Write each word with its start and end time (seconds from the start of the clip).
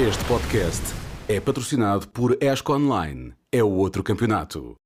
Este 0.00 0.24
podcast 0.26 0.94
é 1.28 1.40
patrocinado 1.40 2.06
por 2.06 2.38
ESCO 2.40 2.72
Online. 2.72 3.32
É 3.50 3.64
o 3.64 3.68
outro 3.68 4.00
campeonato. 4.04 4.76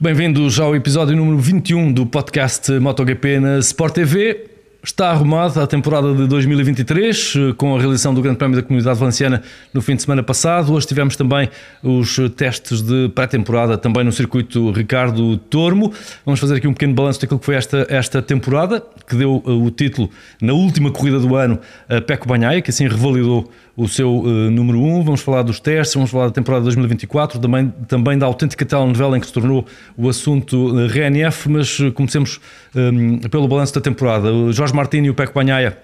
Bem-vindos 0.00 0.58
ao 0.58 0.74
episódio 0.74 1.14
número 1.14 1.36
21 1.36 1.92
do 1.92 2.06
podcast 2.06 2.72
MotoGP 2.72 3.38
na 3.38 3.58
Sport 3.58 3.96
TV. 3.96 4.53
Está 4.84 5.08
arrumada 5.08 5.62
a 5.62 5.66
temporada 5.66 6.12
de 6.12 6.26
2023, 6.26 7.34
eh, 7.36 7.54
com 7.56 7.74
a 7.74 7.78
realização 7.78 8.12
do 8.12 8.20
Grande 8.20 8.36
Prémio 8.36 8.54
da 8.54 8.62
Comunidade 8.62 8.98
Valenciana 8.98 9.42
no 9.72 9.80
fim 9.80 9.96
de 9.96 10.02
semana 10.02 10.22
passado. 10.22 10.74
Hoje 10.74 10.86
tivemos 10.86 11.16
também 11.16 11.48
os 11.82 12.18
testes 12.36 12.82
de 12.82 13.08
pré-temporada, 13.08 13.78
também 13.78 14.04
no 14.04 14.12
circuito 14.12 14.70
Ricardo 14.72 15.38
Tormo. 15.38 15.90
Vamos 16.26 16.38
fazer 16.38 16.56
aqui 16.56 16.68
um 16.68 16.74
pequeno 16.74 16.92
balanço 16.92 17.18
daquilo 17.18 17.40
que 17.40 17.46
foi 17.46 17.54
esta, 17.54 17.86
esta 17.88 18.20
temporada, 18.20 18.82
que 19.08 19.16
deu 19.16 19.42
eh, 19.46 19.50
o 19.50 19.70
título 19.70 20.10
na 20.38 20.52
última 20.52 20.90
corrida 20.90 21.18
do 21.18 21.34
ano 21.34 21.58
a 21.88 22.02
Peco 22.02 22.28
Banhaia, 22.28 22.60
que 22.60 22.68
assim 22.68 22.86
revalidou 22.86 23.50
o 23.76 23.88
seu 23.88 24.20
uh, 24.20 24.50
número 24.50 24.78
1. 24.78 24.96
Um. 24.96 25.02
Vamos 25.02 25.20
falar 25.20 25.42
dos 25.42 25.58
testes, 25.60 25.94
vamos 25.94 26.10
falar 26.10 26.26
da 26.26 26.32
temporada 26.32 26.62
de 26.62 26.66
2024, 26.66 27.40
também, 27.40 27.72
também 27.88 28.18
da 28.18 28.26
autêntica 28.26 28.64
telenovela 28.64 29.16
em 29.16 29.20
que 29.20 29.26
se 29.26 29.32
tornou 29.32 29.66
o 29.96 30.08
assunto 30.08 30.74
uh, 30.74 30.86
RNF, 30.86 31.48
mas 31.48 31.78
uh, 31.80 31.92
comecemos 31.92 32.40
um, 32.74 33.18
pelo 33.28 33.48
balanço 33.48 33.74
da 33.74 33.80
temporada. 33.80 34.32
O 34.32 34.52
Jorge 34.52 34.74
Martini 34.74 35.08
e 35.08 35.10
o 35.10 35.14
Peco 35.14 35.34
Banhaia 35.34 35.76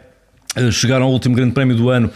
chegaram 0.73 1.07
ao 1.07 1.13
último 1.13 1.35
grande 1.35 1.53
prémio 1.53 1.77
do 1.77 1.91
ano 1.91 2.11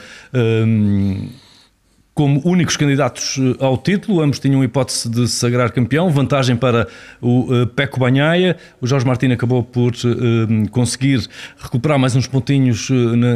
como 2.15 2.41
únicos 2.45 2.77
candidatos 2.77 3.37
eh, 3.39 3.57
ao 3.59 3.77
título, 3.77 4.21
ambos 4.21 4.39
tinham 4.39 4.63
hipótese 4.63 5.09
de 5.09 5.27
se 5.27 5.35
sagrar 5.35 5.73
campeão, 5.73 6.09
vantagem 6.11 6.55
para 6.55 6.87
o 7.21 7.53
uh, 7.53 7.67
Peco 7.67 7.99
Banhaia, 7.99 8.57
o 8.81 8.87
Jorge 8.87 9.05
Martins 9.05 9.33
acabou 9.33 9.65
por 9.65 9.93
uh, 9.93 10.71
conseguir 10.71 11.27
recuperar 11.59 11.99
mais 11.99 12.15
uns 12.15 12.29
pontinhos 12.29 12.89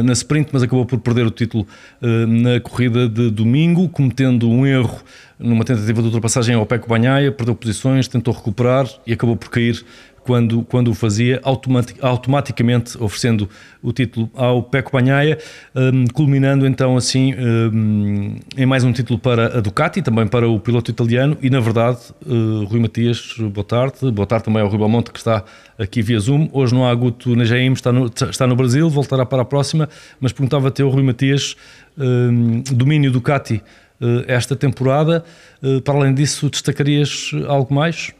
na, 0.03 0.13
sprint, 0.13 0.49
mas 0.53 0.63
acabou 0.63 0.85
por 0.85 0.97
perder 0.99 1.25
o 1.25 1.31
título 1.31 1.67
na 2.01 2.59
corrida 2.61 3.09
de 3.09 3.29
domingo, 3.29 3.89
cometendo 3.89 4.49
um 4.49 4.65
erro 4.65 5.01
numa 5.37 5.63
tentativa 5.63 6.01
de 6.01 6.07
ultrapassagem 6.07 6.55
ao 6.55 6.65
Peco 6.65 6.87
Banhaia, 6.87 7.31
perdeu 7.31 7.55
posições, 7.55 8.07
tentou 8.07 8.33
recuperar 8.33 8.87
e 9.05 9.13
acabou 9.13 9.35
por 9.35 9.49
cair 9.49 9.83
quando, 10.23 10.63
quando 10.63 10.89
o 10.89 10.93
fazia, 10.93 11.39
automatic, 11.43 11.97
automaticamente 12.01 12.97
oferecendo 13.01 13.49
o 13.81 13.91
título 13.91 14.29
ao 14.35 14.61
Peco 14.61 14.91
Banhaia, 14.91 15.37
um, 15.75 16.05
culminando 16.07 16.67
então 16.67 16.97
assim 16.97 17.33
um, 17.35 18.35
em 18.57 18.65
mais 18.65 18.83
um 18.83 18.91
título 18.91 19.17
para 19.17 19.57
a 19.57 19.61
Ducati, 19.61 20.01
também 20.01 20.27
para 20.27 20.47
o 20.47 20.59
piloto 20.59 20.91
italiano 20.91 21.37
e 21.41 21.49
na 21.49 21.59
verdade, 21.59 21.99
uh, 22.25 22.65
Rui 22.65 22.79
Matias, 22.79 23.35
boa 23.51 23.63
tarde, 23.63 24.11
boa 24.11 24.25
tarde 24.25 24.45
também 24.45 24.61
ao 24.61 24.67
Rui 24.67 24.77
Balmonte 24.77 25.11
que 25.11 25.19
está 25.19 25.43
aqui 25.77 26.01
via 26.01 26.19
Zoom, 26.19 26.49
hoje 26.51 26.73
não 26.73 26.85
há 26.85 26.93
Guto 26.93 27.35
na 27.35 27.45
GM, 27.45 27.73
está 27.73 27.91
no, 27.91 28.07
está 28.07 28.45
no 28.45 28.55
Brasil, 28.55 28.89
voltará 28.89 29.25
para 29.25 29.41
a 29.41 29.45
próxima, 29.45 29.87
mas 30.19 30.31
perguntava-te 30.31 30.81
ao 30.81 30.89
Rui 30.89 31.03
Matias, 31.03 31.55
um, 31.97 32.61
domínio 32.71 33.11
Ducati 33.11 33.61
uh, 34.01 34.23
esta 34.27 34.55
temporada, 34.55 35.23
uh, 35.63 35.81
para 35.81 35.93
além 35.95 36.13
disso 36.13 36.49
destacarias 36.49 37.31
algo 37.47 37.73
mais? 37.73 38.13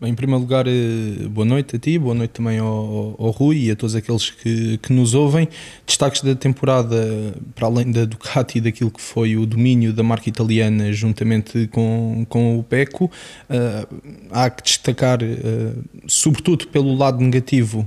Bem, 0.00 0.12
em 0.12 0.14
primeiro 0.14 0.40
lugar, 0.40 0.66
eh, 0.66 1.28
boa 1.28 1.44
noite 1.44 1.76
a 1.76 1.78
ti, 1.78 1.98
boa 1.98 2.14
noite 2.14 2.30
também 2.30 2.58
ao, 2.58 3.14
ao 3.18 3.30
Rui 3.30 3.66
e 3.66 3.70
a 3.70 3.76
todos 3.76 3.94
aqueles 3.94 4.30
que, 4.30 4.78
que 4.78 4.94
nos 4.94 5.12
ouvem. 5.12 5.46
Destaques 5.86 6.22
da 6.22 6.34
temporada, 6.34 7.34
para 7.54 7.66
além 7.66 7.92
da 7.92 8.06
Ducati 8.06 8.56
e 8.56 8.60
daquilo 8.62 8.90
que 8.90 9.02
foi 9.02 9.36
o 9.36 9.44
domínio 9.44 9.92
da 9.92 10.02
marca 10.02 10.26
italiana 10.26 10.90
juntamente 10.90 11.66
com, 11.66 12.24
com 12.30 12.58
o 12.58 12.62
Peco, 12.62 13.10
uh, 13.50 14.00
há 14.30 14.48
que 14.48 14.62
destacar, 14.62 15.18
uh, 15.22 15.84
sobretudo 16.06 16.68
pelo 16.68 16.96
lado 16.96 17.20
negativo, 17.20 17.86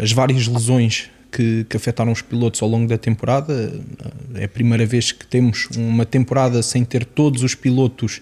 as 0.00 0.12
várias 0.12 0.46
lesões 0.46 1.10
que, 1.30 1.64
que, 1.68 1.76
afetaram 1.76 2.12
os 2.12 2.22
pilotos 2.22 2.62
ao 2.62 2.68
longo 2.68 2.86
da 2.88 2.98
temporada. 2.98 3.72
É 4.34 4.44
a 4.44 4.48
primeira 4.48 4.84
vez 4.84 5.12
que 5.12 5.26
temos 5.26 5.68
uma 5.76 6.04
temporada 6.04 6.62
sem 6.62 6.84
ter 6.84 7.04
todos 7.04 7.42
os 7.42 7.54
pilotos 7.54 8.20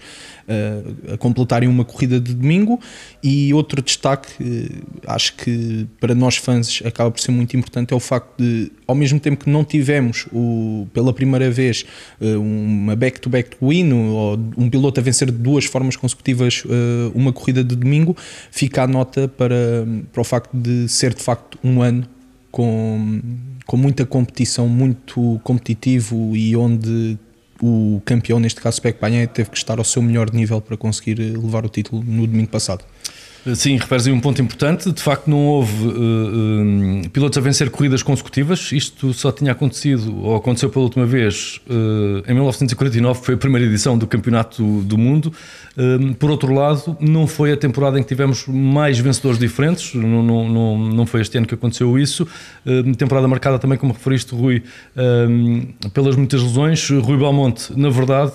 uh, 0.48 1.14
a 1.14 1.16
completarem 1.16 1.68
uma 1.68 1.84
corrida 1.84 2.20
de 2.20 2.34
domingo. 2.34 2.80
E 3.22 3.52
outro 3.54 3.82
destaque, 3.82 4.42
uh, 4.42 4.86
acho 5.06 5.34
que 5.34 5.86
para 6.00 6.14
nós 6.14 6.36
fãs 6.36 6.82
acaba 6.84 7.10
por 7.10 7.20
ser 7.20 7.30
muito 7.30 7.56
importante, 7.56 7.92
é 7.92 7.96
o 7.96 8.00
facto 8.00 8.38
de, 8.38 8.70
ao 8.86 8.94
mesmo 8.94 9.20
tempo 9.20 9.44
que 9.44 9.50
não 9.50 9.64
tivemos 9.64 10.26
o, 10.32 10.86
pela 10.92 11.12
primeira 11.12 11.50
vez 11.50 11.84
uh, 12.20 12.40
uma 12.40 12.96
back-to-back 12.96 13.56
-back 13.56 13.68
win, 13.68 13.92
ou 13.92 14.38
um 14.56 14.68
piloto 14.68 15.00
a 15.00 15.02
vencer 15.02 15.30
de 15.30 15.38
duas 15.38 15.64
formas 15.64 15.96
consecutivas 15.96 16.62
uma 17.14 17.32
corrida 17.32 17.62
de 17.62 17.74
domingo, 17.76 18.16
fica 18.50 18.82
a 18.82 18.86
nota 18.86 19.28
para, 19.28 19.86
para 20.12 20.20
o 20.20 20.24
facto 20.24 20.50
de 20.54 20.88
ser 20.88 21.14
de 21.14 21.22
facto 21.22 21.58
um 21.62 21.82
ano 21.82 22.06
com, 22.50 23.20
com 23.66 23.76
muita 23.76 24.04
competição, 24.06 24.68
muito 24.68 25.40
competitivo 25.44 26.36
e 26.36 26.56
onde 26.56 27.18
o 27.60 28.00
campeão, 28.04 28.38
neste 28.38 28.60
caso 28.60 28.80
Peck 28.80 29.00
Banha, 29.00 29.26
teve 29.26 29.50
que 29.50 29.56
estar 29.56 29.78
ao 29.78 29.84
seu 29.84 30.00
melhor 30.00 30.32
nível 30.32 30.60
para 30.60 30.76
conseguir 30.76 31.16
levar 31.16 31.64
o 31.64 31.68
título 31.68 32.02
no 32.04 32.26
domingo 32.26 32.48
passado. 32.48 32.84
Sim, 33.54 33.76
referes 33.76 34.06
aí 34.06 34.12
um 34.12 34.20
ponto 34.20 34.40
importante. 34.42 34.90
De 34.92 35.02
facto, 35.02 35.28
não 35.28 35.46
houve 35.46 35.86
uh, 35.86 37.04
uh, 37.06 37.10
pilotos 37.10 37.38
a 37.38 37.40
vencer 37.40 37.70
corridas 37.70 38.02
consecutivas. 38.02 38.72
Isto 38.72 39.12
só 39.14 39.30
tinha 39.32 39.52
acontecido, 39.52 40.22
ou 40.22 40.36
aconteceu 40.36 40.68
pela 40.68 40.84
última 40.84 41.06
vez, 41.06 41.60
uh, 41.68 42.30
em 42.30 42.34
1949, 42.34 43.20
que 43.20 43.26
foi 43.26 43.34
a 43.34 43.38
primeira 43.38 43.66
edição 43.66 43.96
do 43.96 44.06
Campeonato 44.06 44.62
do 44.82 44.98
Mundo. 44.98 45.32
por 46.18 46.30
outro 46.30 46.52
lado, 46.52 46.96
não 47.00 47.26
foi 47.26 47.52
a 47.52 47.56
temporada 47.56 47.98
em 47.98 48.02
que 48.02 48.08
tivemos 48.08 48.46
mais 48.46 48.98
vencedores 48.98 49.38
diferentes. 49.38 49.94
Não, 49.94 50.22
não, 50.22 50.48
não, 50.48 50.78
não 50.78 51.06
foi 51.06 51.20
este 51.20 51.38
ano 51.38 51.46
que 51.46 51.54
aconteceu 51.54 51.98
isso. 51.98 52.26
temporada 52.96 53.26
marcada 53.28 53.58
também, 53.58 53.78
como 53.78 53.92
referiste, 53.92 54.34
Rui, 54.34 54.62
pelas 55.92 56.16
muitas 56.16 56.42
lesões. 56.42 56.88
Rui 56.90 57.16
Belmonte, 57.16 57.72
na 57.78 57.88
verdade 57.88 58.32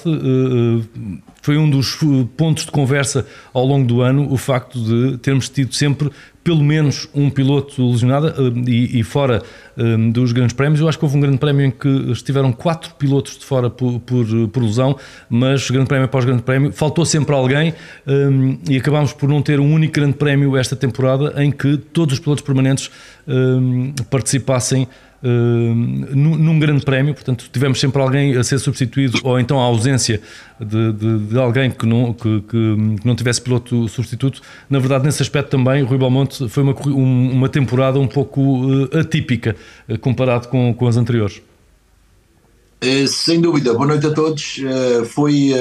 foi 1.43 1.57
um 1.57 1.69
dos 1.69 2.01
uh, 2.01 2.25
pontos 2.37 2.65
de 2.65 2.71
conversa 2.71 3.27
ao 3.53 3.65
longo 3.65 3.85
do 3.85 4.01
ano 4.01 4.31
o 4.31 4.37
facto 4.37 4.79
de 4.79 5.17
termos 5.17 5.49
tido 5.49 5.75
sempre 5.75 6.09
pelo 6.41 6.63
menos 6.63 7.07
um 7.13 7.29
piloto 7.29 7.85
lesionado 7.85 8.27
uh, 8.27 8.69
e, 8.69 8.99
e 8.99 9.03
fora 9.03 9.43
um, 9.77 10.09
dos 10.09 10.31
grandes 10.31 10.53
prémios. 10.53 10.79
Eu 10.79 10.87
acho 10.87 10.97
que 10.97 11.03
houve 11.03 11.17
um 11.17 11.19
grande 11.19 11.37
prémio 11.37 11.65
em 11.65 11.71
que 11.71 11.87
estiveram 12.11 12.51
quatro 12.53 12.93
pilotos 12.95 13.37
de 13.37 13.45
fora 13.45 13.69
por, 13.69 13.99
por, 13.99 14.25
por 14.51 14.63
lesão, 14.63 14.97
mas 15.29 15.69
grande 15.69 15.87
prémio 15.87 16.05
após 16.05 16.23
grande 16.23 16.43
prémio, 16.43 16.71
faltou 16.71 17.05
sempre 17.05 17.35
alguém 17.35 17.73
um, 18.07 18.57
e 18.69 18.77
acabámos 18.77 19.11
por 19.11 19.27
não 19.27 19.41
ter 19.41 19.59
um 19.59 19.73
único 19.73 19.93
grande 19.93 20.15
prémio 20.15 20.55
esta 20.55 20.77
temporada 20.77 21.43
em 21.43 21.51
que 21.51 21.75
todos 21.77 22.13
os 22.13 22.19
pilotos 22.19 22.43
permanentes 22.43 22.89
um, 23.27 23.93
participassem 24.09 24.87
uh, 25.23 26.16
num 26.16 26.59
grande 26.59 26.84
prémio, 26.84 27.13
portanto 27.13 27.50
tivemos 27.51 27.79
sempre 27.79 28.01
alguém 28.01 28.35
a 28.35 28.44
ser 28.44 28.59
substituído 28.59 29.19
ou 29.23 29.39
então 29.39 29.59
a 29.59 29.63
ausência 29.63 30.22
de, 30.59 30.91
de, 30.91 31.19
de 31.19 31.39
alguém 31.39 31.72
que 31.72 31.85
não, 31.85 32.13
que, 32.13 32.41
que, 32.41 32.75
não 33.03 33.16
tivesse 33.16 33.41
piloto 33.41 33.88
substituto. 33.88 34.41
Na 34.69 34.79
verdade, 34.79 35.06
nesse 35.06 35.22
aspecto 35.22 35.50
também, 35.50 35.83
Rui 35.83 35.97
Belmonte 35.97 36.50
foi 36.50 36.63
uma, 36.63 36.73
uma 36.73 37.50
temporada 37.50 38.00
um 38.00 38.07
pouco 38.07 38.41
uh, 38.41 38.97
atípica 38.97 39.56
uh, 39.88 39.97
comparado 39.97 40.50
com, 40.50 40.73
com 40.73 40.88
as 40.88 40.97
anteriores. 40.97 41.41
Sem 43.07 43.39
dúvida, 43.39 43.73
boa 43.73 43.88
noite 43.88 44.06
a 44.07 44.13
todos. 44.13 44.59
Foi 45.12 45.51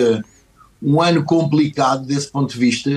um 0.82 1.00
ano 1.00 1.22
complicado 1.22 2.04
desse 2.04 2.28
ponto 2.28 2.52
de 2.52 2.58
vista, 2.58 2.90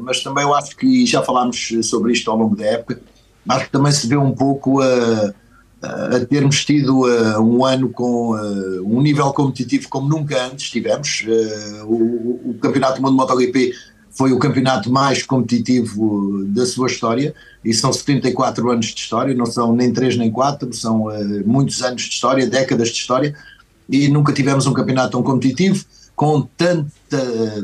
mas 0.00 0.22
também 0.22 0.44
eu 0.44 0.54
acho 0.54 0.76
que 0.76 1.04
já 1.04 1.20
falámos 1.24 1.72
sobre 1.82 2.12
isto 2.12 2.30
ao 2.30 2.36
longo 2.36 2.54
da 2.54 2.64
época. 2.66 3.00
Acho 3.48 3.64
que 3.64 3.72
também 3.72 3.90
se 3.90 4.06
vê 4.06 4.16
um 4.16 4.30
pouco 4.30 4.80
a 4.80 5.34
a 5.84 6.24
termos 6.24 6.64
tido 6.64 7.02
uh, 7.02 7.40
um 7.40 7.64
ano 7.64 7.90
com 7.90 8.32
uh, 8.34 8.82
um 8.84 9.02
nível 9.02 9.30
competitivo 9.32 9.88
como 9.88 10.08
nunca 10.08 10.46
antes 10.46 10.70
tivemos. 10.70 11.24
Uh, 11.26 11.84
o, 11.84 12.50
o, 12.50 12.54
Campeonato 12.60 12.96
do 12.96 13.02
Mundo 13.02 13.16
MotoGP 13.16 13.72
foi 14.10 14.32
o 14.32 14.38
campeonato 14.38 14.90
mais 14.90 15.22
competitivo 15.22 16.44
da 16.46 16.64
sua 16.64 16.86
história. 16.86 17.34
E 17.64 17.74
são 17.74 17.92
74 17.92 18.70
anos 18.70 18.86
de 18.86 19.00
história, 19.00 19.34
não 19.34 19.46
são 19.46 19.74
nem 19.74 19.92
3 19.92 20.16
nem 20.16 20.30
4, 20.30 20.72
são 20.72 21.06
muitos 21.44 21.82
anos 21.82 22.02
de 22.02 22.10
história, 22.10 22.46
décadas 22.46 22.88
de 22.88 22.94
história. 22.94 23.34
E 23.88 24.08
nunca 24.08 24.32
tivemos 24.32 24.66
um 24.66 24.72
campeonato 24.72 25.12
tão 25.12 25.22
competitivo 25.22 25.84
com 26.14 26.42
tanta 26.42 26.88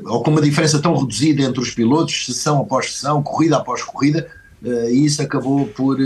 ou 0.07 0.25
com 0.25 0.33
uma 0.33 0.41
diferença 0.41 0.81
tão 0.81 0.97
reduzida 0.97 1.43
entre 1.43 1.61
os 1.61 1.71
pilotos, 1.71 2.27
sessão 2.27 2.61
após 2.61 2.95
sessão, 2.95 3.23
corrida 3.23 3.57
após 3.57 3.83
corrida, 3.83 4.27
e 4.63 5.05
isso 5.05 5.23
acabou 5.23 5.67
por 5.69 5.99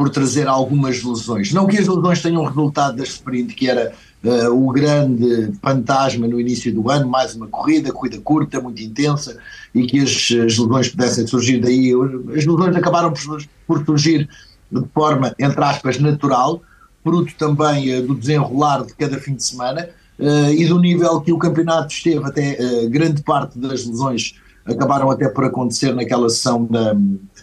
por 0.00 0.08
trazer 0.08 0.48
algumas 0.48 1.04
lesões. 1.04 1.52
Não 1.52 1.66
que 1.66 1.76
as 1.76 1.86
lesões 1.86 2.22
tenham 2.22 2.42
resultado 2.42 2.96
da 2.96 3.04
sprint, 3.04 3.54
que 3.54 3.68
era 3.68 3.92
uh, 4.24 4.48
o 4.48 4.72
grande 4.72 5.52
fantasma 5.60 6.26
no 6.26 6.40
início 6.40 6.72
do 6.72 6.90
ano, 6.90 7.06
mais 7.06 7.34
uma 7.34 7.46
corrida, 7.48 7.92
corrida 7.92 8.18
curta, 8.18 8.62
muito 8.62 8.82
intensa, 8.82 9.36
e 9.74 9.86
que 9.86 10.00
as, 10.00 10.10
as 10.10 10.56
lesões 10.56 10.88
pudessem 10.88 11.26
surgir 11.26 11.60
daí. 11.60 11.92
As 12.34 12.46
lesões 12.46 12.74
acabaram 12.74 13.12
por, 13.12 13.44
por 13.66 13.84
surgir 13.84 14.26
de 14.72 14.82
forma, 14.94 15.34
entre 15.38 15.62
aspas, 15.62 15.98
natural, 15.98 16.62
fruto 17.04 17.34
também 17.36 17.94
uh, 17.94 18.06
do 18.06 18.14
desenrolar 18.14 18.86
de 18.86 18.94
cada 18.94 19.18
fim 19.18 19.34
de 19.34 19.44
semana 19.44 19.86
uh, 20.18 20.50
e 20.50 20.64
do 20.64 20.78
nível 20.78 21.20
que 21.20 21.30
o 21.30 21.36
campeonato 21.36 21.92
esteve 21.92 22.24
até 22.24 22.86
grande 22.86 23.22
parte 23.22 23.58
das 23.58 23.84
lesões 23.84 24.34
acabaram 24.64 25.10
até 25.10 25.28
por 25.28 25.44
acontecer 25.44 25.94
naquela 25.94 26.28
sessão 26.28 26.64
da, 26.64 26.94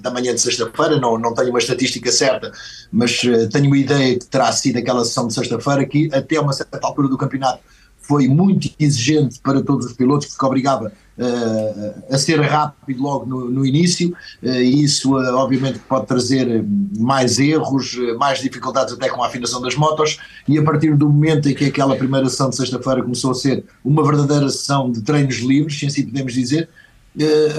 da 0.01 0.11
manhã 0.11 0.33
de 0.33 0.41
sexta-feira, 0.41 0.99
não, 0.99 1.17
não 1.17 1.33
tenho 1.33 1.49
uma 1.49 1.59
estatística 1.59 2.11
certa, 2.11 2.51
mas 2.91 3.23
uh, 3.23 3.49
tenho 3.49 3.67
uma 3.67 3.77
ideia 3.77 4.17
que 4.17 4.25
terá 4.25 4.51
sido 4.51 4.77
aquela 4.77 5.03
sessão 5.03 5.27
de 5.27 5.33
sexta-feira 5.33 5.85
que 5.85 6.09
até 6.13 6.39
uma 6.39 6.53
certa 6.53 6.79
altura 6.83 7.07
do 7.07 7.17
campeonato 7.17 7.59
foi 8.07 8.27
muito 8.27 8.69
exigente 8.79 9.39
para 9.41 9.61
todos 9.61 9.85
os 9.85 9.93
pilotos, 9.93 10.27
porque 10.27 10.45
obrigava 10.45 10.93
uh, 11.17 12.03
a 12.09 12.17
ser 12.17 12.39
rápido 12.39 13.03
logo 13.03 13.25
no, 13.25 13.49
no 13.49 13.65
início, 13.65 14.15
uh, 14.41 14.47
isso 14.47 15.17
uh, 15.17 15.35
obviamente 15.35 15.79
pode 15.79 16.05
trazer 16.05 16.63
mais 16.97 17.37
erros, 17.37 17.97
mais 18.17 18.39
dificuldades 18.39 18.93
até 18.93 19.09
com 19.09 19.21
a 19.21 19.27
afinação 19.27 19.61
das 19.61 19.75
motos, 19.75 20.19
e 20.47 20.57
a 20.57 20.63
partir 20.63 20.95
do 20.95 21.09
momento 21.09 21.49
em 21.49 21.53
que 21.53 21.65
aquela 21.65 21.97
primeira 21.97 22.29
sessão 22.29 22.49
de 22.49 22.55
sexta-feira 22.55 23.03
começou 23.03 23.31
a 23.31 23.35
ser 23.35 23.65
uma 23.83 24.03
verdadeira 24.03 24.49
sessão 24.49 24.89
de 24.89 25.01
treinos 25.01 25.39
livres, 25.39 25.77
se 25.77 25.85
assim 25.85 26.05
podemos 26.05 26.33
dizer, 26.33 26.69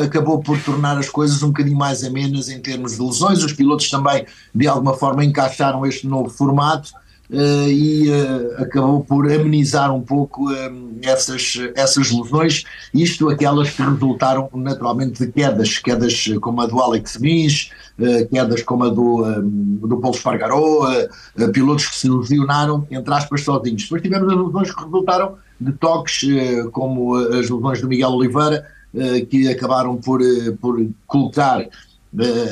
acabou 0.05 0.41
por 0.41 0.61
tornar 0.63 0.99
as 0.99 1.09
coisas 1.09 1.43
um 1.43 1.49
bocadinho 1.49 1.77
mais 1.77 2.05
amenas 2.05 2.49
em 2.49 2.61
termos 2.61 2.97
de 2.97 3.03
lesões, 3.03 3.43
os 3.43 3.53
pilotos 3.53 3.91
também 3.91 4.27
de 4.55 4.69
alguma 4.69 4.95
forma 4.95 5.25
encaixaram 5.25 5.85
este 5.85 6.07
novo 6.07 6.31
formato, 6.31 6.91
Uh, 7.31 7.69
e 7.69 8.09
uh, 8.09 8.63
acabou 8.63 9.05
por 9.05 9.31
amenizar 9.31 9.95
um 9.95 10.01
pouco 10.01 10.51
uh, 10.51 10.99
essas, 11.03 11.59
essas 11.75 12.11
lesões, 12.11 12.65
isto 12.95 13.29
aquelas 13.29 13.69
que 13.69 13.83
resultaram 13.83 14.49
naturalmente 14.55 15.27
de 15.27 15.31
quedas, 15.31 15.77
quedas 15.77 16.25
como 16.41 16.63
a 16.63 16.67
do 16.67 16.81
Alex 16.81 17.19
Nis, 17.21 17.71
quedas 18.31 18.63
como 18.63 18.85
a 18.85 18.89
do, 18.89 19.25
um, 19.27 19.79
do 19.87 19.99
Paulo 19.99 20.17
Espargaró, 20.17 20.89
pilotos 21.53 21.89
que 21.89 21.97
se 21.97 22.09
lesionaram, 22.09 22.87
entre 22.91 23.13
aspas, 23.13 23.45
sozinhos. 23.45 23.83
Depois 23.83 24.01
tivemos 24.01 24.33
as 24.33 24.47
lesões 24.47 24.75
que 24.75 24.83
resultaram 24.83 25.35
de 25.61 25.73
toques, 25.73 26.21
como 26.73 27.15
as 27.17 27.51
lesões 27.51 27.83
do 27.83 27.89
Miguel 27.89 28.11
Oliveira, 28.13 28.65
que 29.29 29.49
acabaram 29.49 29.97
por, 29.97 30.21
por 30.61 30.87
colocar 31.07 31.67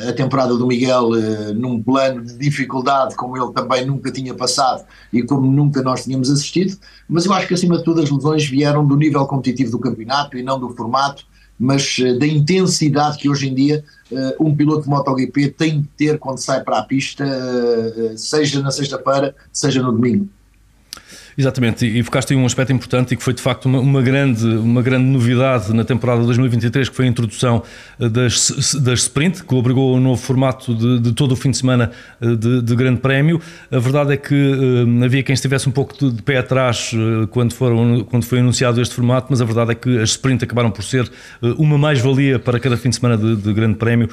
a 0.09 0.13
temporada 0.13 0.55
do 0.55 0.67
Miguel 0.67 1.11
num 1.55 1.83
plano 1.83 2.23
de 2.23 2.37
dificuldade 2.37 3.17
como 3.17 3.37
ele 3.37 3.53
também 3.55 3.87
nunca 3.87 4.13
tinha 4.13 4.35
passado 4.35 4.85
e 5.11 5.23
como 5.23 5.51
nunca 5.51 5.83
nós 5.83 6.05
tínhamos 6.05 6.31
assistido, 6.31 6.77
mas 7.09 7.25
eu 7.25 7.33
acho 7.33 7.49
que 7.49 7.55
acima 7.55 7.79
de 7.79 7.85
tudo 7.85 8.03
as 8.03 8.11
lesões 8.11 8.47
vieram 8.47 8.87
do 8.87 8.97
nível 8.97 9.25
competitivo 9.27 9.71
do 9.71 9.79
campeonato 9.79 10.37
e 10.37 10.43
não 10.43 10.61
do 10.61 10.69
formato, 10.71 11.25
mas 11.59 11.97
da 12.19 12.27
intensidade 12.27 13.17
que 13.17 13.31
hoje 13.31 13.49
em 13.49 13.55
dia 13.55 13.83
um 14.39 14.55
piloto 14.55 14.83
de 14.83 14.91
MotoGP 14.91 15.49
tem 15.53 15.81
de 15.81 15.89
ter 15.97 16.19
quando 16.19 16.39
sai 16.39 16.63
para 16.63 16.79
a 16.79 16.83
pista, 16.83 17.25
seja 18.17 18.61
na 18.61 18.71
sexta-feira, 18.71 19.35
seja 19.53 19.83
no 19.83 19.91
domingo. 19.91 20.29
Exatamente, 21.39 21.85
e 21.85 22.03
focaste 22.03 22.33
em 22.33 22.39
um 22.39 22.47
aspecto 22.47 22.73
importante 22.73 23.13
e 23.13 23.17
que 23.17 23.23
foi 23.23 23.35
de 23.35 23.43
facto 23.43 23.67
uma, 23.67 23.79
uma, 23.79 24.01
grande, 24.01 24.47
uma 24.47 24.81
grande 24.81 25.05
novidade 25.05 25.71
na 25.75 25.85
temporada 25.85 26.23
2023, 26.23 26.89
que 26.89 26.97
foi 26.97 27.05
a 27.05 27.09
introdução 27.09 27.63
eh, 28.01 28.09
das, 28.09 28.75
das 28.81 29.01
sprint, 29.01 29.45
que 29.45 29.55
obrigou 29.55 29.93
ao 29.93 30.01
novo 30.01 30.19
formato 30.19 30.75
de, 30.75 30.99
de, 30.99 31.13
todo 31.13 31.33
o 31.33 31.37
fim 31.37 31.51
de 31.51 31.59
semana 31.59 31.91
eh, 32.23 32.35
de, 32.35 32.63
de, 32.63 32.75
grande 32.75 33.01
prémio. 33.01 33.39
A 33.71 33.79
verdade 33.79 34.15
é 34.15 34.17
que 34.17 34.35
uh, 34.35 35.05
havia 35.05 35.23
quem 35.23 35.35
estivesse 35.35 35.69
um 35.69 35.73
pouco 35.73 35.95
de, 35.99 36.17
de 36.17 36.23
pé 36.23 36.39
atrás 36.39 36.93
quando, 37.31 37.53
foram, 37.53 38.03
quando 38.05 38.25
foi 38.25 38.39
anunciado 38.39 38.81
este 38.81 38.95
formato, 38.95 39.27
mas 39.29 39.43
a 39.43 39.45
verdade 39.45 39.73
é 39.73 39.75
que 39.75 39.99
as 39.99 40.11
sprint 40.11 40.43
acabaram 40.43 40.71
por 40.71 40.83
ser 40.83 41.11
uma 41.59 41.77
mais-valia 41.77 42.39
para 42.39 42.59
cada 42.59 42.79
fim 42.79 42.89
de 42.89 42.97
semana 42.97 43.17
de, 43.19 43.53
grande 43.53 43.77
prémio 43.77 44.09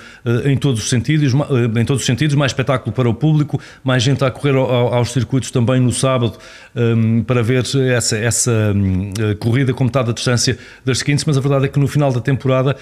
em 0.45 0.57
todos 0.57 0.81
os 0.81 0.89
sentidos, 0.89 1.33
em 1.33 1.85
todos 1.85 2.01
os 2.01 2.05
sentidos, 2.05 2.35
mais 2.35 2.51
espetáculo 2.51 2.93
para 2.93 3.09
o 3.09 3.13
público, 3.13 3.59
mais 3.83 4.03
gente 4.03 4.23
a 4.25 4.31
correr 4.31 4.55
ao, 4.55 4.93
aos 4.93 5.11
circuitos 5.11 5.51
também 5.51 5.79
no 5.79 5.91
sábado. 5.91 6.37
Um, 6.75 7.12
para 7.21 7.43
ver 7.43 7.63
essa, 7.91 8.17
essa 8.17 8.51
um, 8.75 9.11
corrida 9.39 9.73
com 9.73 9.83
metade 9.83 10.07
da 10.07 10.13
distância 10.13 10.57
das 10.83 10.97
skins, 10.97 11.23
mas 11.25 11.37
a 11.37 11.41
verdade 11.41 11.65
é 11.65 11.67
que 11.67 11.79
no 11.79 11.87
final 11.87 12.11
da 12.11 12.19
temporada 12.19 12.75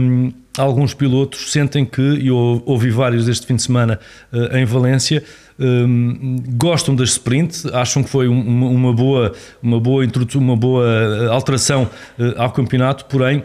um, 0.00 0.32
alguns 0.56 0.94
pilotos 0.94 1.52
sentem 1.52 1.84
que, 1.84 2.02
e 2.02 2.30
ouvi 2.30 2.90
vários 2.90 3.28
este 3.28 3.46
fim 3.46 3.56
de 3.56 3.62
semana 3.62 4.00
uh, 4.32 4.56
em 4.56 4.64
Valência, 4.64 5.22
um, 5.58 6.36
gostam 6.56 6.94
das 6.94 7.10
sprint, 7.10 7.68
acham 7.72 8.02
que 8.02 8.08
foi 8.08 8.28
uma, 8.28 8.92
boa, 8.92 9.32
uma 9.62 9.80
boa 9.80 10.04
uma 10.36 10.56
boa 10.56 10.84
uh, 10.84 11.32
alteração 11.32 11.88
ao 12.36 12.50
campeonato, 12.50 13.04
porém 13.06 13.44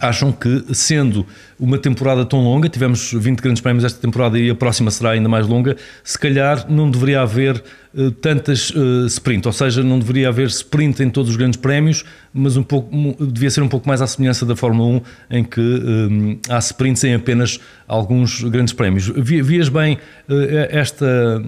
acham 0.00 0.32
que, 0.32 0.64
sendo 0.72 1.26
uma 1.58 1.78
temporada 1.78 2.24
tão 2.24 2.42
longa, 2.42 2.68
tivemos 2.68 3.12
20 3.12 3.40
grandes 3.40 3.60
prémios 3.60 3.84
esta 3.84 4.00
temporada 4.00 4.38
e 4.38 4.48
a 4.50 4.54
próxima 4.54 4.90
será 4.90 5.10
ainda 5.10 5.28
mais 5.28 5.46
longa, 5.46 5.76
se 6.04 6.18
calhar 6.18 6.66
não 6.68 6.90
deveria 6.90 7.22
haver 7.22 7.62
uh, 7.94 8.10
tantas 8.12 8.70
uh, 8.70 9.06
sprint, 9.06 9.46
ou 9.46 9.52
seja, 9.52 9.82
não 9.82 9.98
deveria 9.98 10.28
haver 10.28 10.46
sprint 10.48 11.02
em 11.02 11.10
todos 11.10 11.30
os 11.30 11.36
grandes 11.36 11.58
prémios, 11.58 12.04
mas 12.32 12.56
um 12.56 12.62
pouco, 12.62 12.90
devia 13.26 13.50
ser 13.50 13.62
um 13.62 13.68
pouco 13.68 13.88
mais 13.88 14.00
à 14.00 14.06
semelhança 14.06 14.46
da 14.46 14.54
Fórmula 14.54 15.02
1, 15.30 15.38
em 15.38 15.44
que 15.44 15.60
um, 15.60 16.38
há 16.48 16.58
sprints 16.58 17.02
em 17.04 17.14
apenas 17.14 17.58
alguns 17.86 18.42
grandes 18.44 18.72
prémios. 18.72 19.08
Vias 19.08 19.68
bem 19.68 19.94
uh, 20.28 20.34
esta, 20.70 21.42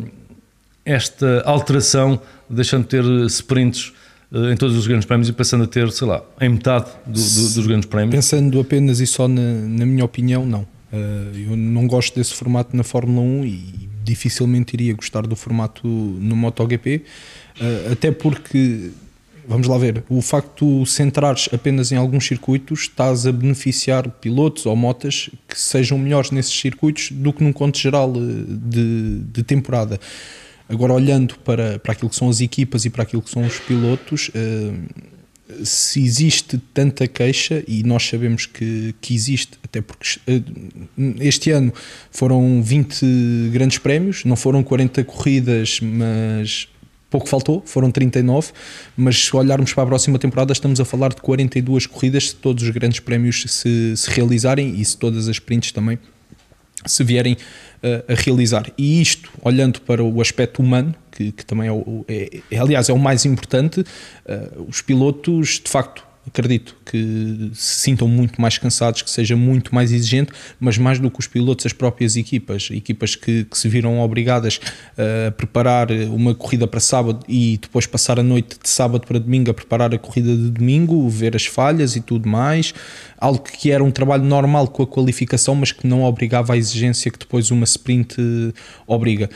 esta 0.85 1.43
alteração, 1.44 2.20
deixando 2.49 2.82
de 2.82 2.88
ter 2.88 3.05
sprints 3.26 3.93
em 4.32 4.56
todos 4.56 4.77
os 4.77 4.87
grandes 4.87 5.06
prémios 5.06 5.29
e 5.29 5.32
passando 5.32 5.65
a 5.65 5.67
ter, 5.67 5.91
sei 5.91 6.06
lá, 6.06 6.23
em 6.41 6.49
metade 6.49 6.91
do, 7.05 7.12
do, 7.12 7.55
dos 7.55 7.67
grandes 7.67 7.87
prémios? 7.87 8.15
Pensando 8.15 8.61
apenas 8.61 9.00
e 9.00 9.06
só 9.06 9.27
na, 9.27 9.41
na 9.43 9.85
minha 9.85 10.05
opinião, 10.05 10.47
não. 10.47 10.62
Uh, 10.93 11.50
eu 11.50 11.56
não 11.56 11.87
gosto 11.87 12.15
desse 12.15 12.35
formato 12.35 12.77
na 12.77 12.82
Fórmula 12.82 13.21
1 13.23 13.44
e 13.44 13.88
dificilmente 14.03 14.75
iria 14.75 14.94
gostar 14.94 15.27
do 15.27 15.37
formato 15.37 15.87
no 15.87 16.37
MotoGP, 16.37 17.03
uh, 17.61 17.93
até 17.93 18.11
porque, 18.11 18.91
vamos 19.47 19.67
lá 19.67 19.79
ver, 19.79 20.05
o 20.09 20.21
facto 20.23 20.82
de 20.82 20.91
centrares 20.91 21.49
apenas 21.53 21.91
em 21.91 21.97
alguns 21.97 22.27
circuitos, 22.27 22.82
estás 22.82 23.27
a 23.27 23.32
beneficiar 23.32 24.09
pilotos 24.09 24.67
ou 24.67 24.77
motas 24.77 25.29
que 25.49 25.59
sejam 25.59 25.99
melhores 25.99 26.31
nesses 26.31 26.59
circuitos 26.59 27.11
do 27.11 27.32
que 27.32 27.43
num 27.43 27.53
conto 27.53 27.79
geral 27.79 28.12
de, 28.12 29.21
de 29.32 29.43
temporada. 29.43 29.99
Agora, 30.70 30.93
olhando 30.93 31.37
para, 31.40 31.81
para 31.81 31.93
aquilo 31.93 32.08
que 32.08 32.14
são 32.14 32.28
as 32.28 32.40
equipas 32.40 32.84
e 32.84 32.90
para 32.90 33.02
aquilo 33.02 33.20
que 33.20 33.31
são 33.31 33.44
os 33.44 33.58
pilotos, 33.58 34.28
uh, 34.28 35.64
se 35.64 36.00
existe 36.00 36.58
tanta 36.72 37.08
queixa, 37.08 37.64
e 37.67 37.82
nós 37.82 38.06
sabemos 38.06 38.46
que, 38.46 38.94
que 39.00 39.12
existe, 39.12 39.58
até 39.64 39.81
porque 39.81 40.20
uh, 40.28 41.14
este 41.19 41.50
ano 41.50 41.72
foram 42.12 42.62
20 42.62 43.50
grandes 43.52 43.78
prémios, 43.78 44.25
não 44.25 44.37
foram 44.37 44.62
40 44.62 45.02
corridas, 45.02 45.81
mas 45.82 46.69
pouco 47.11 47.28
faltou, 47.28 47.64
foram 47.67 47.90
39, 47.90 48.52
mas 48.96 49.25
se 49.25 49.37
olharmos 49.37 49.75
para 49.75 49.82
a 49.82 49.87
próxima 49.87 50.20
temporada 50.20 50.52
estamos 50.52 50.78
a 50.78 50.84
falar 50.84 51.08
de 51.08 51.20
42 51.20 51.87
corridas 51.87 52.28
se 52.28 52.37
todos 52.37 52.62
os 52.62 52.70
grandes 52.70 53.00
prémios 53.00 53.44
se, 53.49 53.96
se 53.96 54.08
realizarem 54.08 54.76
e 54.81 54.84
se 54.84 54.96
todas 54.96 55.26
as 55.26 55.34
sprints 55.34 55.72
também 55.72 55.99
se 56.87 57.05
vierem 57.05 57.35
uh, 57.35 58.12
a 58.12 58.15
realizar. 58.15 58.71
E 58.77 59.00
isto, 59.00 59.31
olhando 59.43 59.81
para 59.81 60.03
o 60.03 60.21
aspecto 60.21 60.63
humano, 60.63 60.94
que, 61.10 61.32
que 61.32 61.44
também 61.44 61.69
é, 61.69 61.72
o, 61.72 62.05
é, 62.08 62.41
é, 62.51 62.58
aliás, 62.58 62.89
é 62.89 62.93
o 62.93 62.99
mais 62.99 63.25
importante, 63.25 63.81
uh, 63.81 64.67
os 64.69 64.81
pilotos, 64.81 65.60
de 65.63 65.70
facto, 65.70 66.05
acredito 66.31 66.77
que 66.87 67.51
se 67.53 67.82
sintam 67.82 68.08
muito 68.08 68.41
mais 68.41 68.56
cansados, 68.56 69.03
que 69.03 69.10
seja 69.10 69.37
muito 69.37 69.75
mais 69.75 69.93
exigente, 69.93 70.32
mas 70.58 70.79
mais 70.79 70.99
do 70.99 71.10
que 71.10 71.19
os 71.20 71.27
pilotos, 71.27 71.67
as 71.67 71.72
próprias 71.72 72.17
equipas, 72.17 72.69
equipas 72.70 73.15
que, 73.15 73.44
que 73.44 73.58
se 73.58 73.69
viram 73.69 74.01
obrigadas 74.01 74.60
a 74.96 75.31
preparar 75.32 75.91
uma 75.91 76.34
corrida 76.34 76.67
para 76.67 76.81
sábado 76.81 77.25
e 77.29 77.58
depois 77.60 77.87
passar 77.87 78.19
a 78.19 78.22
noite 78.22 78.56
de 78.63 78.69
sábado 78.69 79.06
para 79.06 79.19
domingo 79.19 79.51
a 79.51 79.55
preparar 79.55 79.93
a 79.94 79.99
corrida 79.99 80.34
de 80.34 80.51
domingo, 80.51 81.08
ver 81.08 81.34
as 81.34 81.46
falhas 81.46 81.96
e 81.96 82.01
tudo 82.01 82.29
mais, 82.29 82.72
algo 83.19 83.41
que 83.41 83.70
era 83.70 83.82
um 83.82 83.91
trabalho 83.91 84.25
normal 84.25 84.69
com 84.69 84.82
a 84.82 84.87
qualificação, 84.87 85.55
mas 85.55 85.72
que 85.72 85.87
não 85.87 86.03
obrigava 86.03 86.55
à 86.55 86.56
exigência 86.56 87.10
que 87.10 87.19
depois 87.19 87.51
uma 87.51 87.65
sprint 87.65 88.17
obriga. 88.87 89.29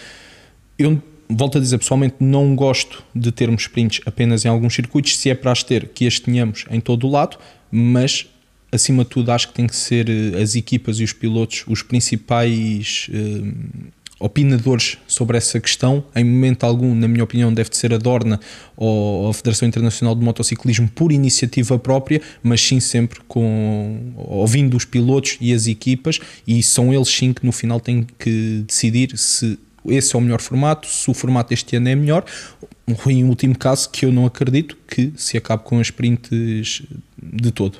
Eu 0.78 1.00
volto 1.28 1.58
a 1.58 1.60
dizer, 1.60 1.78
pessoalmente 1.78 2.16
não 2.20 2.54
gosto 2.54 3.02
de 3.14 3.30
termos 3.32 3.62
sprints 3.62 4.00
apenas 4.06 4.44
em 4.44 4.48
alguns 4.48 4.74
circuitos, 4.74 5.16
se 5.16 5.30
é 5.30 5.34
para 5.34 5.52
as 5.52 5.62
ter, 5.62 5.88
que 5.88 6.06
as 6.06 6.18
tenhamos 6.18 6.64
em 6.70 6.80
todo 6.80 7.06
o 7.06 7.10
lado, 7.10 7.38
mas 7.70 8.26
acima 8.70 9.04
de 9.04 9.10
tudo 9.10 9.30
acho 9.30 9.48
que 9.48 9.54
tem 9.54 9.66
que 9.66 9.76
ser 9.76 10.08
eh, 10.08 10.42
as 10.42 10.56
equipas 10.56 10.98
e 10.98 11.04
os 11.04 11.12
pilotos 11.12 11.64
os 11.68 11.82
principais 11.82 13.08
eh, 13.12 13.84
opinadores 14.18 14.96
sobre 15.06 15.36
essa 15.36 15.60
questão. 15.60 16.04
Em 16.14 16.24
momento 16.24 16.64
algum, 16.64 16.94
na 16.94 17.06
minha 17.06 17.22
opinião, 17.22 17.52
deve 17.52 17.70
de 17.70 17.76
ser 17.76 17.92
a 17.92 17.98
Dorna 17.98 18.40
ou 18.76 19.28
a 19.28 19.34
Federação 19.34 19.68
Internacional 19.68 20.14
de 20.14 20.24
Motociclismo 20.24 20.88
por 20.88 21.12
iniciativa 21.12 21.78
própria, 21.78 22.20
mas 22.42 22.60
sim 22.60 22.80
sempre 22.80 23.20
com 23.28 24.12
ouvindo 24.16 24.76
os 24.76 24.84
pilotos 24.84 25.36
e 25.40 25.52
as 25.52 25.66
equipas, 25.66 26.20
e 26.46 26.62
são 26.62 26.92
eles 26.92 27.08
sim 27.08 27.32
que 27.32 27.44
no 27.44 27.52
final 27.52 27.80
têm 27.80 28.06
que 28.18 28.64
decidir 28.66 29.16
se 29.18 29.58
esse 29.86 30.14
é 30.14 30.18
o 30.18 30.20
melhor 30.20 30.40
formato, 30.40 30.86
se 30.86 31.10
o 31.10 31.14
formato 31.14 31.52
este 31.52 31.76
ano 31.76 31.88
é 31.88 31.94
melhor, 31.94 32.24
em 33.06 33.24
último 33.24 33.56
caso, 33.56 33.88
que 33.90 34.04
eu 34.04 34.12
não 34.12 34.26
acredito 34.26 34.76
que 34.86 35.12
se 35.16 35.36
acabe 35.36 35.64
com 35.64 35.78
as 35.78 35.86
sprints 35.88 36.82
de 37.22 37.50
todo. 37.50 37.78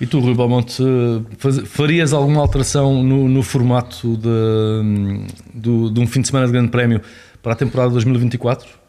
E 0.00 0.06
tu, 0.06 0.18
Rui 0.18 0.34
Balmonte, 0.34 0.82
farias 1.64 2.12
alguma 2.12 2.40
alteração 2.40 3.04
no, 3.04 3.28
no 3.28 3.42
formato 3.42 4.16
de, 4.16 5.30
de, 5.54 5.92
de, 5.92 6.00
um 6.00 6.06
fim 6.08 6.20
de 6.20 6.26
semana 6.26 6.46
de 6.46 6.52
grande 6.52 6.70
prémio 6.70 7.00
para 7.40 7.52
a 7.52 7.56
temporada 7.56 7.90
2024? 7.90 8.82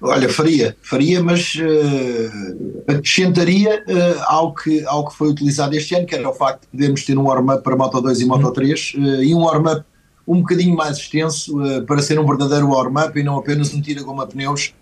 Olha, 0.00 0.28
faria, 0.28 0.76
faria, 0.82 1.22
mas 1.22 1.56
uh, 1.56 2.84
acrescentaria 2.86 3.82
uh, 3.88 4.22
ao, 4.26 4.54
que, 4.54 4.84
ao 4.84 5.08
que 5.08 5.16
foi 5.16 5.30
utilizado 5.30 5.74
este 5.74 5.94
ano, 5.94 6.06
que 6.06 6.14
era 6.14 6.28
o 6.28 6.34
facto 6.34 6.62
de 6.62 6.68
podermos 6.68 7.04
ter 7.04 7.18
um 7.18 7.22
warm-up 7.22 7.64
para 7.64 7.74
Moto 7.74 8.00
2 8.00 8.20
e 8.20 8.24
Moto 8.26 8.52
3 8.52 8.94
uh, 8.94 9.22
e 9.22 9.34
um 9.34 9.38
warm-up 9.38 9.84
um 10.26 10.40
bocadinho 10.40 10.76
mais 10.76 10.96
extenso 10.98 11.54
para 11.86 12.02
ser 12.02 12.18
um 12.18 12.26
verdadeiro 12.26 12.68
warm-up 12.68 13.18
e 13.18 13.22
não 13.22 13.38
apenas 13.38 13.72
um 13.72 13.80
tira-goma 13.80 14.26
pneus, 14.26 14.74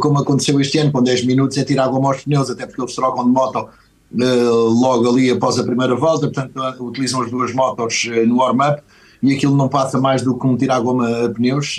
como 0.00 0.18
aconteceu 0.18 0.60
este 0.60 0.78
ano, 0.78 0.92
com 0.92 1.02
10 1.02 1.24
minutos 1.24 1.56
é 1.56 1.64
tirar 1.64 1.88
goma 1.88 2.10
aos 2.10 2.22
pneus, 2.22 2.50
até 2.50 2.66
porque 2.66 2.82
eles 2.82 2.94
trocam 2.94 3.24
de 3.24 3.30
moto 3.30 3.68
logo 4.14 5.08
ali 5.08 5.30
após 5.30 5.58
a 5.58 5.64
primeira 5.64 5.96
volta, 5.96 6.30
portanto 6.30 6.84
utilizam 6.84 7.22
as 7.22 7.30
duas 7.30 7.54
motos 7.54 8.04
no 8.26 8.36
warm-up 8.36 8.82
e 9.22 9.34
aquilo 9.34 9.56
não 9.56 9.68
passa 9.68 9.98
mais 9.98 10.20
do 10.20 10.36
que 10.36 10.46
um 10.46 10.56
tirar 10.56 10.80
goma 10.80 11.24
a 11.24 11.30
pneus 11.30 11.78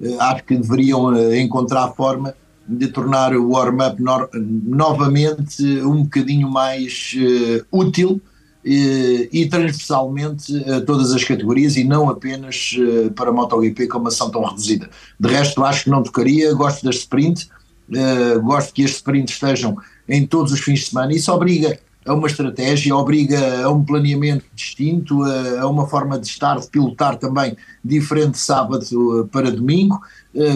eh, 0.00 0.16
acho 0.18 0.44
que 0.44 0.56
deveriam 0.56 1.14
eh, 1.14 1.40
encontrar 1.40 1.84
a 1.84 1.90
forma 1.90 2.34
de 2.66 2.88
tornar 2.88 3.34
o 3.34 3.50
warm-up 3.50 4.00
novamente 4.42 5.62
um 5.82 6.04
bocadinho 6.04 6.48
mais 6.48 7.14
uh, 7.16 7.66
útil 7.76 8.10
uh, 8.12 8.20
e 8.64 9.48
transversalmente 9.50 10.54
a 10.70 10.80
todas 10.82 11.12
as 11.12 11.24
categorias 11.24 11.76
e 11.76 11.84
não 11.84 12.10
apenas 12.10 12.76
uh, 12.78 13.10
para 13.12 13.30
a 13.30 13.32
MotoGP 13.32 13.86
com 13.88 13.98
uma 13.98 14.08
ação 14.08 14.30
tão 14.30 14.44
reduzida. 14.44 14.90
De 15.18 15.28
resto, 15.28 15.64
acho 15.64 15.84
que 15.84 15.90
não 15.90 16.02
tocaria, 16.02 16.52
gosto 16.54 16.84
das 16.84 16.96
sprint, 16.96 17.48
gosto 18.42 18.72
que 18.72 18.84
as 18.84 18.92
sprints 18.92 19.34
estejam 19.34 19.76
em 20.08 20.26
todos 20.26 20.52
os 20.52 20.60
fins 20.60 20.80
de 20.80 20.86
semana. 20.86 21.12
Isso 21.12 21.32
obriga 21.32 21.78
a 22.06 22.14
uma 22.14 22.26
estratégia, 22.28 22.94
obriga 22.94 23.64
a 23.64 23.70
um 23.70 23.84
planeamento 23.84 24.44
distinto, 24.54 25.22
a, 25.24 25.66
uma 25.66 25.86
forma 25.86 26.18
de 26.18 26.26
estar, 26.26 26.58
de 26.58 26.68
pilotar 26.68 27.16
também 27.16 27.56
diferente 27.84 28.38
sábado 28.38 28.84
eh, 28.84 29.28
para 29.30 29.50
domingo. 29.50 30.00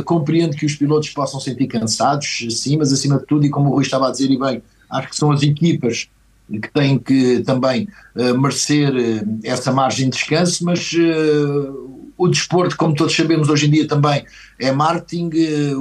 Compreendo 0.05 0.57
que 0.57 0.65
os 0.65 0.77
pilotos 0.77 1.11
possam 1.11 1.41
sentir 1.41 1.67
cansados, 1.67 2.47
sim, 2.51 2.77
mas 2.77 2.93
acima 2.93 3.19
de 3.19 3.27
tudo, 3.27 3.45
e 3.45 3.51
como 3.51 3.71
o 3.71 3.73
Rui 3.73 3.83
estava 3.83 4.07
a 4.07 4.13
dizer, 4.13 4.31
e 4.31 4.39
bem, 4.39 4.63
acho 4.89 5.09
que 5.09 5.17
são 5.17 5.33
as 5.33 5.43
equipas 5.43 6.09
que 6.51 6.71
têm 6.73 6.99
que 6.99 7.41
também 7.41 7.89
uh, 8.15 8.39
merecer 8.39 8.93
uh, 8.95 9.39
essa 9.43 9.73
margem 9.73 10.09
de 10.09 10.17
descanso, 10.17 10.65
mas 10.65 10.93
o 12.17 12.29
desporto, 12.29 12.77
como 12.77 12.95
todos 12.95 13.15
sabemos 13.17 13.49
hoje 13.49 13.67
em 13.67 13.71
dia 13.71 13.89
também, 13.89 14.25
é 14.59 14.71
marketing, 14.71 15.31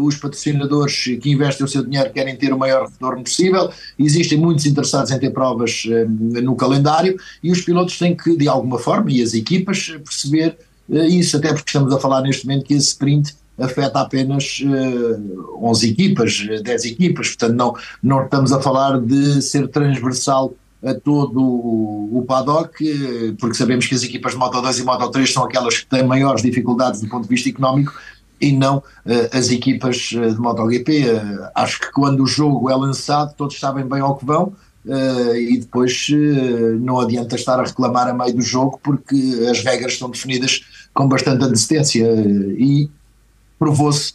os 0.04 0.16
patrocinadores 0.16 1.04
que 1.22 1.30
investem 1.30 1.64
o 1.64 1.70
seu 1.70 1.84
dinheiro 1.84 2.12
querem 2.12 2.36
ter 2.36 2.52
o 2.52 2.58
maior 2.58 2.88
retorno 2.88 3.24
possível, 3.24 3.70
existem 4.00 4.38
muitos 4.38 4.66
interessados 4.66 5.12
em 5.12 5.20
ter 5.20 5.30
provas 5.30 5.84
no 6.08 6.56
calendário 6.56 7.16
e 7.44 7.52
os 7.52 7.62
pilotos 7.62 8.00
têm 8.00 8.16
que, 8.16 8.36
de 8.36 8.48
alguma 8.48 8.80
forma, 8.80 9.12
e 9.12 9.22
as 9.22 9.36
equipas, 9.36 9.96
perceber 10.04 10.58
isso, 10.90 11.38
até 11.38 11.50
porque 11.50 11.70
estamos 11.70 11.94
a 11.94 12.00
falar 12.00 12.22
neste 12.22 12.48
momento 12.48 12.66
que 12.66 12.74
esse 12.74 12.88
sprint 12.88 13.36
afeta 13.58 14.02
apenas 14.02 14.62
uh, 14.66 15.68
11 15.68 15.90
equipas, 15.90 16.48
10 16.64 16.86
equipas, 16.86 17.30
portanto 17.30 17.56
não, 17.56 17.74
não 18.02 18.24
estamos 18.24 18.52
a 18.52 18.62
falar 18.62 19.00
de 19.00 19.42
ser 19.42 19.68
transversal 19.68 20.54
a 20.86 20.94
todo 20.94 21.40
o 21.42 22.26
paddock, 22.28 22.76
porque 23.40 23.56
sabemos 23.56 23.88
que 23.88 23.96
as 23.96 24.04
equipas 24.04 24.34
de 24.34 24.38
Moto 24.38 24.62
2 24.62 24.80
e 24.80 24.84
Moto 24.84 25.10
3 25.10 25.32
são 25.32 25.46
aquelas 25.46 25.78
que 25.78 25.86
têm 25.86 26.04
maiores 26.04 26.42
dificuldades 26.42 27.00
do 27.00 27.08
ponto 27.08 27.24
de 27.24 27.30
vista 27.30 27.48
económico 27.48 27.94
e 28.44 28.52
não 28.52 28.78
uh, 28.78 28.84
as 29.32 29.50
equipas 29.50 30.12
eh, 30.14 30.30
de 30.30 30.38
MotoGP. 30.38 31.06
Uh, 31.06 31.50
acho 31.56 31.80
que 31.80 31.92
quando 31.94 32.22
o 32.24 32.28
jogo 32.28 32.70
é 32.70 32.76
lançado, 32.76 33.34
todos 33.36 33.58
sabem 33.58 33.88
bem 33.88 34.02
ao 34.02 34.18
que 34.18 34.26
vão. 34.26 34.54
Uh, 34.86 35.36
e 35.38 35.58
depois 35.60 36.10
não 36.82 37.00
adianta 37.00 37.38
estar 37.38 37.58
a 37.58 37.64
reclamar 37.64 38.10
a 38.10 38.14
meio 38.14 38.34
do 38.34 38.42
jogo 38.42 38.78
porque 38.84 39.16
as 39.50 39.64
regras 39.64 39.94
estão 39.94 40.10
definidas 40.10 40.60
com 40.94 41.08
bastante 41.08 41.42
antecedência 41.42 42.06
e 42.58 42.90
provou-se 43.58 44.14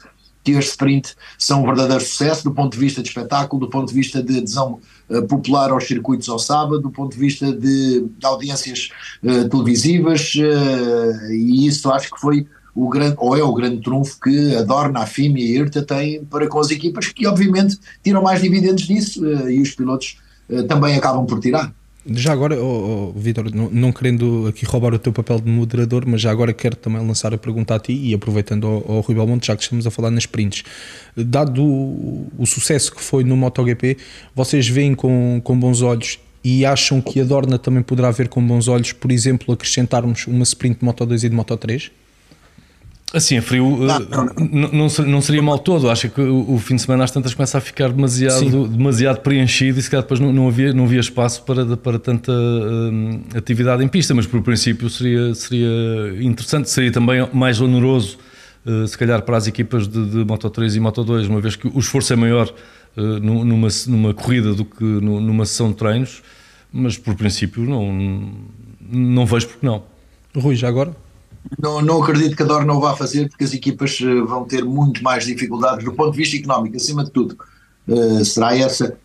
que 0.48 0.52
este 0.52 0.70
sprint 0.70 1.14
são 1.36 1.62
um 1.62 1.66
verdadeiro 1.66 2.02
sucesso 2.02 2.44
do 2.44 2.52
ponto 2.52 2.72
de 2.72 2.78
vista 2.78 3.02
de 3.02 3.08
espetáculo, 3.08 3.60
do 3.60 3.68
ponto 3.68 3.88
de 3.88 3.94
vista 3.94 4.22
de 4.22 4.38
adesão 4.38 4.80
uh, 5.10 5.22
popular 5.26 5.70
aos 5.70 5.86
circuitos 5.86 6.28
ao 6.28 6.38
sábado, 6.38 6.80
do 6.80 6.90
ponto 6.90 7.12
de 7.12 7.18
vista 7.18 7.52
de, 7.52 8.00
de 8.00 8.26
audiências 8.26 8.88
uh, 9.22 9.48
televisivas, 9.48 10.34
uh, 10.36 11.32
e 11.32 11.66
isso 11.66 11.90
acho 11.90 12.10
que 12.10 12.20
foi 12.20 12.46
o 12.74 12.88
grande, 12.88 13.16
ou 13.18 13.36
é 13.36 13.42
o 13.42 13.52
grande 13.52 13.82
trunfo 13.82 14.18
que 14.20 14.54
a 14.56 14.62
Dorna, 14.62 15.00
a 15.00 15.06
FIM 15.06 15.36
e 15.36 15.42
a 15.42 15.60
IRTA 15.60 15.82
têm 15.82 16.24
para 16.24 16.46
com 16.46 16.60
as 16.60 16.70
equipas, 16.70 17.08
que 17.08 17.26
obviamente 17.26 17.78
tiram 18.02 18.22
mais 18.22 18.40
dividendos 18.40 18.84
disso 18.84 19.26
e 19.50 19.60
os 19.60 19.72
pilotos 19.72 20.16
também 20.68 20.96
acabam 20.96 21.26
por 21.26 21.40
tirar. 21.40 21.74
Já 22.10 22.32
agora, 22.32 22.58
oh, 22.58 23.12
oh, 23.14 23.18
Vitor, 23.18 23.54
não, 23.54 23.68
não, 23.70 23.92
querendo 23.92 24.46
aqui 24.48 24.64
roubar 24.64 24.94
o 24.94 24.98
teu 24.98 25.12
papel 25.12 25.40
de 25.40 25.50
moderador, 25.50 26.04
mas 26.06 26.22
já 26.22 26.30
agora 26.30 26.54
quero 26.54 26.74
também 26.74 27.06
lançar 27.06 27.34
a 27.34 27.38
pergunta 27.38 27.74
a 27.74 27.78
ti 27.78 27.92
e 27.92 28.14
aproveitando 28.14 28.66
ao, 28.66 28.92
ao 28.92 29.00
Rui 29.00 29.14
Belmonte, 29.14 29.48
já 29.48 29.56
que 29.56 29.62
estamos 29.62 29.86
a 29.86 29.90
falar 29.90 30.10
nas 30.10 30.22
sprints. 30.22 30.62
Dado 31.14 31.62
o, 31.62 32.26
o 32.38 32.46
sucesso 32.46 32.94
que 32.94 33.02
foi 33.02 33.24
no 33.24 33.36
MotoGP, 33.36 33.98
vocês 34.34 34.66
veem 34.66 34.94
com, 34.94 35.40
com 35.44 35.58
bons 35.58 35.82
olhos 35.82 36.18
e 36.42 36.64
acham 36.64 37.00
que 37.00 37.20
a 37.20 37.24
Dorna 37.24 37.58
também 37.58 37.82
poderá 37.82 38.10
ver 38.10 38.28
com 38.28 38.44
bons 38.44 38.68
olhos, 38.68 38.92
por 38.92 39.12
exemplo, 39.12 39.52
acrescentarmos 39.52 40.26
uma 40.26 40.44
sprint 40.44 40.78
de 40.78 40.84
Moto 40.84 41.04
2 41.04 41.24
e 41.24 41.28
de 41.28 41.34
Moto 41.34 41.56
3? 41.56 41.90
Assim, 43.12 43.38
a 43.38 43.42
frio 43.42 43.64
não, 43.78 43.98
não, 43.98 44.68
não, 44.70 45.06
não, 45.06 45.20
seria 45.22 45.40
mal 45.40 45.58
todo. 45.58 45.88
Acho 45.88 46.10
que 46.10 46.20
o, 46.20 46.54
o, 46.54 46.58
fim 46.58 46.76
de 46.76 46.82
semana 46.82 47.04
às 47.04 47.10
tantas 47.10 47.32
começa 47.32 47.56
a 47.56 47.60
ficar 47.60 47.90
demasiado, 47.90 48.68
demasiado 48.68 49.20
preenchido 49.20 49.78
e 49.78 49.82
se 49.82 49.88
calhar 49.88 50.02
depois 50.02 50.20
não, 50.20 50.30
não, 50.30 50.46
havia, 50.46 50.74
não 50.74 50.84
havia 50.84 51.00
espaço 51.00 51.42
para, 51.42 51.74
para 51.74 51.98
tanta 51.98 52.30
hum, 52.30 53.22
atividade 53.34 53.82
em 53.82 53.88
pista, 53.88 54.14
mas 54.14 54.26
por 54.26 54.42
princípio 54.42 54.90
seria, 54.90 55.34
seria 55.34 55.68
interessante, 56.20 56.68
seria 56.68 56.92
também 56.92 57.26
mais 57.32 57.62
oneroso, 57.62 58.18
uh, 58.66 58.86
se 58.86 58.98
calhar 58.98 59.22
para 59.22 59.38
as 59.38 59.46
equipas 59.46 59.88
de, 59.88 60.04
de 60.04 60.24
Moto 60.24 60.50
3 60.50 60.76
e 60.76 60.80
Moto 60.80 61.02
2, 61.02 61.28
uma 61.28 61.40
vez 61.40 61.56
que 61.56 61.66
o 61.66 61.78
esforço 61.78 62.12
é 62.12 62.16
maior 62.16 62.52
uh, 62.94 63.00
numa, 63.00 63.68
numa 63.86 64.12
corrida 64.12 64.52
do 64.52 64.66
que 64.66 64.84
numa 64.84 65.46
sessão 65.46 65.70
de 65.70 65.76
treinos, 65.76 66.22
mas 66.70 66.98
por 66.98 67.14
princípio 67.14 67.62
não, 67.64 68.30
não 68.82 69.24
vejo 69.24 69.48
porque 69.48 69.64
não. 69.64 69.82
Rui, 70.36 70.54
já 70.54 70.68
agora? 70.68 70.94
Não, 71.60 71.80
não 71.80 72.02
acredito 72.02 72.36
que 72.36 72.42
a 72.42 72.46
Dor 72.46 72.64
não 72.64 72.80
vá 72.80 72.94
fazer, 72.94 73.28
porque 73.28 73.44
as 73.44 73.52
equipas 73.52 73.98
eh, 74.02 74.22
vão 74.22 74.44
ter 74.44 74.64
muito 74.64 75.02
mais 75.02 75.24
dificuldades 75.24 75.84
do 75.84 75.92
ponto 75.92 76.12
de 76.12 76.18
vista 76.18 76.36
económico, 76.36 76.76
acima 76.76 77.04
de 77.04 77.10
tudo. 77.10 77.36
Uh, 77.86 78.24
será 78.24 78.56
essa 78.56 78.96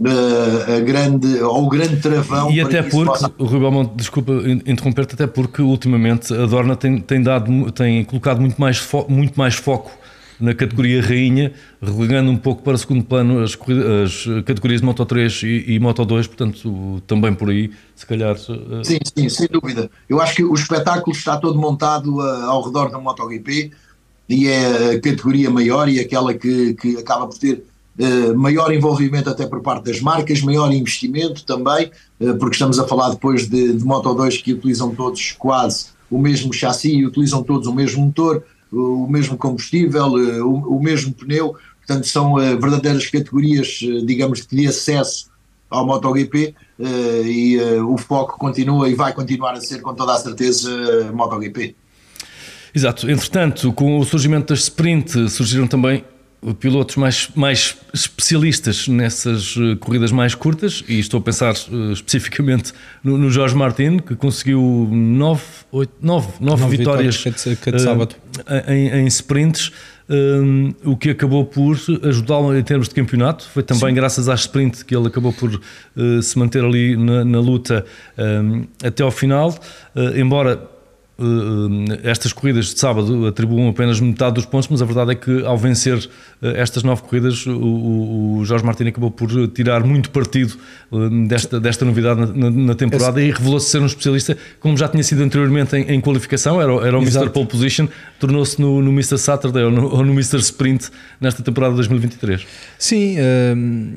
uh, 0.00 0.76
a 0.76 0.80
grande, 0.80 1.40
ou 1.42 1.64
o 1.64 1.68
grande 1.68 1.96
travão. 2.00 2.50
E 2.50 2.60
até 2.60 2.82
porque, 2.82 3.04
possa... 3.04 3.32
Rui 3.38 3.60
Belmonte, 3.60 3.92
desculpa 3.94 4.32
interromper-te, 4.66 5.14
até 5.14 5.26
porque 5.26 5.62
ultimamente 5.62 6.34
a 6.34 6.46
Dorna 6.46 6.74
tem, 6.74 7.00
tem, 7.00 7.22
dado, 7.22 7.70
tem 7.72 8.04
colocado 8.04 8.40
muito 8.40 8.60
mais, 8.60 8.86
muito 9.08 9.34
mais 9.36 9.54
foco 9.54 10.01
na 10.42 10.54
categoria 10.54 11.00
rainha, 11.00 11.52
relegando 11.80 12.28
um 12.28 12.36
pouco 12.36 12.62
para 12.62 12.74
o 12.74 12.78
segundo 12.78 13.04
plano 13.04 13.42
as, 13.42 13.52
as 13.52 14.44
categorias 14.44 14.80
de 14.80 14.86
Moto 14.86 15.06
3 15.06 15.42
e, 15.44 15.64
e, 15.68 15.78
Moto 15.78 16.04
2, 16.04 16.26
portanto, 16.26 17.00
também 17.06 17.32
por 17.32 17.48
aí, 17.48 17.70
se 17.94 18.04
calhar. 18.04 18.34
Uh... 18.34 18.84
Sim, 18.84 18.98
sim, 19.16 19.28
sem 19.28 19.46
dúvida. 19.46 19.88
Eu 20.08 20.20
acho 20.20 20.34
que 20.34 20.42
o 20.42 20.52
espetáculo 20.52 21.16
está 21.16 21.36
todo 21.36 21.56
montado 21.56 22.16
uh, 22.16 22.44
ao 22.46 22.62
redor 22.62 22.90
da 22.90 22.98
MotoGP 22.98 23.70
e 24.28 24.48
é 24.48 24.94
a 24.94 25.00
categoria 25.00 25.48
maior 25.48 25.88
e 25.88 26.00
aquela 26.00 26.34
que, 26.34 26.74
que 26.74 26.96
acaba 26.96 27.28
por 27.28 27.38
ter 27.38 27.64
uh, 28.00 28.36
maior 28.36 28.74
envolvimento 28.74 29.30
até 29.30 29.46
por 29.46 29.62
parte 29.62 29.84
das 29.84 30.00
marcas, 30.00 30.42
maior 30.42 30.72
investimento 30.72 31.44
também, 31.44 31.88
porque 32.40 32.56
estamos 32.56 32.80
a 32.80 32.88
falar 32.88 33.10
depois 33.10 33.48
de, 33.48 33.74
de 33.74 33.84
Moto 33.84 34.12
2 34.12 34.42
que 34.42 34.54
utilizam 34.54 34.92
todos 34.92 35.32
quase 35.38 35.92
o 36.12 36.18
mesmo 36.18 36.52
chassi 36.52 37.04
utilizam 37.06 37.42
todos 37.42 37.66
o 37.66 37.72
mesmo 37.72 38.04
motor 38.04 38.44
o 38.72 39.06
mesmo 39.06 39.36
combustível, 39.36 40.18
eh, 40.18 40.42
o, 40.42 40.76
o 40.76 40.82
mesmo 40.82 41.12
pneu, 41.12 41.54
portanto 41.78 42.06
são 42.06 42.34
uh, 42.34 42.58
verdadeiras 42.58 43.06
categorias, 43.06 43.80
uh, 43.82 44.04
digamos, 44.06 44.46
de 44.46 44.66
acesso 44.66 45.30
ao 45.70 45.86
MotoGP 45.86 46.54
e 47.24 47.58
o 47.86 47.96
foco 47.96 48.36
continua 48.36 48.90
e 48.90 48.94
vai 48.94 49.14
continuar 49.14 49.52
a 49.52 49.60
ser 49.60 49.80
com 49.80 49.94
toda 49.94 50.12
a 50.12 50.18
certeza 50.18 51.10
MotoGP. 51.14 51.74
Exato, 52.74 53.10
entretanto, 53.10 53.72
com 53.72 53.98
o 53.98 54.04
surgimento 54.04 54.52
das 54.52 54.64
sprint 54.64 55.30
surgiram 55.30 55.66
também 55.66 56.04
pilotos 56.58 56.96
mais, 56.96 57.28
mais 57.36 57.76
especialistas 57.94 58.88
nessas 58.88 59.56
uh, 59.56 59.76
corridas 59.76 60.10
mais 60.10 60.34
curtas, 60.34 60.82
e 60.88 60.98
estou 60.98 61.18
a 61.18 61.22
pensar 61.22 61.54
uh, 61.70 61.92
especificamente 61.92 62.72
no, 63.04 63.16
no, 63.16 63.30
Jorge 63.30 63.54
Martin, 63.54 63.98
que 63.98 64.16
conseguiu 64.16 64.88
nove, 64.90 65.42
oito, 65.70 65.92
nove, 66.00 66.32
nove, 66.40 66.62
nove 66.62 66.76
vitórias, 66.76 67.16
vitórias 67.16 67.58
cada, 67.60 67.78
sábado. 67.78 68.16
Uh, 68.38 68.70
em, 68.72 68.88
em, 68.88 69.06
sprints, 69.06 69.70
um, 70.08 70.74
o 70.84 70.96
que 70.96 71.10
acabou 71.10 71.44
por 71.44 71.78
ajudá-lo 72.02 72.56
em 72.58 72.62
termos 72.62 72.88
de 72.88 72.94
campeonato. 72.94 73.48
Foi 73.48 73.62
também 73.62 73.90
Sim. 73.90 73.94
graças 73.94 74.28
à 74.28 74.34
sprint 74.34 74.84
que 74.84 74.96
ele 74.96 75.06
acabou 75.06 75.32
por 75.32 75.60
se 76.22 76.38
manter 76.38 76.64
ali 76.64 76.96
na, 76.96 77.24
na 77.24 77.38
luta 77.38 77.84
um, 78.18 78.66
até 78.84 79.02
ao 79.02 79.12
final, 79.12 79.56
embora 80.16 80.71
estas 82.02 82.32
corridas 82.32 82.66
de 82.66 82.78
sábado 82.78 83.26
atribuam 83.26 83.68
apenas 83.68 84.00
metade 84.00 84.34
dos 84.34 84.46
pontos, 84.46 84.68
mas 84.68 84.82
a 84.82 84.84
verdade 84.84 85.12
é 85.12 85.14
que 85.14 85.44
ao 85.44 85.56
vencer 85.56 86.08
estas 86.40 86.82
nove 86.82 87.02
corridas, 87.02 87.46
o, 87.46 88.42
Jorge 88.44 88.64
Martins 88.64 88.88
acabou 88.88 89.10
por 89.10 89.28
tirar 89.48 89.84
muito 89.84 90.10
partido 90.10 90.56
desta, 91.28 91.60
desta 91.60 91.84
novidade 91.84 92.36
na, 92.36 92.50
na 92.50 92.74
temporada 92.74 93.20
Esse... 93.20 93.30
e 93.30 93.32
revelou-se 93.32 93.70
ser 93.70 93.80
um 93.80 93.86
especialista, 93.86 94.36
como 94.58 94.76
já 94.76 94.88
tinha 94.88 95.02
sido 95.02 95.22
anteriormente 95.22 95.76
em, 95.76 95.82
em 95.92 96.00
qualificação, 96.00 96.60
era, 96.60 96.72
era 96.86 96.98
o 96.98 97.02
Exato. 97.02 97.26
Mr. 97.26 97.30
Pole 97.30 97.46
Position, 97.46 97.88
tornou-se 98.18 98.60
no, 98.60 98.82
no 98.82 98.90
Mr. 98.90 99.18
Saturday 99.18 99.64
ou 99.64 99.70
no, 99.70 99.94
ou 99.94 100.04
no 100.04 100.12
Mr. 100.12 100.38
Sprint 100.38 100.90
nesta 101.20 101.42
temporada 101.42 101.72
de 101.72 101.76
2023. 101.76 102.46
Sim, 102.78 103.16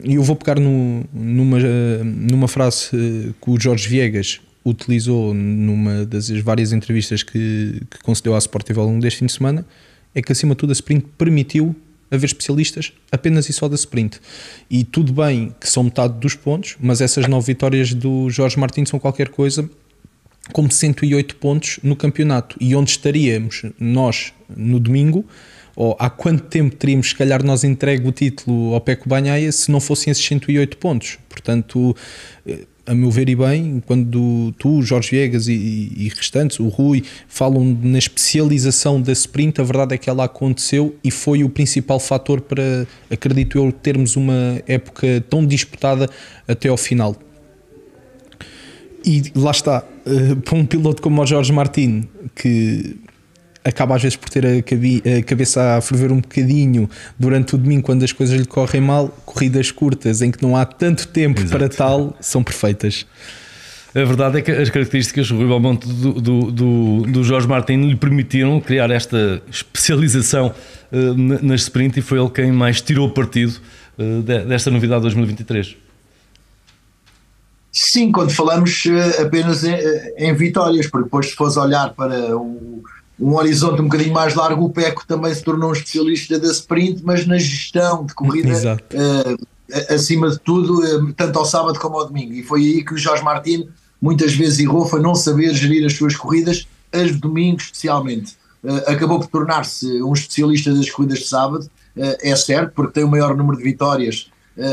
e 0.04 0.16
eu 0.16 0.24
vou 0.24 0.36
pegar 0.36 0.60
no, 0.60 1.04
numa, 1.14 1.58
numa 2.04 2.48
frase 2.48 2.90
que 2.92 3.50
o 3.50 3.60
Jorge 3.60 3.88
Viegas 3.88 4.40
utilizou 4.66 5.34
numa 5.34 6.06
das 6.06 6.28
várias 6.40 6.74
entrevistas 6.74 7.22
que, 7.22 7.82
que 7.90 8.00
concedeu 8.04 8.34
à 8.36 8.40
Sport 8.40 8.72
ao 8.76 8.86
longo 8.86 9.00
deste 9.00 9.20
fim 9.20 9.28
de 9.28 9.34
semana 9.34 9.66
é 10.16 10.22
que 10.22 10.32
acima 10.32 10.56
de 10.56 10.60
tudo 10.60 10.72
a 10.72 10.74
sprint 10.74 11.06
permitiu 11.18 11.76
haver 12.10 12.26
especialistas 12.26 12.94
apenas 13.12 13.50
e 13.50 13.54
só 13.54 13.68
da 13.68 13.76
sprint. 13.76 14.20
E 14.70 14.84
tudo 14.84 15.14
bem 15.14 15.54
que 15.60 15.70
são 15.70 15.84
metade 15.84 16.14
dos 16.20 16.36
pontos, 16.36 16.78
mas 16.80 17.02
essas 17.02 17.28
nove 17.28 17.48
vitórias 17.48 17.94
do 17.94 18.30
Jorge 18.30 18.58
Martins 18.58 18.90
são 18.90 19.00
qualquer 19.00 19.30
coisa 19.30 19.70
como 20.54 20.72
108 20.72 21.36
pontos 21.38 21.80
no 21.84 21.96
campeonato. 21.96 22.56
E 22.62 22.76
onde 22.76 22.92
estaríamos 22.92 23.64
nós 23.80 24.34
no 24.56 24.80
domingo, 24.80 25.26
ou 25.76 25.96
há 26.00 26.10
quanto 26.10 26.44
tempo 26.44 26.76
teríamos, 26.76 27.10
se 27.10 27.16
calhar, 27.16 27.44
nós 27.44 27.64
entregue 27.64 28.08
o 28.08 28.12
título 28.12 28.74
ao 28.74 28.82
Peco 28.82 29.10
Banhaia 29.10 29.52
se 29.52 29.70
não 29.72 29.82
fossem 29.82 30.12
esses 30.12 30.24
108 30.24 30.78
pontos? 30.78 31.18
Portanto 31.28 31.96
eh, 32.46 32.66
a 32.86 32.94
meu 32.94 33.10
ver 33.10 33.28
e 33.30 33.36
bem, 33.36 33.82
quando 33.86 34.54
tu, 34.60 34.82
Jorge 34.82 35.10
Viegas 35.10 35.48
e, 35.48 35.54
e, 35.54 36.12
restantes, 36.16 36.60
o 36.60 36.68
Rui, 36.68 37.04
falam 37.28 37.78
na 37.82 37.98
especialização 37.98 39.02
da 39.02 39.12
sprint, 39.12 39.60
a 39.60 39.64
verdade 39.64 39.96
é 39.96 39.98
que 39.98 40.10
ela 40.10 40.26
aconteceu 40.26 40.96
e 41.04 41.10
foi 41.10 41.44
o 41.44 41.50
principal 41.50 42.00
fator 42.00 42.42
para, 42.42 42.86
acredito 43.10 43.58
eu, 43.58 43.72
termos 43.72 44.16
uma 44.16 44.62
época 44.68 45.24
tão 45.30 45.46
disputada 45.46 46.08
até 46.48 46.70
ao 46.70 46.78
final. 46.78 47.16
E 49.04 49.32
lá 49.36 49.52
está, 49.52 49.84
uh, 50.06 50.36
para 50.42 50.56
um 50.56 50.66
piloto 50.66 51.02
como 51.02 51.22
o 51.22 51.26
Jorge 51.26 51.52
Martin, 51.52 52.08
que 52.36 52.96
acaba 53.66 53.96
às 53.96 54.04
vezes 54.04 54.16
por 54.16 54.30
ter 54.30 54.46
a, 54.46 54.50
a, 54.50 55.24
cabeça 55.24 55.78
a 55.78 55.82
ferver 55.82 56.12
um 56.12 56.22
bocadinho 56.22 56.88
durante 57.18 57.56
o 57.56 57.58
domingo 57.58 57.82
quando 57.82 58.04
as 58.04 58.12
coisas 58.12 58.40
lhe 58.40 58.46
correm 58.46 58.80
mal, 58.80 59.10
corridas 59.26 59.72
curtas 59.72 60.22
em 60.22 60.30
que 60.30 60.42
não 60.42 60.56
há 60.56 60.64
tanto 60.66 61.08
tempo 61.08 61.42
Exato. 61.42 61.58
para 61.58 61.68
tal, 61.68 62.16
são 62.22 62.44
perfeitas. 62.44 63.06
A 63.96 64.04
verdade 64.04 64.40
é 64.40 64.42
que 64.42 64.52
as 64.52 64.70
características 64.70 65.30
do 65.30 65.38
Rui 65.38 65.48
Belmonte 65.48 65.88
do, 65.88 66.14
do, 66.14 66.52
do, 66.52 67.02
do 67.04 67.24
Jorge 67.24 67.48
Martin 67.48 67.78
lhe 67.88 67.96
permitiram 67.96 68.60
criar 68.60 68.92
esta 68.92 69.42
especialização 69.50 70.54
uh, 70.92 71.14
na 71.42 71.56
sprint 71.56 72.00
e 72.00 72.02
foi 72.02 72.20
ele 72.20 72.30
quem 72.30 72.52
mais 72.52 72.82
tirou 72.82 73.10
partido 73.10 73.54
uh, 73.98 74.22
desta 74.22 74.70
novidade 74.70 75.00
de 75.00 75.04
2023. 75.04 75.78
Sim, 77.72 78.12
quando 78.12 78.32
falamos 78.32 78.84
uh, 78.86 79.22
apenas 79.22 79.64
em, 79.64 79.76
em, 80.18 80.34
vitórias, 80.34 80.88
porque 80.88 81.06
depois 81.06 81.30
se 81.30 81.36
fores 81.36 81.56
olhar 81.56 81.94
para 81.94 82.36
o, 82.36 82.84
um 83.20 83.36
horizonte 83.36 83.82
um 83.82 83.86
bocadinho 83.86 84.14
mais 84.14 84.36
largo, 84.36 84.66
o 84.66 84.70
Peco 84.70 85.06
também 85.08 85.34
se 85.34 85.44
tornou 85.44 85.70
um 85.70 85.74
especialista 85.74 86.38
da 86.40 86.48
sprint, 86.48 87.02
mas 87.04 87.26
na 87.26 87.38
gestão 87.38 88.06
de 88.06 88.14
corrida, 88.14 88.78
uh, 88.94 89.94
acima 89.94 90.30
de 90.30 90.40
tudo, 90.40 90.80
uh, 90.80 91.14
tanto 91.14 91.40
ao 91.40 91.46
sábado 91.46 91.80
como 91.80 91.98
ao 91.98 92.08
domingo. 92.08 92.34
E 92.34 92.44
foi 92.44 92.62
aí 92.62 92.84
que 92.84 92.94
o 92.94 92.98
Jorge 92.98 93.24
Martins 93.24 93.68
muitas 94.02 94.34
vezes 94.34 94.60
errou, 94.60 94.86
foi 94.86 95.02
não 95.02 95.16
saber 95.16 95.54
gerir 95.54 95.86
as 95.86 95.94
suas 95.94 96.16
corridas, 96.16 96.68
as 96.92 97.08
de 97.08 97.18
domingo 97.18 97.58
especialmente. 97.58 98.36
Uh, 98.64 98.92
acabou 98.92 99.20
por 99.20 99.28
tornar-se 99.28 100.02
um 100.04 100.14
especialista 100.14 100.74
das 100.74 100.90
corridas 100.90 101.20
de 101.20 101.28
sábado, 101.28 101.70
é 101.98 102.36
certo, 102.36 102.74
porque 102.76 102.92
tem 102.92 103.04
o 103.06 103.08
maior 103.08 103.38
número 103.38 103.58
de 103.58 103.64
vitórias 103.64 104.30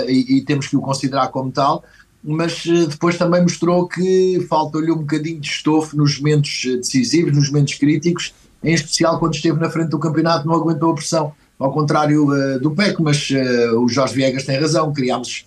e, 0.08 0.38
e 0.38 0.44
temos 0.44 0.66
que 0.66 0.76
o 0.76 0.80
considerar 0.80 1.28
como 1.28 1.52
tal, 1.52 1.84
mas 2.22 2.64
eh, 2.66 2.86
depois 2.86 3.18
também 3.18 3.42
mostrou 3.42 3.88
que 3.88 4.46
faltou-lhe 4.48 4.92
um 4.92 4.98
bocadinho 4.98 5.40
de 5.40 5.48
estofo 5.48 5.96
nos 5.96 6.18
momentos 6.18 6.62
eh, 6.66 6.76
decisivos, 6.76 7.34
nos 7.34 7.48
momentos 7.50 7.74
críticos, 7.74 8.32
em 8.62 8.74
especial 8.74 9.18
quando 9.18 9.34
esteve 9.34 9.58
na 9.58 9.68
frente 9.68 9.88
do 9.88 9.98
campeonato, 9.98 10.46
não 10.46 10.54
aguentou 10.54 10.92
a 10.92 10.94
pressão. 10.94 11.32
Ao 11.58 11.72
contrário 11.72 12.26
uh, 12.26 12.58
do 12.60 12.72
PEC, 12.72 13.00
mas 13.00 13.30
uh, 13.30 13.78
o 13.78 13.88
Jorge 13.88 14.14
Viegas 14.14 14.44
tem 14.44 14.58
razão, 14.58 14.92
criámos 14.92 15.46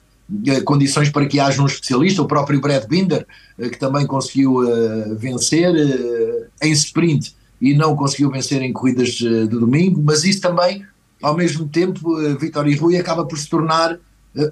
condições 0.63 1.09
para 1.09 1.25
que 1.27 1.39
haja 1.39 1.61
um 1.61 1.67
especialista, 1.67 2.21
o 2.21 2.27
próprio 2.27 2.59
Brad 2.59 2.85
Binder, 2.87 3.27
que 3.59 3.77
também 3.77 4.07
conseguiu 4.07 4.61
vencer 5.19 5.71
em 6.63 6.71
sprint 6.71 7.35
e 7.61 7.75
não 7.75 7.95
conseguiu 7.95 8.31
vencer 8.31 8.59
em 8.63 8.73
corridas 8.73 9.09
de 9.09 9.45
domingo, 9.45 10.01
mas 10.03 10.23
isso 10.23 10.41
também, 10.41 10.83
ao 11.21 11.37
mesmo 11.37 11.67
tempo, 11.67 12.17
Vitória 12.39 12.71
e 12.71 12.75
Rui 12.75 12.97
acaba 12.97 13.23
por 13.23 13.37
se 13.37 13.47
tornar 13.47 13.99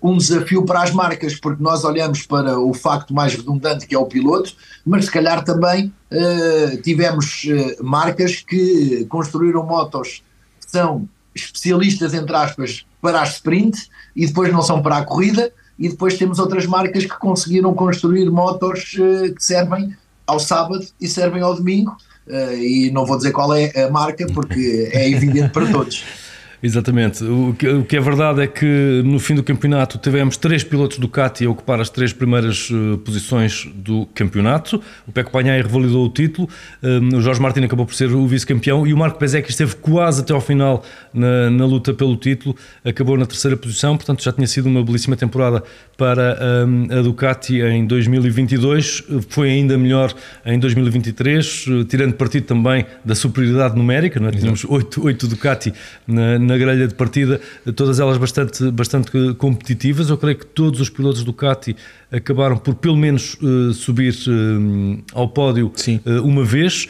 um 0.01 0.17
desafio 0.17 0.63
para 0.65 0.81
as 0.81 0.91
marcas, 0.91 1.35
porque 1.35 1.61
nós 1.61 1.83
olhamos 1.83 2.25
para 2.25 2.57
o 2.57 2.73
facto 2.73 3.13
mais 3.13 3.35
redundante 3.35 3.85
que 3.85 3.93
é 3.93 3.97
o 3.97 4.05
piloto, 4.05 4.53
mas 4.85 5.05
se 5.05 5.11
calhar 5.11 5.43
também 5.43 5.93
uh, 6.11 6.77
tivemos 6.81 7.43
uh, 7.45 7.83
marcas 7.83 8.37
que 8.37 9.05
construíram 9.05 9.65
motos 9.65 10.23
que 10.61 10.71
são 10.71 11.07
especialistas, 11.35 12.13
entre 12.13 12.35
aspas, 12.35 12.85
para 13.01 13.21
a 13.21 13.23
sprint 13.23 13.89
e 14.15 14.25
depois 14.25 14.51
não 14.51 14.61
são 14.61 14.81
para 14.81 14.97
a 14.97 15.05
corrida, 15.05 15.51
e 15.77 15.89
depois 15.89 16.17
temos 16.17 16.39
outras 16.39 16.65
marcas 16.65 17.05
que 17.05 17.17
conseguiram 17.17 17.73
construir 17.73 18.29
motos 18.29 18.95
uh, 18.97 19.33
que 19.33 19.43
servem 19.43 19.95
ao 20.25 20.39
sábado 20.39 20.85
e 21.01 21.07
servem 21.07 21.41
ao 21.41 21.53
domingo, 21.53 21.97
e 22.25 22.89
não 22.91 23.05
vou 23.05 23.17
dizer 23.17 23.33
qual 23.33 23.53
é 23.53 23.83
a 23.83 23.91
marca 23.91 24.25
porque 24.33 24.89
é 24.93 25.09
evidente 25.09 25.49
para 25.49 25.69
todos. 25.69 26.05
Exatamente. 26.63 27.25
O 27.25 27.53
que, 27.59 27.67
o 27.67 27.83
que, 27.83 27.97
é 27.97 27.99
verdade 27.99 28.41
é 28.41 28.47
que 28.47 29.01
no 29.03 29.19
fim 29.19 29.35
do 29.35 29.43
campeonato 29.43 29.97
tivemos 29.97 30.37
três 30.37 30.63
pilotos 30.63 30.97
Ducati 30.97 31.45
a 31.45 31.49
ocupar 31.49 31.81
as 31.81 31.89
três 31.89 32.13
primeiras 32.13 32.69
uh, 32.69 32.97
posições 32.99 33.67
do 33.75 34.05
campeonato. 34.15 34.81
O 35.05 35.11
Peco 35.11 35.29
Panhai 35.29 35.61
revalidou 35.61 36.05
o 36.05 36.09
título, 36.09 36.47
um, 36.81 37.17
o 37.17 37.21
Jorge 37.21 37.41
Martins 37.41 37.65
acabou 37.65 37.85
por 37.85 37.93
ser 37.93 38.09
o 38.13 38.25
vice-campeão 38.25 38.87
e 38.87 38.93
o 38.93 38.97
Marco 38.97 39.19
Bezek 39.19 39.49
esteve 39.49 39.75
quase 39.75 40.21
até 40.21 40.31
ao 40.31 40.39
final 40.39 40.85
na, 41.13 41.49
na, 41.49 41.65
luta 41.65 41.93
pelo 41.93 42.15
título, 42.15 42.55
acabou 42.85 43.17
na 43.17 43.25
terceira 43.25 43.57
posição, 43.57 43.97
portanto 43.97 44.23
já 44.23 44.31
tinha 44.31 44.47
sido 44.47 44.67
uma 44.67 44.81
belíssima 44.81 45.17
temporada 45.17 45.61
para 45.97 46.65
um, 46.65 46.87
a 46.97 47.01
Ducati 47.01 47.59
em 47.59 47.85
2022. 47.85 49.03
Foi 49.27 49.49
ainda 49.49 49.77
melhor 49.77 50.13
em 50.45 50.57
2023, 50.57 51.67
uh, 51.67 51.83
tirando 51.83 52.13
partido 52.13 52.45
também 52.45 52.85
da 53.03 53.15
superioridade 53.15 53.75
numérica, 53.75 54.17
não 54.17 54.29
é? 54.29 54.31
tínhamos 54.31 54.63
oito, 54.63 55.03
oito 55.03 55.27
Ducati 55.27 55.73
na, 56.07 56.39
na 56.39 56.52
na 56.53 56.57
grelha 56.57 56.87
de 56.87 56.93
partida, 56.93 57.41
todas 57.75 57.99
elas 57.99 58.17
bastante, 58.17 58.69
bastante 58.71 59.11
competitivas. 59.37 60.09
Eu 60.09 60.17
creio 60.17 60.37
que 60.37 60.45
todos 60.45 60.79
os 60.79 60.89
pilotos 60.89 61.23
Ducati 61.23 61.75
acabaram 62.11 62.57
por 62.57 62.75
pelo 62.75 62.95
menos 62.95 63.35
uh, 63.41 63.73
subir 63.73 64.13
uh, 64.27 65.03
ao 65.13 65.27
pódio 65.27 65.67
uh, 65.67 66.21
uma 66.23 66.43
vez. 66.43 66.87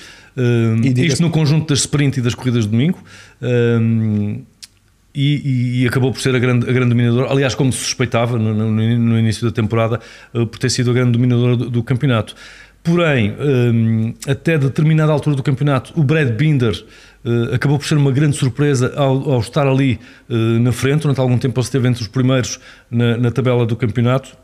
isto 0.97 1.21
no 1.21 1.29
conjunto 1.29 1.69
das 1.69 1.79
sprint 1.79 2.19
e 2.19 2.21
das 2.21 2.35
corridas 2.35 2.65
de 2.65 2.71
domingo. 2.71 2.99
E, 5.15 5.81
e, 5.83 5.87
acabou 5.87 6.11
por 6.11 6.19
ser 6.19 6.35
a 6.35 6.39
grande, 6.39 6.67
a 6.67 6.73
grande 6.73 6.89
dominadora, 6.89 7.31
aliás, 7.31 7.53
como 7.53 7.71
se 7.71 7.77
suspeitava 7.77 8.39
no, 8.39 8.51
no, 8.51 8.71
no 8.71 9.19
início 9.19 9.45
da 9.45 9.53
temporada, 9.53 9.99
por 10.31 10.57
ter 10.57 10.71
sido 10.71 10.89
a 10.89 10.93
grande 10.93 11.11
dominadora 11.11 11.55
do, 11.55 11.69
do 11.69 11.83
campeonato. 11.83 12.35
Porém, 12.83 13.35
até 14.27 14.57
determinada 14.57 15.11
altura 15.11 15.35
do 15.35 15.43
campeonato, 15.43 15.93
o 15.95 16.03
Brad 16.03 16.31
Binder 16.31 16.73
acabou 17.53 17.79
por 17.79 17.87
ser 17.87 17.95
uma 17.95 18.11
grande 18.11 18.35
surpresa 18.35 18.93
ao, 18.95 19.31
ao 19.31 19.39
estar 19.39 19.67
ali 19.67 19.99
uh, 20.29 20.59
na 20.59 20.71
frente. 20.71 21.01
Durante 21.03 21.19
algum 21.19 21.37
tempo 21.37 21.59
ele 21.59 21.65
esteve 21.65 21.87
entre 21.87 22.01
os 22.01 22.07
primeiros 22.07 22.59
na, 22.89 23.17
na 23.17 23.31
tabela 23.31 23.65
do 23.65 23.75
campeonato, 23.75 24.35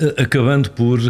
uh, 0.00 0.22
acabando 0.22 0.70
por, 0.70 1.00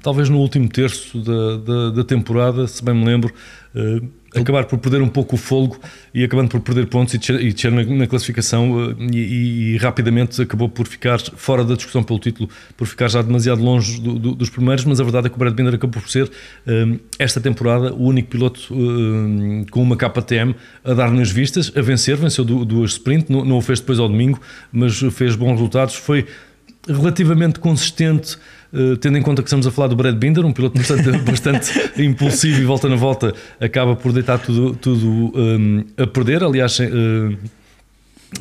talvez 0.00 0.28
no 0.28 0.38
último 0.38 0.68
terço 0.68 1.18
da, 1.18 1.56
da, 1.56 1.90
da, 1.90 2.04
temporada, 2.04 2.66
se 2.66 2.84
bem 2.84 2.94
me 2.94 3.04
lembro, 3.04 3.32
acabar 4.34 4.64
por 4.64 4.78
perder 4.78 5.02
um 5.02 5.08
pouco 5.08 5.34
o 5.34 5.38
fôlego 5.38 5.78
e 6.14 6.24
acabando 6.24 6.48
por 6.48 6.60
perder 6.60 6.86
pontos 6.86 7.14
e 7.14 7.18
descer, 7.18 7.70
na, 7.70 7.84
na, 7.84 8.06
classificação 8.06 8.90
eh, 8.90 8.94
e, 9.12 9.74
e, 9.74 9.76
rapidamente 9.76 10.40
acabou 10.40 10.68
por 10.68 10.86
ficar 10.86 11.20
fora 11.20 11.64
da 11.64 11.74
discussão 11.74 12.02
pelo 12.02 12.18
título, 12.18 12.48
por 12.76 12.86
ficar 12.86 13.08
já 13.08 13.20
demasiado 13.20 13.62
longe 13.62 14.00
do, 14.00 14.18
do, 14.18 14.34
dos 14.34 14.48
primeiros, 14.48 14.84
mas 14.84 15.00
a 15.00 15.04
verdade 15.04 15.26
é 15.26 15.30
que 15.30 15.36
o 15.36 15.38
Brad 15.38 15.54
Binder 15.54 15.74
acabou 15.74 16.00
por 16.00 16.10
ser 16.10 16.30
um, 16.66 16.94
eh, 16.94 16.98
esta 17.18 17.40
temporada 17.40 17.92
o 17.92 18.04
único 18.04 18.30
piloto 18.30 18.72
um, 18.74 19.64
com 19.70 19.82
uma 19.82 19.96
KTM 19.96 20.54
a 20.84 20.94
dar 20.94 21.10
nas 21.10 21.30
vistas, 21.30 21.72
a 21.76 21.82
vencer, 21.82 22.16
venceu 22.16 22.44
duas 22.44 22.92
sprint, 22.92 23.30
não, 23.30 23.44
não 23.44 23.58
o 23.58 23.60
fez 23.60 23.80
depois 23.80 23.98
ao 23.98 24.08
domingo, 24.08 24.40
mas 24.72 24.98
fez 25.12 25.36
bons 25.36 25.52
resultados, 25.52 25.94
foi 25.94 26.26
relativamente 26.88 27.60
consistente 27.60 28.36
tendo 29.00 29.18
em 29.18 29.22
conta 29.22 29.42
que 29.42 29.48
estamos 29.48 29.66
a 29.66 29.70
falar 29.70 29.88
do 29.88 29.96
Brad 29.96 30.16
Binder, 30.16 30.44
um 30.44 30.52
piloto 30.52 30.78
bastante, 30.78 31.10
bastante 31.22 32.02
impulsivo 32.02 32.60
e 32.60 32.64
volta 32.64 32.88
na 32.88 32.96
volta 32.96 33.34
acaba 33.60 33.94
por 33.94 34.12
deitar 34.12 34.38
tudo, 34.38 34.74
tudo 34.74 35.32
um, 35.34 35.84
a 35.96 36.06
perder. 36.06 36.42
Aliás, 36.42 36.78
uh, 36.78 37.36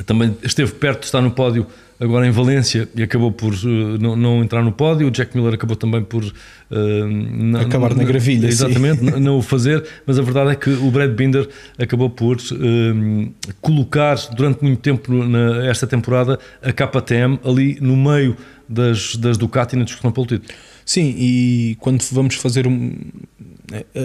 também 0.06 0.36
esteve 0.44 0.72
perto 0.72 1.02
de 1.02 1.06
estar 1.06 1.22
no 1.22 1.32
pódio 1.32 1.68
agora 2.02 2.26
em 2.26 2.32
Valência 2.32 2.90
e 2.96 3.04
acabou 3.04 3.32
por 3.32 3.54
uh, 3.54 3.98
não, 4.00 4.16
não, 4.16 4.44
entrar 4.44 4.64
no 4.64 4.72
pódio. 4.72 5.08
O 5.08 5.12
Jack 5.12 5.38
Miller 5.38 5.54
acabou 5.54 5.76
também 5.76 6.02
por 6.04 6.24
uh, 6.24 7.58
acabar 7.60 7.94
na 7.94 8.04
gravilha. 8.04 8.48
Exatamente, 8.48 9.04
não 9.04 9.38
o 9.38 9.42
fazer, 9.42 9.86
mas 10.06 10.18
a 10.18 10.22
verdade 10.24 10.52
é 10.52 10.56
que 10.56 10.70
o 10.72 10.90
Brad 10.90 11.12
Binder 11.12 11.48
acabou 11.78 12.10
por 12.10 12.38
uh, 12.38 13.52
colocar 13.62 14.16
durante 14.36 14.64
muito 14.64 14.80
tempo 14.80 15.14
na, 15.14 15.68
esta 15.68 15.86
temporada 15.86 16.40
a 16.62 16.72
KTM 16.72 17.40
ali 17.44 17.78
no 17.80 17.96
meio 17.96 18.36
das, 18.72 19.16
das 19.16 19.38
Ducati 19.38 19.76
na 19.76 19.84
discussão 19.84 20.12
pelo 20.12 20.26
título. 20.26 20.52
Sim, 20.86 21.14
e 21.18 21.78
quando 21.80 22.04
vamos 22.12 22.36
fazer 22.36 22.68
um. 22.68 22.94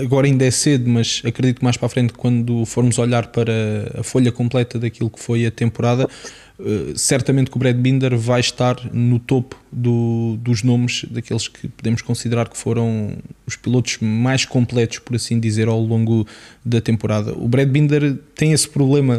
Agora 0.03 0.27
ainda 0.27 0.45
é 0.45 0.51
cedo, 0.51 0.89
mas 0.89 1.23
acredito 1.25 1.59
que 1.59 1.65
mais 1.65 1.77
para 1.77 1.87
a 1.87 1.89
frente, 1.89 2.13
quando 2.13 2.65
formos 2.65 2.99
olhar 2.99 3.29
para 3.29 3.53
a 3.99 4.03
folha 4.03 4.31
completa 4.31 4.79
daquilo 4.79 5.11
que 5.11 5.19
foi 5.19 5.45
a 5.45 5.51
temporada, 5.51 6.09
eh, 6.61 6.93
certamente 6.95 7.51
que 7.51 7.57
o 7.57 7.59
Brad 7.59 7.77
Binder 7.77 8.17
vai 8.17 8.39
estar 8.39 8.77
no 8.93 9.19
topo 9.19 9.57
do, 9.73 10.39
dos 10.41 10.63
nomes 10.63 11.05
daqueles 11.11 11.49
que 11.49 11.67
podemos 11.69 12.01
considerar 12.01 12.49
que 12.49 12.57
foram 12.57 13.17
os 13.45 13.57
pilotos 13.57 13.99
mais 14.01 14.45
completos, 14.45 15.01
por 15.01 15.17
assim 15.17 15.41
dizer, 15.41 15.67
ao 15.67 15.81
longo 15.81 16.27
da 16.65 16.81
temporada. 16.81 17.33
O 17.37 17.49
Brad 17.49 17.69
Binder 17.69 18.17
tem 18.37 18.53
esse 18.53 18.69
problema 18.69 19.19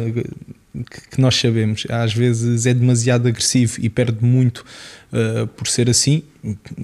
que 1.10 1.20
nós 1.20 1.36
sabemos, 1.36 1.86
às 1.88 2.12
vezes 2.12 2.66
é 2.66 2.74
demasiado 2.74 3.28
agressivo 3.28 3.78
e 3.80 3.88
perde 3.88 4.24
muito 4.24 4.64
uh, 5.12 5.46
por 5.48 5.66
ser 5.66 5.88
assim. 5.88 6.22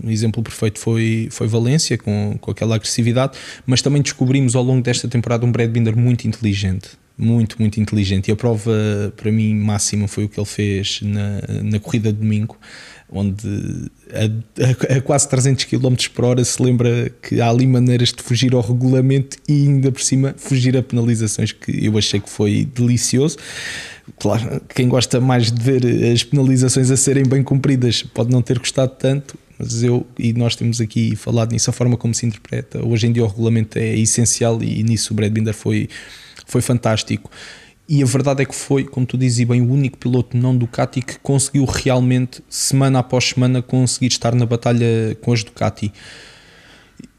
Um 0.03 0.11
exemplo 0.11 0.43
perfeito 0.43 0.79
foi, 0.79 1.29
foi 1.31 1.47
Valência, 1.47 1.97
com, 1.97 2.37
com 2.41 2.51
aquela 2.51 2.75
agressividade, 2.75 3.39
mas 3.67 3.83
também 3.83 4.03
descobrimos 4.03 4.55
ao 4.55 4.63
longo 4.63 4.83
desta 4.83 5.09
temporada 5.09 5.47
um 5.47 5.53
Brad 5.53 5.71
Binder 5.71 5.97
muito 5.97 6.27
inteligente. 6.27 6.91
Muito, 7.17 7.57
muito 7.61 7.81
inteligente. 7.81 8.29
E 8.29 8.33
a 8.33 8.37
prova, 8.37 8.73
para 9.17 9.31
mim, 9.31 9.55
máxima 9.55 10.09
foi 10.09 10.25
o 10.25 10.29
que 10.29 10.39
ele 10.39 10.47
fez 10.47 11.01
na, 11.01 11.41
na 11.63 11.79
corrida 11.79 12.13
de 12.13 12.19
domingo 12.19 12.59
onde 13.15 13.47
a, 14.13 14.95
a, 14.95 14.99
a, 14.99 15.01
quase 15.01 15.29
300 15.29 15.65
km 15.65 15.95
por 16.13 16.25
hora 16.25 16.45
se 16.45 16.61
lembra 16.61 17.11
que 17.23 17.41
há 17.41 17.49
ali 17.49 17.67
maneiras 17.67 18.13
de 18.13 18.23
fugir 18.23 18.55
ao 18.55 18.61
regulamento 18.61 19.37
e 19.49 19.53
ainda 19.53 19.93
por 19.93 20.03
cima 20.03 20.35
fugir 20.37 20.77
a 20.77 20.83
penalizações 20.83 21.53
que 21.53 21.87
eu 21.87 21.97
achei 21.97 22.19
que 22.19 22.29
foi 22.29 22.65
delicioso. 22.65 23.39
Claro, 24.19 24.61
quem 24.75 24.89
gosta 24.89 25.21
mais 25.21 25.51
de 25.51 25.63
ver 25.63 26.13
as 26.13 26.23
penalizações 26.23 26.91
a 26.91 26.97
serem 26.97 27.25
bem 27.25 27.43
cumpridas 27.43 28.03
pode 28.03 28.31
não 28.31 28.43
ter 28.43 28.59
gostado 28.59 28.93
tanto, 28.99 29.39
mas 29.59 29.83
eu 29.83 30.07
e 30.19 30.33
nós 30.33 30.55
temos 30.57 30.81
aqui 30.81 31.17
falado 31.17 31.53
nisso, 31.53 31.71
a 31.71 31.73
forma 31.73 31.97
como 31.97 32.15
se 32.15 32.27
interpreta. 32.27 32.85
Hoje 32.85 33.07
em 33.07 33.13
dia 33.13 33.25
o 33.25 33.27
regulamento 33.27 33.79
é 33.79 33.97
essencial 33.97 34.63
e 34.63 34.83
nisso 34.83 35.13
o 35.13 35.17
Brad 35.17 35.33
Binder 35.33 35.55
foi, 35.55 35.89
foi 36.47 36.61
fantástico. 36.61 37.31
E 37.89 38.03
a 38.03 38.07
verdade 38.07 38.43
é 38.43 38.45
que 38.47 38.55
foi, 38.55 38.85
como 38.85 39.05
tu 39.05 39.19
dizes 39.19 39.47
bem, 39.47 39.61
o 39.61 39.71
único 39.71 39.99
piloto 39.99 40.37
não 40.37 40.57
Ducati 40.57 41.03
que 41.03 41.19
conseguiu 41.19 41.67
realmente, 41.67 42.43
semana 42.49 43.01
após 43.01 43.29
semana, 43.29 43.61
conseguir 43.61 44.07
estar 44.07 44.35
na 44.35 44.47
batalha 44.47 45.17
com 45.21 45.33
as 45.33 45.45
Ducati. 45.45 45.93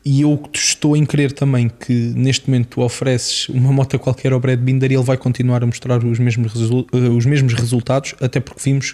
E 0.08 0.22
eu 0.22 0.40
estou 0.54 0.96
em 0.96 1.04
crer 1.04 1.32
também 1.32 1.68
que 1.68 1.92
neste 1.92 2.48
momento 2.48 2.68
tu 2.68 2.82
ofereces 2.82 3.50
uma 3.50 3.74
moto 3.74 3.98
qualquer 3.98 4.34
ao 4.34 4.40
Brad 4.40 4.60
Binder 4.60 4.92
e 4.92 4.96
ele 4.96 5.04
vai 5.04 5.18
continuar 5.18 5.64
a 5.64 5.66
mostrar 5.66 6.06
os 6.06 6.20
mesmos, 6.20 6.54
eh, 6.54 7.10
os 7.10 7.26
mesmos 7.26 7.54
resultados, 7.54 8.14
até 8.22 8.40
porque 8.40 8.62
vimos, 8.64 8.94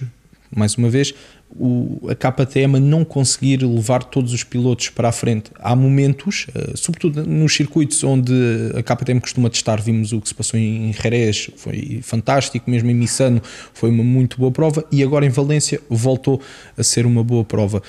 mais 0.55 0.75
uma 0.75 0.89
vez, 0.89 1.13
o, 1.53 2.07
a 2.09 2.15
KTM 2.15 2.79
não 2.79 3.03
conseguir 3.03 3.61
levar 3.61 4.05
todos 4.05 4.31
os 4.31 4.45
pilotos 4.45 4.87
para 4.87 5.09
a 5.09 5.11
frente. 5.11 5.51
Há 5.59 5.75
momentos, 5.75 6.47
uh, 6.55 6.77
sobretudo 6.77 7.25
nos 7.25 7.53
circuitos 7.53 8.01
onde 8.05 8.33
a 8.73 8.81
KTM 8.81 9.19
costuma 9.19 9.49
testar, 9.49 9.81
vimos 9.81 10.13
o 10.13 10.21
que 10.21 10.29
se 10.29 10.35
passou 10.35 10.57
em 10.57 10.93
Jerez, 10.93 11.49
foi 11.57 11.99
fantástico, 12.01 12.71
mesmo 12.71 12.89
em 12.89 12.93
Missano 12.93 13.41
foi 13.73 13.89
uma 13.89 14.03
muito 14.03 14.37
boa 14.37 14.51
prova 14.51 14.85
e 14.89 15.03
agora 15.03 15.25
em 15.25 15.29
Valência 15.29 15.81
voltou 15.89 16.41
a 16.77 16.83
ser 16.83 17.05
uma 17.05 17.21
boa 17.21 17.43
prova 17.43 17.81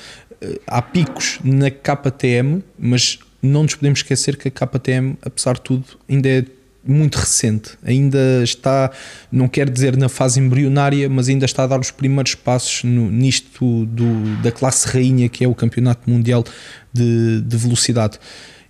há 0.66 0.82
picos 0.82 1.38
na 1.44 1.70
KTM, 1.70 2.62
mas 2.78 3.18
não 3.42 3.62
nos 3.64 3.74
podemos 3.74 3.98
esquecer 3.98 4.36
que 4.36 4.48
a 4.48 4.50
KTM, 4.50 5.16
apesar 5.22 5.54
de 5.54 5.62
tudo, 5.62 5.84
ainda 6.08 6.28
é 6.28 6.44
muito 6.84 7.16
recente, 7.16 7.72
ainda 7.84 8.42
está, 8.42 8.90
não 9.30 9.46
quero 9.46 9.70
dizer 9.70 9.96
na 9.96 10.08
fase 10.08 10.40
embrionária, 10.40 11.08
mas 11.08 11.28
ainda 11.28 11.44
está 11.44 11.64
a 11.64 11.66
dar 11.66 11.80
os 11.80 11.90
primeiros 11.90 12.34
passos 12.34 12.82
no, 12.84 13.10
nisto 13.10 13.86
do, 13.86 14.42
da 14.42 14.50
classe 14.50 14.88
rainha 14.88 15.28
que 15.28 15.44
é 15.44 15.48
o 15.48 15.54
Campeonato 15.54 16.10
Mundial 16.10 16.44
de, 16.92 17.40
de 17.40 17.56
Velocidade. 17.56 18.18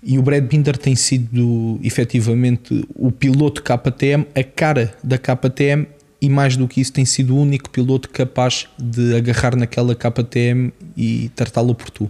E 0.03 0.19
o 0.19 0.23
Brad 0.23 0.45
Binder 0.45 0.77
tem 0.77 0.97
sido 0.97 1.79
efetivamente 1.83 2.85
o 2.95 3.13
piloto 3.13 3.63
KTM, 3.63 4.27
a 4.35 4.43
cara 4.43 4.95
da 5.03 5.17
KTM 5.17 5.87
e 6.23 6.29
mais 6.29 6.57
do 6.57 6.69
que 6.69 6.81
isso 6.81 6.93
tem 6.93 7.05
sido 7.05 7.35
o 7.35 7.41
único 7.41 7.69
piloto 7.69 8.09
capaz 8.09 8.69
de 8.79 9.17
agarrar 9.17 9.57
naquela 9.57 9.93
KTM 9.93 10.73
e 10.97 11.29
tratá-lo 11.35 11.75
por 11.75 11.91
tu. 11.91 12.09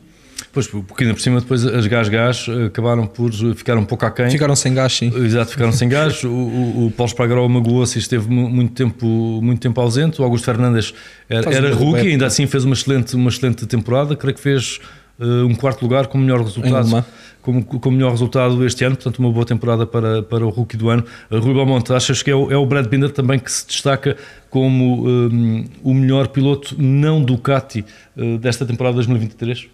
Pois, 0.53 0.67
porque 0.67 1.05
ainda 1.05 1.15
por 1.15 1.23
cima 1.23 1.41
depois 1.41 1.65
as 1.65 1.87
gás-gás 1.87 2.47
acabaram 2.67 3.07
por 3.07 3.33
ficar 3.55 3.79
um 3.79 3.87
pouco 3.87 4.05
aquém. 4.05 4.31
Ficaram 4.31 4.55
sem 4.55 4.75
gás, 4.75 4.93
sim. 4.93 5.11
Exato, 5.25 5.53
ficaram 5.53 5.73
sem 5.73 5.89
gás. 5.89 6.23
O, 6.25 6.29
o, 6.29 6.87
o 6.87 6.91
Paulo 6.91 7.09
Espargaró 7.09 7.49
magoou-se 7.49 7.97
e 7.97 8.03
esteve 8.03 8.29
muito 8.29 8.75
tempo, 8.75 9.07
muito 9.43 9.61
tempo 9.61 9.81
ausente. 9.81 10.21
O 10.21 10.25
Augusto 10.25 10.45
Fernandes 10.45 10.93
era, 11.27 11.51
era 11.51 11.75
rookie, 11.75 12.09
ainda 12.09 12.27
assim 12.27 12.47
fez 12.47 12.67
uma 12.67 12.75
excelente, 12.75 13.17
uma 13.17 13.31
excelente 13.31 13.65
temporada. 13.65 14.15
Creio 14.15 14.35
que 14.35 14.43
fez 14.43 14.79
um 15.23 15.55
quarto 15.55 15.83
lugar 15.83 16.07
com 16.07 16.19
melhor 16.19 16.43
resultado 16.43 17.05
como, 17.43 17.65
como 17.65 17.97
melhor 17.97 18.13
resultado 18.13 18.65
este 18.65 18.85
ano, 18.85 18.95
portanto 18.97 19.19
uma 19.19 19.31
boa 19.31 19.45
temporada 19.45 19.85
para, 19.85 20.23
para 20.23 20.47
o 20.47 20.49
rookie 20.49 20.77
do 20.77 20.89
ano. 20.89 21.05
Rui 21.31 21.53
Belmonte, 21.53 21.93
achas 21.93 22.23
que 22.23 22.31
é 22.31 22.35
o, 22.35 22.51
é 22.51 22.57
o 22.57 22.65
Brad 22.65 22.87
Binder 22.87 23.11
também 23.11 23.39
que 23.39 23.51
se 23.51 23.67
destaca 23.67 24.17
como 24.49 25.07
um, 25.07 25.65
o 25.83 25.93
melhor 25.93 26.29
piloto 26.29 26.81
não 26.81 27.23
Ducati 27.23 27.85
uh, 28.17 28.39
desta 28.39 28.65
temporada 28.65 28.95
2023? 28.95 29.67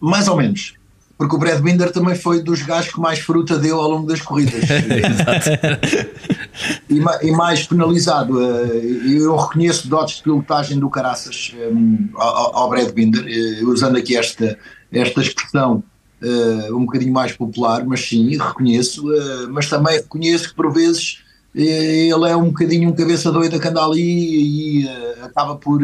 Mais 0.00 0.28
ou 0.28 0.36
menos. 0.36 0.74
Porque 1.18 1.34
o 1.34 1.38
Brad 1.38 1.60
Binder 1.60 1.90
também 1.90 2.14
foi 2.14 2.42
dos 2.42 2.62
gajos 2.62 2.92
que 2.92 3.00
mais 3.00 3.18
fruta 3.18 3.58
deu 3.58 3.80
ao 3.80 3.90
longo 3.90 4.06
das 4.06 4.20
corridas. 4.20 4.62
e, 6.88 7.00
e, 7.22 7.30
mais 7.32 7.66
penalizado. 7.66 8.40
Eh, 8.40 9.20
eu 9.20 9.36
reconheço 9.36 9.88
dotes 9.88 10.16
de 10.16 10.22
pilotagem 10.22 10.78
do 10.78 10.88
Caraças 10.88 11.54
um, 11.70 12.08
ao, 12.14 12.56
ao 12.56 12.70
Brad 12.70 12.90
Binder, 12.92 13.24
eh, 13.26 13.64
usando 13.64 13.96
aqui 13.96 14.16
esta, 14.16 14.58
esta 14.92 15.20
expressão 15.20 15.82
uh, 16.22 16.76
um 16.76 16.86
bocadinho 16.86 17.12
mais 17.12 17.32
popular, 17.32 17.84
mas 17.84 18.08
sim, 18.08 18.36
reconheço, 18.36 19.04
mas 19.50 19.68
também 19.68 19.96
reconheço 19.96 20.50
que 20.50 20.54
por 20.54 20.72
vezes 20.72 21.18
ele 21.54 22.28
é 22.28 22.36
um 22.36 22.46
bocadinho 22.46 22.90
um 22.90 22.94
cabeça 22.94 23.32
doida 23.32 23.58
que 23.58 23.66
anda 23.66 23.82
ali 23.82 24.82
e 24.82 24.88
acaba 25.22 25.56
por 25.56 25.80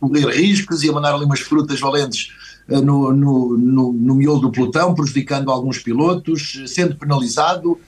correr 0.00 0.26
riscos 0.26 0.82
e 0.82 0.88
a 0.88 0.92
mandar 0.92 1.14
ali 1.14 1.24
umas 1.24 1.38
frutas 1.38 1.78
valentes 1.78 2.30
no, 2.68 3.12
no, 3.12 3.56
no, 3.56 3.92
no 3.92 4.14
miolo 4.16 4.40
do 4.40 4.50
pelotão, 4.50 4.94
prejudicando 4.94 5.50
alguns 5.50 5.78
pilotos, 5.78 6.60
sendo 6.66 6.96
penalizado. 6.96 7.78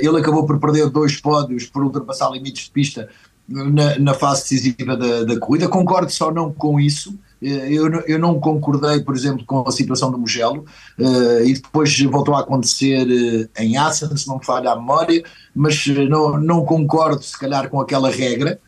Ele 0.00 0.18
acabou 0.18 0.46
por 0.46 0.58
perder 0.58 0.88
dois 0.88 1.20
pódios 1.20 1.66
por 1.66 1.84
ultrapassar 1.84 2.30
limites 2.30 2.64
de 2.64 2.70
pista 2.70 3.08
na, 3.48 3.98
na 3.98 4.14
fase 4.14 4.42
decisiva 4.42 4.96
da, 4.96 5.24
da 5.24 5.38
corrida. 5.38 5.68
Concordo 5.68 6.10
só 6.10 6.32
não 6.32 6.52
com 6.52 6.80
isso, 6.80 7.18
eh, 7.42 7.68
eu, 7.72 7.90
eu 8.06 8.18
não 8.18 8.38
concordei, 8.38 9.00
por 9.00 9.14
exemplo, 9.14 9.44
com 9.44 9.64
a 9.66 9.72
situação 9.72 10.10
do 10.10 10.18
Mugello. 10.18 10.64
Uh, 10.98 11.44
e 11.44 11.54
depois 11.54 12.00
voltou 12.02 12.34
a 12.34 12.40
acontecer 12.40 13.50
em 13.58 13.76
Assen, 13.76 14.16
se 14.16 14.28
não 14.28 14.38
me 14.38 14.44
falha 14.44 14.70
a 14.70 14.76
memória, 14.76 15.22
mas 15.54 15.86
não, 16.08 16.40
não 16.40 16.64
concordo 16.64 17.22
se 17.22 17.38
calhar 17.38 17.68
com 17.68 17.80
aquela 17.80 18.10
regra, 18.10 18.58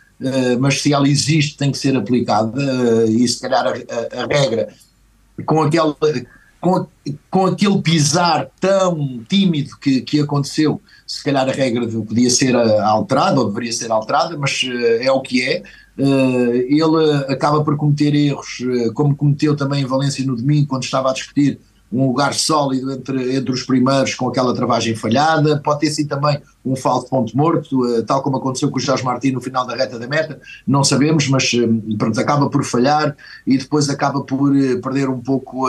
mas 0.61 0.81
se 0.81 0.93
ela 0.93 1.09
existe 1.09 1.57
tem 1.57 1.71
que 1.71 1.79
ser 1.79 1.97
aplicada. 1.97 2.61
E 3.09 3.27
se 3.27 3.41
calhar 3.41 3.67
a, 3.67 3.71
a, 3.71 4.23
a 4.23 4.27
regra 4.27 4.69
com 5.47 5.63
aquela 5.63 5.97
com, 6.65 6.87
com 7.31 7.47
aquele 7.47 7.83
pisar 7.83 8.49
tão 8.59 9.23
tímido 9.29 9.77
que, 9.79 10.01
que 10.01 10.21
aconteceu, 10.21 10.81
se 11.07 11.23
calhar 11.23 11.47
a 11.47 11.53
regra 11.53 11.87
podia 11.87 12.31
ser 12.31 12.57
alterada 12.57 13.39
ou 13.41 13.49
deveria 13.49 13.73
ser 13.73 13.93
alterada, 13.93 14.37
mas 14.39 14.63
é 15.01 15.13
o 15.13 15.21
que 15.21 15.43
é. 15.43 15.63
Uh, 15.97 16.55
ele 16.55 17.25
acaba 17.29 17.63
por 17.63 17.77
cometer 17.77 18.15
erros, 18.15 18.59
como 18.95 19.15
cometeu 19.15 19.55
também 19.55 19.83
em 19.83 19.87
Valência 19.87 20.25
no 20.25 20.35
domingo, 20.35 20.67
quando 20.67 20.83
estava 20.83 21.11
a 21.11 21.13
discutir 21.13 21.61
um 21.93 22.09
lugar 22.09 22.35
sólido 22.35 22.91
entre, 22.93 23.37
entre 23.37 23.53
os 23.53 23.63
primeiros 23.63 24.15
com 24.15 24.29
aquela 24.29 24.55
travagem 24.55 24.97
falhada, 24.97 25.61
pode 25.63 25.81
ter 25.81 25.91
sido 25.91 26.09
também 26.09 26.41
um 26.65 26.75
falso 26.75 27.09
ponto 27.09 27.37
morto, 27.37 27.85
uh, 27.85 28.03
tal 28.05 28.23
como 28.23 28.37
aconteceu 28.37 28.71
com 28.71 28.79
o 28.79 28.81
Jorge 28.81 29.05
Martins 29.05 29.33
no 29.33 29.41
final 29.41 29.67
da 29.67 29.77
reta 29.77 29.99
da 29.99 30.09
meta, 30.09 30.41
não 30.67 30.83
sabemos, 30.83 31.29
mas 31.29 31.51
pronto, 31.99 32.21
acaba 32.21 32.49
por 32.51 32.65
falhar 32.65 33.17
e 33.47 33.57
depois 33.59 33.89
acaba 33.89 34.23
por 34.23 34.53
perder 34.83 35.09
um 35.09 35.21
pouco 35.21 35.69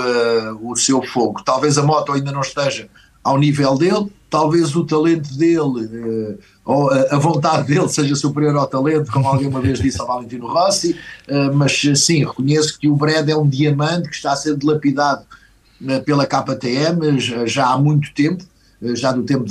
o 0.62 0.76
seu 0.76 1.02
fogo. 1.04 1.44
Talvez 1.44 1.78
a 1.78 1.84
moto 1.84 2.12
ainda 2.12 2.32
não 2.32 2.42
esteja 2.42 2.90
ao 3.26 3.40
nível 3.40 3.76
dele, 3.76 4.12
talvez 4.30 4.76
o 4.76 4.86
talento 4.86 5.34
dele 5.36 5.90
eh, 5.92 6.38
ou 6.64 6.92
a 6.92 7.18
vontade 7.18 7.68
dele 7.68 7.90
seja 7.90 8.16
superior 8.16 8.56
ao 8.56 8.68
talento, 8.68 9.12
como 9.12 9.28
alguém 9.28 9.48
uma 9.48 9.62
vez 9.62 9.80
disse 9.80 10.00
ao 10.00 10.06
Valentino 10.06 10.46
Rossi, 10.46 10.96
eh, 11.28 11.50
mas 11.50 11.82
sim, 11.96 12.24
reconheço 12.24 12.78
que 12.78 12.88
o 12.88 12.96
Brad 12.96 13.28
é 13.28 13.36
um 13.36 13.48
diamante 13.48 14.10
que 14.10 14.16
está 14.16 14.34
a 14.34 14.36
ser 14.36 14.56
dilapidado 14.56 15.24
eh, 15.24 15.45
pela 16.06 16.26
KTM 16.26 17.20
já 17.20 17.68
há 17.68 17.78
muito 17.78 18.14
tempo. 18.14 18.44
já 18.94 19.12
do 19.12 19.24
tempo 19.24 19.46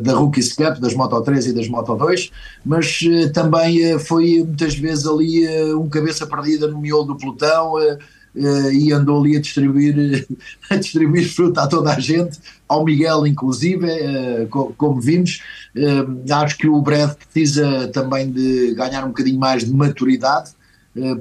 da 0.00 0.14
Rookies 0.14 0.52
Cup, 0.52 0.78
das 0.78 0.94
Moto 0.94 1.20
3 1.20 1.46
e 1.46 1.52
das 1.52 1.68
Moto 1.68 1.94
2, 1.94 2.30
mas 2.64 3.00
também 3.32 3.98
foi 3.98 4.42
muitas 4.44 4.74
vezes 4.74 5.06
ali 5.06 5.46
um 5.74 5.88
cabeça 5.88 6.26
perdida 6.26 6.66
no 6.66 6.80
miolo 6.80 7.04
do 7.04 7.16
pelotão, 7.16 7.74
e 8.34 8.92
andou 8.92 9.20
ali 9.20 9.36
a 9.36 9.40
distribuir, 9.40 10.26
a 10.70 10.76
distribuir 10.76 11.28
fruta 11.32 11.62
a 11.62 11.66
toda 11.66 11.92
a 11.92 12.00
gente, 12.00 12.38
ao 12.68 12.84
Miguel 12.84 13.26
inclusive, 13.26 13.86
co 14.50 14.72
como 14.76 15.00
vimos. 15.00 15.42
Acho 16.30 16.56
que 16.56 16.68
o 16.68 16.80
Brad 16.80 17.14
precisa 17.14 17.88
também 17.88 18.30
de 18.30 18.74
ganhar 18.74 19.04
um 19.04 19.08
bocadinho 19.08 19.38
mais 19.38 19.64
de 19.64 19.72
maturidade, 19.72 20.52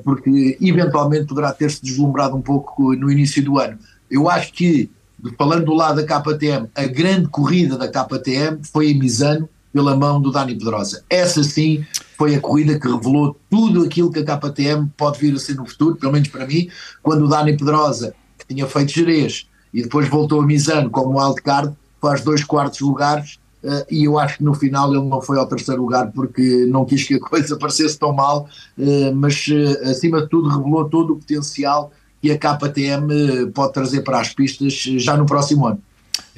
porque 0.04 0.58
eventualmente 0.62 1.26
poderá 1.26 1.52
ter-se 1.52 1.84
deslumbrado 1.84 2.36
um 2.36 2.42
pouco 2.42 2.94
no 2.96 3.12
início 3.12 3.44
do 3.44 3.60
ano. 3.60 3.78
Eu 4.10 4.30
acho 4.30 4.54
que, 4.54 4.90
falando 5.38 5.66
do 5.66 5.74
lado 5.74 6.04
da 6.04 6.22
KTM, 6.22 6.68
a 6.76 6.86
grande 6.86 7.28
corrida 7.28 7.78
da 7.78 7.88
KTM 7.88 8.60
foi 8.64 8.92
em 8.92 9.00
Misano, 9.00 9.48
pela 9.72 9.96
mão 9.96 10.20
do 10.20 10.32
Dani 10.32 10.56
Pedrosa. 10.56 11.04
Essa 11.10 11.44
sim 11.44 11.86
foi 12.18 12.36
a 12.36 12.42
corrida 12.42 12.80
que 12.80 12.88
revelou 12.88 13.38
tudo 13.50 13.84
aquilo 13.84 14.12
que 14.12 14.20
a 14.20 14.38
KTM 14.38 14.90
pode 14.98 15.20
vir 15.20 15.34
a 15.36 15.40
ser 15.40 15.56
no 15.56 15.66
futuro, 15.66 15.96
pelo 15.96 16.12
menos 16.12 16.28
para 16.28 16.46
mim, 16.46 16.68
quando 17.02 17.26
o 17.26 17.28
Dani 17.28 17.56
Pedrosa, 17.56 18.14
que 18.38 18.54
tinha 18.54 18.68
feito 18.68 18.92
Jerez 18.92 19.48
e 19.74 19.84
depois 19.84 20.10
voltou 20.10 20.42
a 20.42 20.46
Misano 20.46 20.90
como 20.90 21.20
wildcard, 21.20 21.76
faz 22.02 22.22
dois 22.22 22.44
quartos 22.44 22.80
lugares 22.80 23.40
uh, 23.64 23.86
e 23.92 24.06
eu 24.06 24.18
acho 24.18 24.38
que 24.38 24.44
no 24.44 24.54
final 24.54 24.94
ele 24.94 25.08
não 25.08 25.22
foi 25.22 25.38
ao 25.38 25.46
terceiro 25.46 25.82
lugar 25.82 26.12
porque 26.12 26.66
não 26.66 26.86
quis 26.86 27.04
que 27.04 27.16
a 27.16 27.20
coisa 27.20 27.56
parecesse 27.60 27.98
tão 27.98 28.12
mal, 28.12 28.50
uh, 28.78 29.16
mas 29.16 29.48
uh, 29.48 29.90
acima 29.90 30.22
de 30.22 30.30
tudo 30.30 30.50
revelou 30.50 30.90
todo 30.90 31.14
o 31.14 31.18
potencial 31.18 31.92
que 32.22 32.32
a 32.32 32.38
KTM 32.38 33.52
pode 33.54 33.74
trazer 33.74 34.02
para 34.02 34.20
as 34.20 34.34
pistas 34.34 34.74
já 34.74 35.16
no 35.16 35.26
próximo 35.26 35.68
ano. 35.68 35.82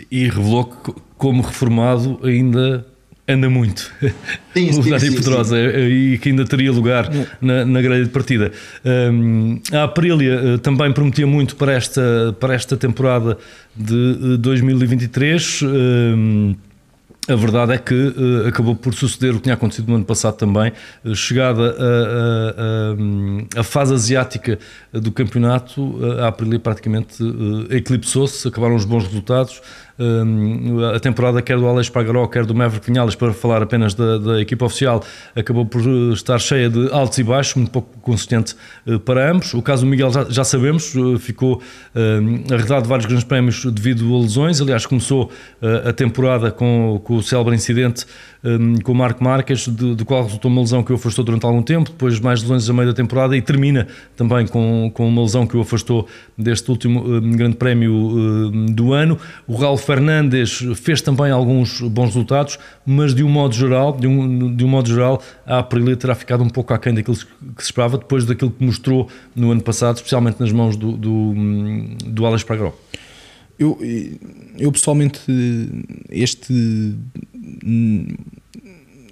E 0.09 0.25
revelou 0.25 0.65
que, 0.65 0.93
como 1.17 1.41
reformado, 1.41 2.19
ainda 2.23 2.85
anda 3.27 3.49
muito 3.49 3.91
sim, 4.53 4.69
o 4.77 4.83
Dani 4.83 5.11
Pedrosa 5.11 5.57
eh, 5.57 5.87
e 5.87 6.17
que 6.17 6.29
ainda 6.29 6.45
teria 6.45 6.71
lugar 6.71 7.09
na, 7.39 7.65
na 7.65 7.81
grelha 7.81 8.03
de 8.03 8.09
partida. 8.09 8.51
Um, 8.83 9.59
a 9.71 9.83
Aprilia 9.83 10.55
uh, 10.55 10.57
também 10.57 10.91
prometia 10.91 11.25
muito 11.25 11.55
para 11.55 11.73
esta, 11.73 12.35
para 12.39 12.53
esta 12.53 12.75
temporada 12.75 13.37
de 13.75 14.37
2023. 14.37 15.61
Um, 15.63 16.55
a 17.27 17.35
verdade 17.35 17.73
é 17.73 17.77
que 17.77 17.93
uh, 17.93 18.47
acabou 18.47 18.75
por 18.75 18.93
suceder 18.93 19.31
o 19.31 19.35
que 19.35 19.43
tinha 19.43 19.53
acontecido 19.53 19.87
no 19.89 19.95
ano 19.95 20.05
passado 20.05 20.37
também, 20.37 20.73
uh, 21.05 21.15
chegada 21.15 21.75
a, 23.55 23.63
fase 23.63 23.93
asiática 23.93 24.57
do 24.91 25.11
campeonato, 25.11 25.99
a 26.19 26.27
Aprilia 26.27 26.59
praticamente 26.59 27.23
eclipsou-se, 27.69 28.47
acabaram 28.47 28.75
os 28.75 28.85
bons 28.85 29.05
resultados, 29.05 29.61
a 30.95 30.99
temporada 30.99 31.41
quer 31.41 31.57
do 31.57 31.67
Alex 31.67 31.89
Pagaró, 31.89 32.27
quer 32.27 32.45
do 32.45 32.55
Maverick 32.55 32.87
Vinhales, 32.87 33.15
para 33.15 33.33
falar 33.33 33.61
apenas 33.61 33.93
da, 33.93 34.17
da, 34.17 34.41
equipa 34.41 34.65
oficial, 34.65 35.03
acabou 35.35 35.65
por 35.65 35.81
eh, 35.81 36.13
estar 36.13 36.39
cheia 36.39 36.69
de 36.69 36.91
altos 36.91 37.17
e 37.17 37.23
baixos, 37.23 37.55
muito 37.55 37.71
pouco 37.71 37.99
consistente 37.99 38.55
eh, 38.87 38.97
para 38.97 39.31
ambos. 39.31 39.53
O 39.53 39.61
caso 39.61 39.83
do 39.83 39.89
Miguel 39.89 40.11
já, 40.11 40.25
já 40.29 40.43
sabemos, 40.43 40.93
eh, 40.95 41.19
ficou 41.19 41.61
arredado 42.51 42.83
de 42.83 42.89
vários 42.89 43.05
grandes 43.05 43.25
prémios 43.25 43.65
devido 43.65 44.15
a 44.15 44.19
lesões. 44.21 44.61
Aliás, 44.61 44.85
começou 44.85 45.29
a 45.61 45.93
temporada 45.93 46.51
com, 46.51 46.99
com 47.03 47.15
o 47.15 47.23
célebre 47.23 47.55
incidente 47.55 48.05
com 48.83 48.91
o 48.91 48.95
Marco 48.95 49.23
Marques, 49.23 49.67
do, 49.67 50.03
qual 50.03 50.23
resultou 50.23 50.49
uma 50.49 50.61
lesão 50.61 50.83
que 50.83 50.91
o 50.91 50.95
afastou 50.95 51.23
durante 51.23 51.45
algum 51.45 51.61
tempo, 51.61 51.91
depois 51.91 52.19
mais 52.19 52.41
lesões 52.41 52.67
a 52.69 52.73
meio 52.73 52.87
da 52.87 52.93
temporada 52.93 53.37
e 53.37 53.41
termina 53.41 53.87
também 54.15 54.47
com, 54.47 54.89
com 54.93 55.07
uma 55.07 55.21
lesão 55.21 55.45
que 55.45 55.55
o 55.55 55.61
afastou 55.61 56.07
deste 56.35 56.69
último 56.71 57.21
grande 57.21 57.55
prémio 57.55 58.51
do 58.73 58.93
ano. 58.93 59.17
O 59.47 59.55
Ralf 59.55 59.85
Fernandes 59.85 60.63
fez 60.75 61.01
também 61.01 61.31
alguns 61.31 61.81
bons 61.81 62.07
resultados, 62.07 62.57
mas 62.85 63.13
de 63.13 63.23
um 63.23 63.29
modo 63.29 63.53
geral, 63.53 63.95
de 63.95 64.07
um, 64.07 64.55
de 64.55 64.65
um 64.65 64.67
modo 64.67 64.89
geral, 64.89 65.21
a 65.45 65.59
Aprilia 65.59 65.95
terá 65.95 66.15
ficado 66.15 66.43
um 66.43 66.49
pouco 66.49 66.73
aquém 66.73 66.93
daquilo 66.93 67.17
que 67.17 67.61
se 67.63 67.65
esperava, 67.65 67.97
depois 67.97 68.25
daquilo 68.25 68.49
que 68.49 68.65
mostrou 68.65 69.07
no 69.35 69.51
ano 69.51 69.61
passado, 69.61 69.97
especialmente 69.97 70.39
nas 70.39 70.51
mãos 70.51 70.75
do, 70.75 70.93
do, 70.93 71.33
do 72.05 72.25
Alex 72.25 72.43
Pragró. 72.43 72.73
Eu, 73.59 73.77
eu 74.57 74.71
pessoalmente, 74.71 75.19
este 76.09 76.95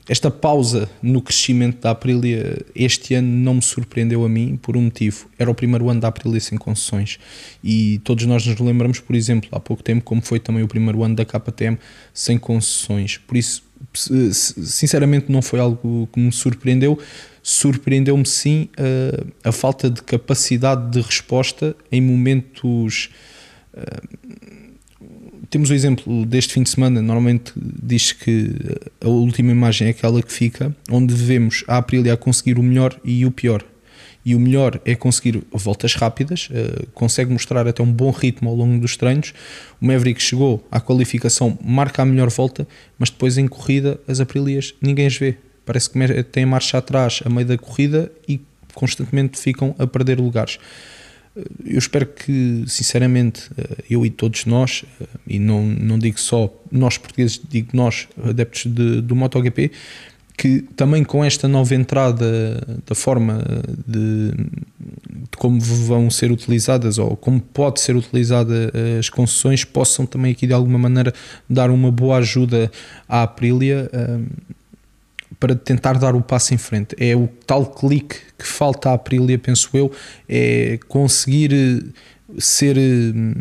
esta 0.09 0.31
pausa 0.31 0.89
no 1.03 1.21
crescimento 1.21 1.81
da 1.81 1.91
Aprilia 1.91 2.65
este 2.75 3.13
ano 3.13 3.27
não 3.27 3.55
me 3.55 3.61
surpreendeu 3.61 4.25
a 4.25 4.29
mim 4.29 4.57
por 4.59 4.75
um 4.75 4.81
motivo. 4.81 5.29
Era 5.37 5.51
o 5.51 5.53
primeiro 5.53 5.87
ano 5.87 6.01
da 6.01 6.07
Aprilia 6.07 6.39
sem 6.39 6.57
concessões 6.57 7.19
e 7.63 8.01
todos 8.03 8.25
nós 8.25 8.43
nos 8.43 8.59
lembramos, 8.59 8.99
por 8.99 9.15
exemplo, 9.15 9.47
há 9.51 9.59
pouco 9.59 9.83
tempo, 9.83 10.03
como 10.03 10.19
foi 10.19 10.39
também 10.39 10.63
o 10.63 10.67
primeiro 10.67 11.03
ano 11.03 11.15
da 11.15 11.23
KTM 11.23 11.77
sem 12.11 12.39
concessões. 12.39 13.17
Por 13.17 13.37
isso, 13.37 13.63
sinceramente, 13.93 15.31
não 15.31 15.43
foi 15.43 15.59
algo 15.59 16.09
que 16.11 16.19
me 16.19 16.31
surpreendeu. 16.31 16.97
Surpreendeu-me 17.43 18.25
sim 18.25 18.67
a, 19.43 19.49
a 19.49 19.51
falta 19.51 19.91
de 19.91 20.01
capacidade 20.01 20.89
de 20.89 21.01
resposta 21.01 21.75
em 21.91 22.01
momentos 22.01 23.11
temos 25.49 25.69
o 25.69 25.73
exemplo 25.73 26.25
deste 26.25 26.53
fim 26.53 26.63
de 26.63 26.69
semana, 26.69 27.01
normalmente 27.01 27.51
diz 27.55 28.11
que 28.11 28.51
a 29.01 29.07
última 29.07 29.51
imagem 29.51 29.87
é 29.87 29.91
aquela 29.91 30.21
que 30.21 30.31
fica, 30.31 30.75
onde 30.91 31.13
vemos 31.13 31.63
a 31.67 31.77
Aprilia 31.77 32.15
conseguir 32.15 32.59
o 32.59 32.63
melhor 32.63 32.99
e 33.03 33.25
o 33.25 33.31
pior. 33.31 33.63
E 34.23 34.35
o 34.35 34.39
melhor 34.39 34.79
é 34.85 34.95
conseguir 34.95 35.41
voltas 35.51 35.95
rápidas, 35.95 36.49
uh, 36.51 36.87
consegue 36.93 37.31
mostrar 37.31 37.67
até 37.67 37.81
um 37.81 37.91
bom 37.91 38.11
ritmo 38.11 38.49
ao 38.49 38.55
longo 38.55 38.79
dos 38.79 38.95
treinos. 38.95 39.33
O 39.81 39.85
Maverick 39.85 40.21
chegou 40.21 40.65
à 40.69 40.79
qualificação, 40.79 41.57
marca 41.63 42.01
a 42.03 42.05
melhor 42.05 42.29
volta, 42.29 42.67
mas 42.97 43.09
depois 43.09 43.37
em 43.37 43.47
corrida 43.47 43.99
as 44.07 44.19
Aprilias 44.19 44.75
ninguém 44.81 45.07
as 45.07 45.17
vê. 45.17 45.37
Parece 45.65 45.89
que 45.89 46.23
tem 46.23 46.45
marcha 46.45 46.77
atrás 46.77 47.21
a 47.25 47.29
meio 47.29 47.47
da 47.47 47.57
corrida 47.57 48.11
e 48.27 48.41
constantemente 48.73 49.39
ficam 49.39 49.73
a 49.79 49.87
perder 49.87 50.19
lugares 50.19 50.59
eu 51.65 51.77
espero 51.77 52.05
que, 52.05 52.63
sinceramente, 52.67 53.49
eh, 53.57 53.83
eu 53.89 54.05
e 54.05 54.09
todos 54.09 54.45
nós, 54.45 54.83
eh, 55.01 55.05
e 55.27 55.39
não, 55.39 55.65
não 55.65 55.99
digo 55.99 56.19
só 56.19 56.53
nós 56.71 56.97
portugueses, 56.97 57.41
digo 57.49 57.69
nós, 57.73 58.07
adeptos 58.23 58.71
de, 58.71 59.01
do 59.01 59.15
MotoGP, 59.15 59.71
que 60.37 60.61
também 60.75 61.03
com 61.03 61.23
esta 61.23 61.49
nova 61.49 61.75
entrada 61.75 62.81
da 62.87 62.95
forma 62.95 63.43
de, 63.85 64.31
de, 64.31 65.37
como 65.37 65.59
vão 65.59 66.09
ser 66.09 66.31
utilizadas 66.31 66.97
ou 66.97 67.17
como 67.17 67.41
pode 67.41 67.81
ser 67.81 67.93
utilizada 67.93 68.71
as 68.97 69.09
concessões 69.09 69.65
possam 69.65 70.05
também 70.05 70.31
aqui 70.31 70.47
de 70.47 70.53
alguma 70.53 70.77
maneira 70.77 71.13
dar 71.49 71.69
uma 71.69 71.91
boa 71.91 72.19
ajuda 72.19 72.71
à 73.05 73.23
Aprilia 73.23 73.91
um, 73.93 74.27
para 75.39 75.55
tentar 75.55 75.97
dar 75.97 76.15
o 76.15 76.21
passo 76.21 76.53
em 76.53 76.57
frente. 76.57 76.95
É 76.99 77.15
o 77.15 77.27
tal 77.47 77.65
clique 77.65 78.17
que 78.37 78.45
falta 78.45 78.89
à 78.89 78.93
Aprilia, 78.93 79.39
penso 79.39 79.69
eu, 79.73 79.91
é 80.27 80.77
conseguir 80.87 81.53
eh, 81.53 82.37
ser. 82.37 82.77
Eh, 82.77 83.35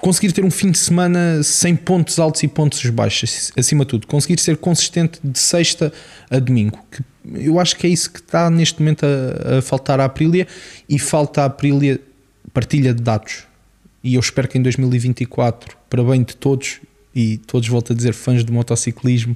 conseguir 0.00 0.32
ter 0.32 0.44
um 0.44 0.50
fim 0.50 0.70
de 0.70 0.78
semana 0.78 1.42
sem 1.42 1.74
pontos 1.74 2.18
altos 2.18 2.42
e 2.42 2.48
pontos 2.48 2.84
baixos, 2.90 3.52
acima 3.56 3.84
de 3.84 3.90
tudo. 3.90 4.06
Conseguir 4.06 4.38
ser 4.40 4.56
consistente 4.56 5.20
de 5.22 5.38
sexta 5.38 5.92
a 6.28 6.38
domingo. 6.38 6.78
Que 6.90 7.02
eu 7.34 7.58
acho 7.58 7.76
que 7.76 7.86
é 7.86 7.90
isso 7.90 8.10
que 8.10 8.20
está 8.20 8.50
neste 8.50 8.80
momento 8.80 9.04
a, 9.04 9.58
a 9.58 9.62
faltar 9.62 10.00
à 10.00 10.04
Aprilia 10.04 10.46
e 10.88 10.98
falta 10.98 11.42
à 11.42 11.44
Aprilia 11.46 12.00
partilha 12.52 12.92
de 12.92 13.02
dados. 13.02 13.44
E 14.02 14.14
eu 14.14 14.20
espero 14.20 14.48
que 14.48 14.58
em 14.58 14.62
2024, 14.62 15.76
para 15.90 16.02
bem 16.04 16.22
de 16.22 16.36
todos, 16.36 16.80
e 17.16 17.38
todos 17.38 17.66
volto 17.66 17.94
a 17.94 17.96
dizer 17.96 18.12
fãs 18.12 18.44
de 18.44 18.52
motociclismo, 18.52 19.34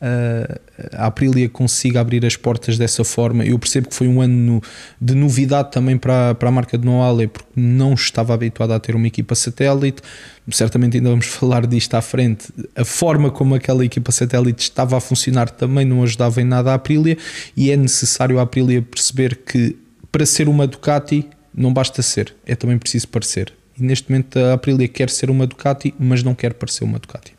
uh, 0.00 0.60
a 0.94 1.06
Aprilia 1.06 1.48
consiga 1.48 2.00
abrir 2.00 2.26
as 2.26 2.34
portas 2.34 2.76
dessa 2.76 3.04
forma. 3.04 3.44
Eu 3.44 3.56
percebo 3.60 3.88
que 3.88 3.94
foi 3.94 4.08
um 4.08 4.20
ano 4.20 4.60
de 5.00 5.14
novidade 5.14 5.70
também 5.70 5.96
para, 5.96 6.34
para 6.34 6.48
a 6.48 6.52
marca 6.52 6.76
de 6.76 6.84
Noale, 6.84 7.28
porque 7.28 7.48
não 7.54 7.94
estava 7.94 8.34
habituada 8.34 8.74
a 8.74 8.80
ter 8.80 8.96
uma 8.96 9.06
equipa 9.06 9.36
satélite. 9.36 10.02
Certamente 10.50 10.96
ainda 10.96 11.10
vamos 11.10 11.26
falar 11.30 11.64
disto 11.64 11.94
à 11.94 12.02
frente. 12.02 12.52
A 12.74 12.84
forma 12.84 13.30
como 13.30 13.54
aquela 13.54 13.84
equipa 13.84 14.10
satélite 14.10 14.64
estava 14.64 14.96
a 14.96 15.00
funcionar 15.00 15.48
também 15.48 15.84
não 15.84 16.02
ajudava 16.02 16.42
em 16.42 16.44
nada 16.44 16.72
a 16.72 16.74
Aprilia, 16.74 17.16
e 17.56 17.70
é 17.70 17.76
necessário 17.76 18.40
a 18.40 18.42
Aprilia 18.42 18.82
perceber 18.82 19.36
que 19.46 19.76
para 20.10 20.26
ser 20.26 20.48
uma 20.48 20.66
Ducati 20.66 21.24
não 21.54 21.72
basta 21.72 22.02
ser, 22.02 22.34
é 22.44 22.56
também 22.56 22.78
preciso 22.78 23.06
parecer. 23.06 23.52
E 23.78 23.82
neste 23.82 24.10
momento 24.10 24.38
a 24.38 24.54
Aprilia 24.54 24.88
quer 24.88 25.08
ser 25.08 25.30
uma 25.30 25.46
Ducati, 25.46 25.94
mas 25.98 26.22
não 26.22 26.34
quer 26.34 26.54
parecer 26.54 26.84
uma 26.84 26.98
Ducati. 26.98 27.34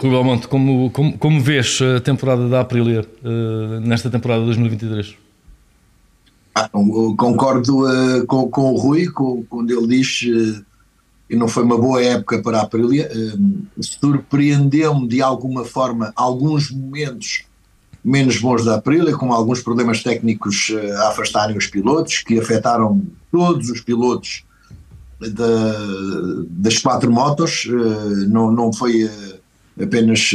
Rui 0.00 0.10
Belmonte, 0.10 0.48
como, 0.48 0.90
como, 0.90 1.18
como 1.18 1.40
vês 1.40 1.78
a 1.80 2.00
temporada 2.00 2.48
da 2.48 2.60
Aprilia 2.60 3.06
uh, 3.22 3.80
nesta 3.80 4.10
temporada 4.10 4.40
de 4.40 4.46
2023? 4.46 5.14
Ah, 6.54 6.68
concordo 6.68 7.86
uh, 7.86 8.26
com, 8.26 8.48
com 8.48 8.72
o 8.72 8.76
Rui, 8.76 9.06
com, 9.08 9.44
quando 9.44 9.70
ele 9.70 9.86
diz 9.86 10.22
uh, 10.22 10.64
que 11.28 11.36
não 11.36 11.48
foi 11.48 11.62
uma 11.62 11.78
boa 11.78 12.02
época 12.02 12.42
para 12.42 12.58
a 12.58 12.62
Aprilia. 12.62 13.10
Surpreendeu-me 13.80 15.08
de 15.08 15.22
alguma 15.22 15.64
forma 15.64 16.12
alguns 16.16 16.70
momentos 16.70 17.44
menos 18.04 18.38
bons 18.38 18.64
da 18.64 18.76
Aprilia, 18.76 19.16
com 19.16 19.32
alguns 19.32 19.62
problemas 19.62 20.02
técnicos 20.02 20.72
a 20.98 21.08
afastarem 21.08 21.56
os 21.56 21.68
pilotos, 21.68 22.18
que 22.18 22.38
afetaram 22.38 23.00
todos 23.30 23.70
os 23.70 23.80
pilotos 23.80 24.44
da, 25.30 26.44
das 26.48 26.78
quatro 26.78 27.10
motos, 27.12 27.66
não, 28.28 28.50
não 28.50 28.72
foi 28.72 29.08
apenas 29.80 30.30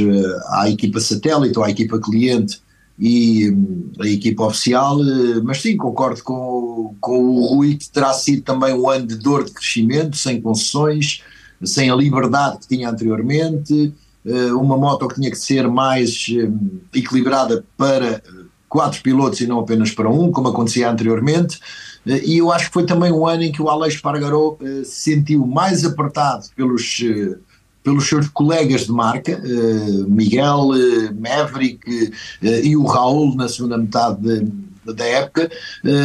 à 0.50 0.69
equipa 0.69 1.00
satélite 1.00 1.58
ou 1.58 1.63
à 1.63 1.69
equipa 1.69 2.00
cliente 2.00 2.62
e 3.00 3.56
a 4.00 4.08
equipa 4.08 4.45
oficial, 4.45 4.97
mas 5.43 5.62
sim, 5.62 5.78
concordo 5.78 6.23
com, 6.23 6.95
com 7.00 7.30
o 7.30 7.45
Rui 7.45 7.76
que 7.76 7.89
terá 7.89 8.12
sido 8.13 8.41
também 8.41 8.73
um 8.73 8.89
ano 8.89 9.06
de 9.06 9.15
dor 9.15 9.45
de 9.45 9.52
crescimento, 9.52 10.17
sem 10.17 10.41
concessões, 10.41 11.21
sem 11.63 11.91
a 11.91 11.95
liberdade 11.95 12.60
que 12.60 12.67
tinha 12.67 12.89
anteriormente, 12.89 13.93
uma 14.60 14.78
moto 14.78 15.08
que 15.08 15.15
tinha 15.15 15.30
que 15.30 15.38
ser 15.38 15.67
mais 15.67 16.28
equilibrada 16.93 17.63
para 17.78 18.21
quatro 18.67 19.02
pilotos 19.02 19.39
e 19.39 19.47
não 19.47 19.60
apenas 19.60 19.91
para 19.91 20.10
um, 20.10 20.32
como 20.32 20.50
acontecia 20.50 20.89
anteriormente, 20.89 21.60
e 22.24 22.38
eu 22.38 22.52
acho 22.52 22.67
que 22.67 22.74
foi 22.74 22.86
também 22.86 23.12
um 23.12 23.26
ano 23.26 23.43
em 23.43 23.52
que 23.52 23.62
o 23.62 23.70
Aleixo 23.70 24.02
Pargaró 24.02 24.58
se 24.84 25.13
sentiu 25.13 25.46
mais 25.46 25.84
apertado 25.84 26.46
pelos 26.56 27.04
pelos 27.84 28.10
seus 28.10 28.28
colegas 28.28 28.82
de 28.86 28.91
marca, 28.91 29.41
Miguel, 30.10 30.72
Maverick 31.17 32.12
e 32.41 32.76
o 32.76 32.86
Raul 32.86 33.34
na 33.34 33.48
segunda 33.48 33.78
metade 33.78 34.20
de, 34.22 34.93
da 34.93 35.06
época, 35.06 35.50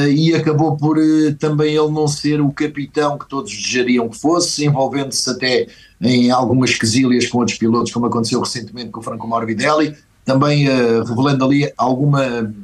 e 0.08 0.32
acabou 0.32 0.76
por 0.76 0.96
também 1.40 1.74
ele 1.74 1.90
não 1.90 2.06
ser 2.06 2.40
o 2.40 2.52
capitão 2.52 3.18
que 3.18 3.28
todos 3.28 3.50
desejariam 3.50 4.08
que 4.08 4.16
fosse, 4.16 4.64
envolvendo-se 4.64 5.28
até 5.28 5.66
em 6.00 6.30
algumas 6.30 6.72
quesilhas 6.72 7.26
com 7.26 7.38
outros 7.38 7.58
pilotos, 7.58 7.90
como 7.90 8.06
aconteceu 8.06 8.38
recentemente 8.38 8.90
com 8.90 9.00
o 9.00 9.02
Franco 9.02 9.26
Morbidelli, 9.26 9.96
também 10.24 10.66
revelando 11.04 11.44
ali 11.44 11.72
alguma 11.76 12.54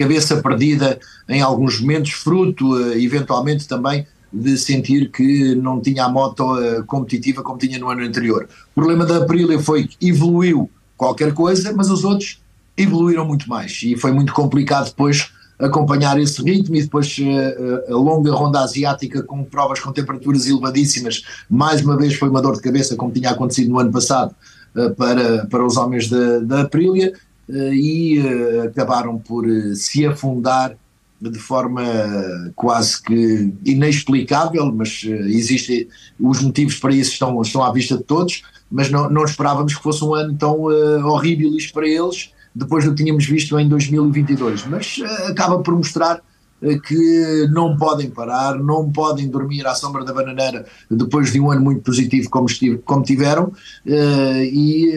cabeça 0.00 0.42
perdida 0.42 0.98
em 1.28 1.42
alguns 1.42 1.78
momentos, 1.78 2.12
fruto 2.12 2.80
eventualmente 2.92 3.68
também 3.68 4.06
de 4.32 4.56
sentir 4.56 5.10
que 5.10 5.54
não 5.54 5.78
tinha 5.80 6.04
a 6.04 6.08
moto 6.08 6.54
uh, 6.54 6.84
competitiva 6.86 7.42
como 7.42 7.58
tinha 7.58 7.78
no 7.78 7.90
ano 7.90 8.02
anterior. 8.02 8.48
O 8.70 8.74
problema 8.74 9.04
da 9.04 9.18
Aprilia 9.18 9.58
foi 9.58 9.88
que 9.88 10.08
evoluiu 10.08 10.70
qualquer 10.96 11.34
coisa, 11.34 11.72
mas 11.74 11.90
os 11.90 12.04
outros 12.04 12.40
evoluíram 12.76 13.26
muito 13.26 13.48
mais 13.48 13.80
e 13.82 13.96
foi 13.96 14.12
muito 14.12 14.32
complicado 14.32 14.86
depois 14.86 15.30
acompanhar 15.58 16.18
esse 16.18 16.42
ritmo 16.42 16.76
e 16.76 16.82
depois 16.82 17.18
uh, 17.18 17.92
a 17.92 17.96
longa 17.96 18.32
ronda 18.32 18.60
asiática 18.60 19.22
com 19.22 19.44
provas 19.44 19.80
com 19.80 19.92
temperaturas 19.92 20.46
elevadíssimas, 20.46 21.22
mais 21.50 21.82
uma 21.82 21.96
vez 21.96 22.14
foi 22.14 22.30
uma 22.30 22.40
dor 22.40 22.54
de 22.54 22.62
cabeça 22.62 22.96
como 22.96 23.12
tinha 23.12 23.30
acontecido 23.30 23.70
no 23.70 23.78
ano 23.78 23.92
passado 23.92 24.34
para, 24.96 25.46
para 25.46 25.66
os 25.66 25.76
homens 25.76 26.08
da, 26.08 26.38
da 26.38 26.60
Aprilia 26.62 27.12
e 27.72 28.20
acabaram 28.64 29.18
por 29.18 29.46
se 29.74 30.06
afundar 30.06 30.76
de 31.20 31.38
forma 31.38 31.82
quase 32.56 33.02
que 33.02 33.52
inexplicável, 33.64 34.72
mas 34.72 35.02
existem 35.04 35.86
os 36.18 36.40
motivos 36.42 36.76
para 36.76 36.94
isso 36.94 37.12
estão, 37.12 37.40
estão 37.42 37.62
à 37.62 37.70
vista 37.70 37.98
de 37.98 38.04
todos, 38.04 38.42
mas 38.70 38.90
não, 38.90 39.10
não 39.10 39.24
esperávamos 39.24 39.76
que 39.76 39.82
fosse 39.82 40.02
um 40.04 40.14
ano 40.14 40.34
tão 40.36 40.62
uh, 40.62 41.06
horrível 41.06 41.50
para 41.74 41.86
eles, 41.86 42.32
depois 42.54 42.84
do 42.84 42.94
que 42.94 43.02
tínhamos 43.02 43.26
visto 43.26 43.58
em 43.58 43.68
2022, 43.68 44.66
mas 44.66 44.98
uh, 44.98 45.26
acaba 45.28 45.58
por 45.58 45.74
mostrar 45.76 46.22
que 46.84 47.48
não 47.50 47.76
podem 47.76 48.10
parar, 48.10 48.58
não 48.58 48.90
podem 48.90 49.28
dormir 49.28 49.66
à 49.66 49.74
sombra 49.74 50.04
da 50.04 50.12
bananeira 50.12 50.66
depois 50.90 51.32
de 51.32 51.40
um 51.40 51.50
ano 51.50 51.62
muito 51.62 51.82
positivo 51.82 52.28
como, 52.28 52.46
estive, 52.46 52.78
como 52.78 53.02
tiveram, 53.02 53.52
e 53.86 54.92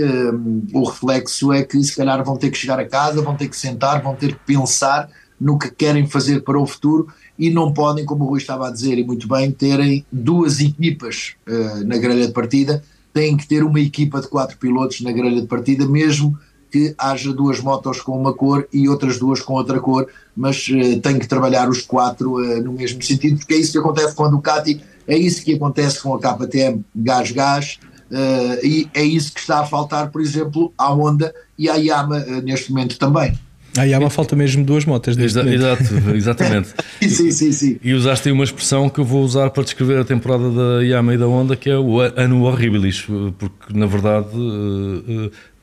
o 0.74 0.84
reflexo 0.84 1.54
é 1.54 1.64
que 1.64 1.82
se 1.84 1.96
calhar 1.96 2.24
vão 2.24 2.36
ter 2.36 2.50
que 2.50 2.58
chegar 2.58 2.80
a 2.80 2.88
casa, 2.88 3.22
vão 3.22 3.36
ter 3.36 3.48
que 3.48 3.56
sentar, 3.56 4.02
vão 4.02 4.16
ter 4.16 4.34
que 4.34 4.46
pensar 4.46 5.10
no 5.40 5.58
que 5.58 5.70
querem 5.70 6.08
fazer 6.08 6.42
para 6.42 6.58
o 6.58 6.66
futuro 6.66 7.08
e 7.38 7.50
não 7.50 7.74
podem, 7.74 8.06
como 8.06 8.24
o 8.24 8.28
Rui 8.28 8.40
estava 8.40 8.68
a 8.68 8.72
dizer 8.72 8.98
e 8.98 9.04
muito 9.04 9.28
bem, 9.28 9.52
terem 9.52 10.06
duas 10.12 10.60
equipas 10.60 11.36
uh, 11.48 11.84
na 11.86 11.98
grelha 11.98 12.28
de 12.28 12.34
partida, 12.34 12.82
têm 13.14 13.36
que 13.36 13.48
ter 13.48 13.64
uma 13.64 13.80
equipa 13.80 14.22
de 14.22 14.28
quatro 14.28 14.58
pilotos 14.58 15.02
na 15.02 15.12
grelha 15.12 15.42
de 15.42 15.48
partida, 15.48 15.86
mesmo 15.86 16.38
que 16.74 16.96
haja 16.98 17.32
duas 17.32 17.60
motos 17.60 18.02
com 18.02 18.20
uma 18.20 18.34
cor 18.34 18.68
e 18.74 18.90
outras 18.90 19.20
duas 19.20 19.40
com 19.40 19.54
outra 19.54 19.80
cor, 19.80 20.08
mas 20.36 20.68
uh, 20.70 21.00
tem 21.02 21.20
que 21.20 21.28
trabalhar 21.28 21.70
os 21.70 21.84
quatro 21.84 22.38
uh, 22.38 22.64
no 22.64 22.74
mesmo 22.74 23.00
sentido, 23.04 23.38
porque 23.38 23.54
é 23.54 23.58
isso 23.58 23.74
que 23.74 23.78
acontece 23.78 24.16
com 24.16 24.26
a 24.26 24.28
Ducati, 24.28 24.82
é 25.08 25.16
isso 25.16 25.44
que 25.44 25.54
acontece 25.54 26.02
com 26.02 26.16
a 26.16 26.20
KTM 26.20 26.84
gás-gás, 26.96 27.78
uh, 28.10 28.66
e 28.66 28.90
é 28.92 29.04
isso 29.04 29.32
que 29.32 29.40
está 29.40 29.60
a 29.60 29.66
faltar, 29.68 30.10
por 30.10 30.20
exemplo, 30.20 30.74
à 30.76 30.92
Honda 30.92 31.32
e 31.60 31.70
à 31.70 31.76
Yama 31.76 32.20
neste 32.42 32.72
momento 32.72 32.98
também. 32.98 33.38
Há 33.78 34.00
uma 34.00 34.10
falta 34.10 34.36
mesmo 34.36 34.64
duas 34.64 34.86
motas 34.86 35.18
Exa 35.18 35.42
Exato, 35.50 35.84
exatamente. 36.14 36.70
sim, 37.02 37.32
sim, 37.32 37.52
sim. 37.52 37.80
E 37.84 37.94
usaste 37.94 38.30
aí 38.30 38.32
uma 38.32 38.44
expressão 38.44 38.88
que 38.88 39.00
eu 39.00 39.06
vou 39.06 39.24
usar 39.24 39.50
para 39.50 39.64
descrever 39.64 40.00
a 40.00 40.06
temporada 40.06 40.52
da 40.52 40.84
Yama 40.84 41.16
e 41.16 41.18
da 41.18 41.26
Honda, 41.26 41.56
que 41.56 41.72
é 41.72 41.78
o 41.78 42.00
ano 42.00 42.44
horribilis, 42.44 43.08
porque 43.40 43.74
na 43.76 43.88
verdade 43.88 44.30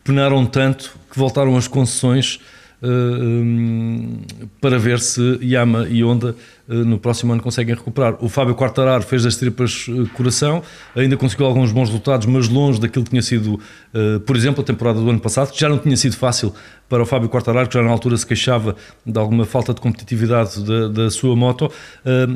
penaram 0.04 0.46
tanto 0.46 0.94
que 1.10 1.18
voltaram 1.18 1.56
as 1.56 1.68
concessões 1.68 2.40
para 4.58 4.78
ver 4.78 5.00
se 5.00 5.38
Yama 5.42 5.86
e 5.86 6.02
Honda 6.02 6.34
no 6.66 6.98
próximo 6.98 7.30
ano 7.32 7.42
conseguem 7.42 7.74
recuperar. 7.74 8.16
O 8.24 8.28
Fábio 8.28 8.54
Quartararo 8.54 9.02
fez 9.02 9.26
as 9.26 9.36
tripas 9.36 9.84
coração, 10.14 10.62
ainda 10.96 11.14
conseguiu 11.14 11.44
alguns 11.44 11.72
bons 11.72 11.90
resultados, 11.90 12.26
mas 12.26 12.48
longe 12.48 12.80
daquilo 12.80 13.04
que 13.04 13.10
tinha 13.10 13.20
sido, 13.20 13.60
por 14.24 14.34
exemplo, 14.34 14.62
a 14.62 14.64
temporada 14.64 14.98
do 14.98 15.10
ano 15.10 15.20
passado, 15.20 15.52
que 15.52 15.60
já 15.60 15.68
não 15.68 15.76
tinha 15.76 15.96
sido 15.96 16.16
fácil 16.16 16.54
para 16.88 17.02
o 17.02 17.06
Fábio 17.06 17.28
Quartararo, 17.28 17.68
que 17.68 17.74
já 17.74 17.82
na 17.82 17.90
altura 17.90 18.16
se 18.16 18.26
queixava 18.26 18.74
de 19.04 19.18
alguma 19.18 19.44
falta 19.44 19.74
de 19.74 19.80
competitividade 19.80 20.64
da, 20.64 20.88
da 20.88 21.10
sua 21.10 21.36
moto, 21.36 21.70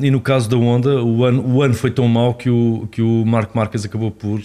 e 0.02 0.10
no 0.10 0.20
caso 0.20 0.50
da 0.50 0.58
Honda, 0.58 1.02
o 1.02 1.24
ano, 1.24 1.42
o 1.42 1.62
ano 1.62 1.72
foi 1.72 1.90
tão 1.90 2.06
mau 2.06 2.34
que 2.34 2.50
o, 2.50 2.86
que 2.92 3.00
o 3.00 3.24
Marco 3.24 3.56
Marques 3.56 3.82
acabou 3.86 4.10
por 4.10 4.42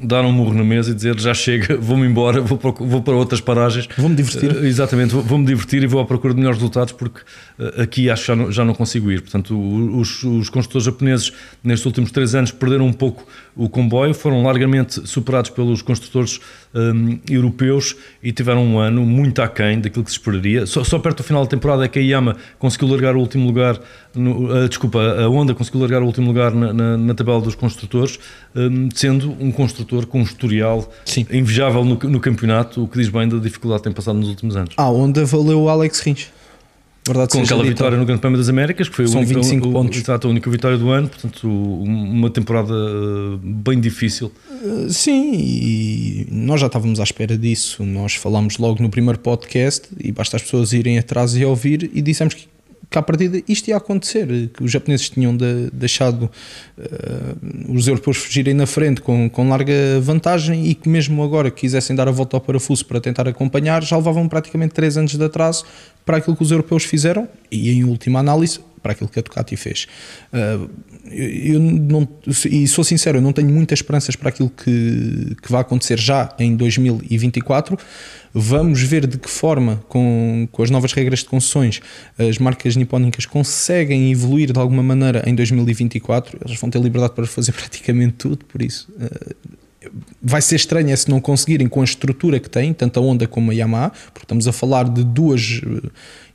dar 0.00 0.24
um 0.24 0.32
murro 0.32 0.54
na 0.54 0.64
mesa 0.64 0.90
e 0.90 0.94
dizer 0.94 1.18
já 1.18 1.34
chega, 1.34 1.76
vou-me 1.80 2.06
embora, 2.06 2.40
vou 2.40 2.56
para, 2.56 2.70
vou 2.70 3.02
para 3.02 3.14
outras 3.14 3.40
paragens. 3.40 3.88
Vou-me 3.96 4.14
divertir. 4.14 4.50
Uh, 4.50 4.64
exatamente, 4.64 5.14
vou-me 5.14 5.44
divertir 5.44 5.82
e 5.82 5.86
vou 5.86 6.00
à 6.00 6.04
procura 6.04 6.32
de 6.32 6.40
melhores 6.40 6.58
resultados 6.58 6.92
porque 6.92 7.20
uh, 7.58 7.82
aqui 7.82 8.08
acho 8.08 8.22
que 8.22 8.28
já 8.28 8.36
não, 8.36 8.52
já 8.52 8.64
não 8.64 8.74
consigo 8.74 9.10
ir. 9.10 9.20
Portanto, 9.20 9.58
os, 9.98 10.22
os 10.22 10.48
construtores 10.48 10.84
japoneses 10.84 11.32
nestes 11.62 11.84
últimos 11.86 12.10
três 12.10 12.34
anos 12.34 12.52
perderam 12.52 12.86
um 12.86 12.92
pouco 12.92 13.26
o 13.56 13.68
comboio, 13.68 14.14
foram 14.14 14.42
largamente 14.42 15.06
superados 15.06 15.50
pelos 15.50 15.82
construtores 15.82 16.40
um, 16.78 17.18
europeus 17.28 17.96
e 18.22 18.32
tiveram 18.32 18.64
um 18.64 18.78
ano 18.78 19.04
muito 19.04 19.42
aquém 19.42 19.80
daquilo 19.80 20.04
que 20.04 20.10
se 20.10 20.18
esperaria. 20.18 20.66
Só, 20.66 20.84
só, 20.84 20.98
perto 20.98 21.18
do 21.18 21.22
final 21.24 21.42
da 21.42 21.50
temporada 21.50 21.84
é 21.84 21.88
que 21.88 21.98
a 21.98 22.02
Yama 22.02 22.36
conseguiu 22.58 22.88
largar 22.88 23.16
o 23.16 23.20
último 23.20 23.46
lugar, 23.46 23.80
no, 24.14 24.52
uh, 24.52 24.68
desculpa, 24.68 25.00
a 25.00 25.28
Honda 25.28 25.54
conseguiu 25.54 25.80
largar 25.80 26.02
o 26.02 26.06
último 26.06 26.28
lugar 26.28 26.52
na, 26.54 26.72
na, 26.72 26.96
na 26.96 27.14
tabela 27.14 27.40
dos 27.40 27.54
construtores, 27.54 28.18
um, 28.54 28.88
sendo 28.94 29.30
um 29.40 29.50
construtor 29.50 30.06
com 30.06 30.20
um 30.20 30.22
historial 30.22 30.90
Sim. 31.04 31.26
invejável 31.30 31.84
no, 31.84 31.98
no, 31.98 32.20
campeonato, 32.20 32.84
o 32.84 32.88
que 32.88 32.98
diz 32.98 33.08
bem 33.08 33.28
da 33.28 33.38
dificuldade 33.38 33.82
que 33.82 33.84
tem 33.84 33.92
passado 33.92 34.18
nos 34.18 34.28
últimos 34.28 34.56
anos. 34.56 34.74
A 34.76 34.84
Honda 34.84 35.24
valeu 35.24 35.62
o 35.62 35.68
Alex 35.68 36.00
Rins. 36.00 36.37
Verdade 37.08 37.32
com 37.32 37.40
aquela 37.40 37.64
vitória 37.64 37.96
no 37.96 38.04
Grande 38.04 38.20
Prémio 38.20 38.38
das 38.38 38.48
Américas, 38.50 38.88
que 38.88 38.94
foi 38.94 39.08
São 39.08 39.20
o 39.20 39.24
único, 39.24 39.40
25 39.40 39.68
o, 39.68 39.72
pontos. 39.72 39.98
Exato, 39.98 40.26
a 40.26 40.30
única 40.30 40.50
vitória 40.50 40.76
do 40.76 40.90
ano, 40.90 41.08
portanto, 41.08 41.48
uma 41.48 42.28
temporada 42.28 42.74
bem 43.42 43.80
difícil. 43.80 44.30
Sim, 44.90 45.32
e 45.34 46.26
nós 46.30 46.60
já 46.60 46.66
estávamos 46.66 47.00
à 47.00 47.02
espera 47.04 47.36
disso. 47.36 47.82
Nós 47.82 48.14
falámos 48.14 48.58
logo 48.58 48.82
no 48.82 48.90
primeiro 48.90 49.18
podcast 49.18 49.88
e 49.98 50.12
basta 50.12 50.36
as 50.36 50.42
pessoas 50.42 50.72
irem 50.72 50.98
atrás 50.98 51.34
e 51.34 51.44
ouvir 51.44 51.90
e 51.94 52.02
dissemos 52.02 52.34
que 52.34 52.46
que 52.90 52.98
à 52.98 53.02
partida 53.02 53.42
isto 53.46 53.68
ia 53.68 53.76
acontecer, 53.76 54.50
que 54.54 54.64
os 54.64 54.70
japoneses 54.70 55.10
tinham 55.10 55.36
de, 55.36 55.70
deixado 55.72 56.30
uh, 56.78 57.72
os 57.72 57.86
europeus 57.86 58.16
fugirem 58.16 58.54
na 58.54 58.66
frente 58.66 59.02
com, 59.02 59.28
com 59.28 59.48
larga 59.48 60.00
vantagem 60.00 60.66
e 60.66 60.74
que 60.74 60.88
mesmo 60.88 61.22
agora 61.22 61.50
quisessem 61.50 61.94
dar 61.94 62.08
a 62.08 62.10
volta 62.10 62.36
ao 62.36 62.40
parafuso 62.40 62.86
para 62.86 63.00
tentar 63.00 63.28
acompanhar, 63.28 63.82
já 63.82 63.96
levavam 63.96 64.26
praticamente 64.28 64.74
3 64.74 64.98
anos 64.98 65.14
de 65.14 65.24
atraso 65.24 65.64
para 66.04 66.16
aquilo 66.16 66.36
que 66.36 66.42
os 66.42 66.50
europeus 66.50 66.84
fizeram. 66.84 67.28
E 67.50 67.70
em 67.70 67.84
última 67.84 68.20
análise 68.20 68.60
para 68.88 68.92
aquilo 68.92 69.10
que 69.10 69.18
a 69.18 69.22
Ducati 69.22 69.54
fez. 69.54 69.86
Uh, 70.32 70.70
eu 71.10 71.60
não, 71.60 72.08
e 72.50 72.66
sou 72.66 72.82
sincero, 72.82 73.18
eu 73.18 73.22
não 73.22 73.32
tenho 73.32 73.50
muitas 73.50 73.80
esperanças 73.80 74.16
para 74.16 74.30
aquilo 74.30 74.48
que, 74.48 75.36
que 75.42 75.52
vai 75.52 75.60
acontecer 75.60 75.98
já 75.98 76.34
em 76.38 76.56
2024. 76.56 77.78
Vamos 78.32 78.80
ver 78.82 79.06
de 79.06 79.18
que 79.18 79.28
forma, 79.28 79.82
com, 79.88 80.48
com 80.50 80.62
as 80.62 80.70
novas 80.70 80.92
regras 80.92 81.20
de 81.20 81.26
concessões, 81.26 81.80
as 82.18 82.38
marcas 82.38 82.76
nipónicas 82.76 83.26
conseguem 83.26 84.10
evoluir 84.10 84.52
de 84.52 84.58
alguma 84.58 84.82
maneira 84.82 85.22
em 85.26 85.34
2024. 85.34 86.38
Eles 86.46 86.58
vão 86.58 86.70
ter 86.70 86.80
liberdade 86.80 87.14
para 87.14 87.26
fazer 87.26 87.52
praticamente 87.52 88.14
tudo, 88.14 88.44
por 88.46 88.62
isso. 88.62 88.88
Uh, 88.96 89.58
vai 90.22 90.42
ser 90.42 90.56
estranho 90.56 90.90
é 90.90 90.96
se 90.96 91.08
não 91.08 91.20
conseguirem 91.20 91.68
com 91.68 91.80
a 91.80 91.84
estrutura 91.84 92.40
que 92.40 92.48
têm, 92.50 92.72
tanto 92.72 92.98
a 92.98 93.02
Honda 93.02 93.26
como 93.26 93.50
a 93.50 93.54
Yamaha, 93.54 93.90
porque 94.12 94.24
estamos 94.24 94.48
a 94.48 94.52
falar 94.52 94.88
de 94.88 95.04
duas 95.04 95.60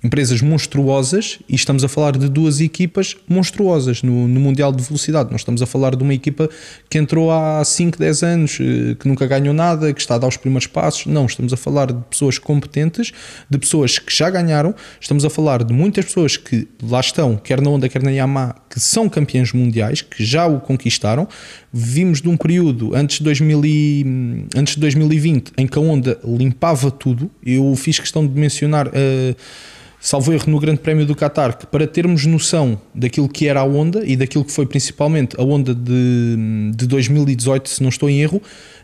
empresas 0.03 0.41
monstruosas 0.41 1.39
e 1.47 1.55
estamos 1.55 1.83
a 1.83 1.87
falar 1.87 2.17
de 2.17 2.27
duas 2.27 2.59
equipas 2.59 3.15
monstruosas 3.27 4.03
no, 4.03 4.27
no 4.27 4.39
Mundial 4.39 4.73
de 4.73 4.83
Velocidade. 4.83 5.31
Nós 5.31 5.41
estamos 5.41 5.61
a 5.61 5.65
falar 5.65 5.95
de 5.95 6.03
uma 6.03 6.13
equipa 6.13 6.49
que 6.89 6.97
entrou 6.97 7.31
há 7.31 7.63
5, 7.63 7.97
10 7.97 8.23
anos, 8.23 8.57
eh, 8.59 8.95
que 8.99 9.07
nunca 9.07 9.25
ganhou 9.25 9.53
nada, 9.53 9.93
que 9.93 10.01
está 10.01 10.15
a 10.15 10.17
dar 10.17 10.27
os 10.27 10.35
primeiros 10.35 10.67
passos. 10.67 11.05
Não, 11.05 11.25
estamos 11.25 11.53
a 11.53 11.57
falar 11.57 11.93
de 11.93 12.01
pessoas 12.09 12.37
competentes, 12.37 13.13
de 13.49 13.57
pessoas 13.57 13.97
que 13.97 14.13
já 14.13 14.29
ganharam, 14.29 14.75
estamos 14.99 15.23
a 15.23 15.29
falar 15.29 15.63
de 15.63 15.73
muitas 15.73 16.03
pessoas 16.05 16.35
que 16.35 16.67
lá 16.81 16.99
estão, 16.99 17.37
quer 17.37 17.61
na 17.61 17.69
Honda, 17.69 17.87
quer 17.87 18.03
na 18.03 18.11
Yamaha, 18.11 18.55
que 18.69 18.79
são 18.81 19.07
campeões 19.07 19.53
mundiais, 19.53 20.01
que 20.01 20.25
já 20.25 20.45
o 20.45 20.59
conquistaram. 20.59 21.27
Vimos 21.71 22.21
de 22.21 22.27
um 22.27 22.35
período 22.35 22.93
antes 22.93 23.19
de, 23.19 23.23
2000 23.23 23.65
e, 23.65 24.05
antes 24.55 24.75
de 24.75 24.81
2020 24.81 25.53
em 25.57 25.65
que 25.65 25.77
a 25.77 25.81
Honda 25.81 26.19
limpava 26.23 26.91
tudo. 26.91 27.31
Eu 27.43 27.73
fiz 27.75 27.99
questão 27.99 28.27
de 28.27 28.37
mencionar. 28.37 28.87
Uh, 28.87 29.35
salvo 30.03 30.33
erro 30.33 30.51
no 30.51 30.59
Grande 30.59 30.81
Prémio 30.81 31.05
do 31.05 31.15
Qatar, 31.15 31.57
que 31.57 31.65
para 31.65 31.87
termos 31.87 32.25
noção 32.25 32.79
daquilo 32.93 33.29
que 33.29 33.47
era 33.47 33.61
a 33.61 33.63
Honda 33.63 34.03
e 34.05 34.17
daquilo 34.17 34.43
que 34.43 34.51
foi 34.51 34.65
principalmente 34.65 35.39
a 35.39 35.43
Honda 35.43 35.73
de, 35.73 36.71
de 36.75 36.85
2018, 36.85 37.69
se 37.69 37.81
não 37.81 37.87
estou 37.87 38.09
em 38.09 38.21
erro, 38.21 38.41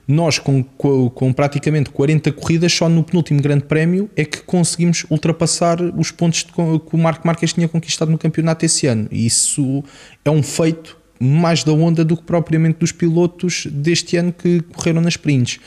nós 0.08 0.40
com, 0.40 0.64
com, 0.64 1.10
com, 1.10 1.34
praticamente 1.34 1.90
40 1.90 2.32
corridas, 2.32 2.72
só 2.72 2.88
no 2.88 3.04
penúltimo 3.04 3.42
Grande 3.42 3.66
Prémio 3.66 4.10
é 4.16 4.24
que 4.24 4.42
conseguimos 4.44 5.06
ultrapassar 5.10 5.82
os 5.82 6.10
pontos 6.10 6.46
de, 6.46 6.54
que 6.54 6.96
o 6.96 6.98
Marco 6.98 7.28
Marques 7.28 7.52
tinha 7.52 7.68
conquistado 7.68 8.10
no 8.10 8.18
campeonato 8.18 8.66
esse 8.66 8.88
ano. 8.88 9.10
E 9.12 9.26
isso 9.26 9.84
é 10.24 10.32
um 10.32 10.42
feito 10.42 10.98
mais 11.20 11.66
da 11.66 11.74
Honda 11.74 12.06
do 12.06 12.16
que 12.16 12.24
propriamente 12.24 12.80
dos 12.80 12.94
pilotos 12.94 13.68
deste 13.70 14.16
ano 14.16 14.32
que 14.32 14.62
correram 14.62 15.02
nas 15.02 15.16
sprints. 15.16 15.60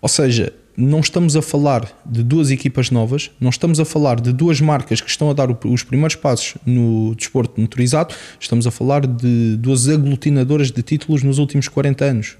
Ou 0.00 0.08
seja, 0.08 0.54
não 0.76 1.00
estamos 1.00 1.36
a 1.36 1.42
falar 1.42 1.90
de 2.04 2.22
duas 2.22 2.50
equipas 2.50 2.90
novas, 2.90 3.30
não 3.40 3.50
estamos 3.50 3.80
a 3.80 3.84
falar 3.84 4.20
de 4.20 4.32
duas 4.32 4.60
marcas 4.60 5.00
que 5.00 5.08
estão 5.08 5.30
a 5.30 5.32
dar 5.32 5.48
os 5.50 5.82
primeiros 5.82 6.16
passos 6.16 6.56
no 6.66 7.14
desporto 7.14 7.60
motorizado, 7.60 8.14
estamos 8.38 8.66
a 8.66 8.70
falar 8.70 9.06
de 9.06 9.56
duas 9.56 9.88
aglutinadoras 9.88 10.70
de 10.70 10.82
títulos 10.82 11.22
nos 11.22 11.38
últimos 11.38 11.68
40 11.68 12.04
anos. 12.04 12.36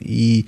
E 0.00 0.46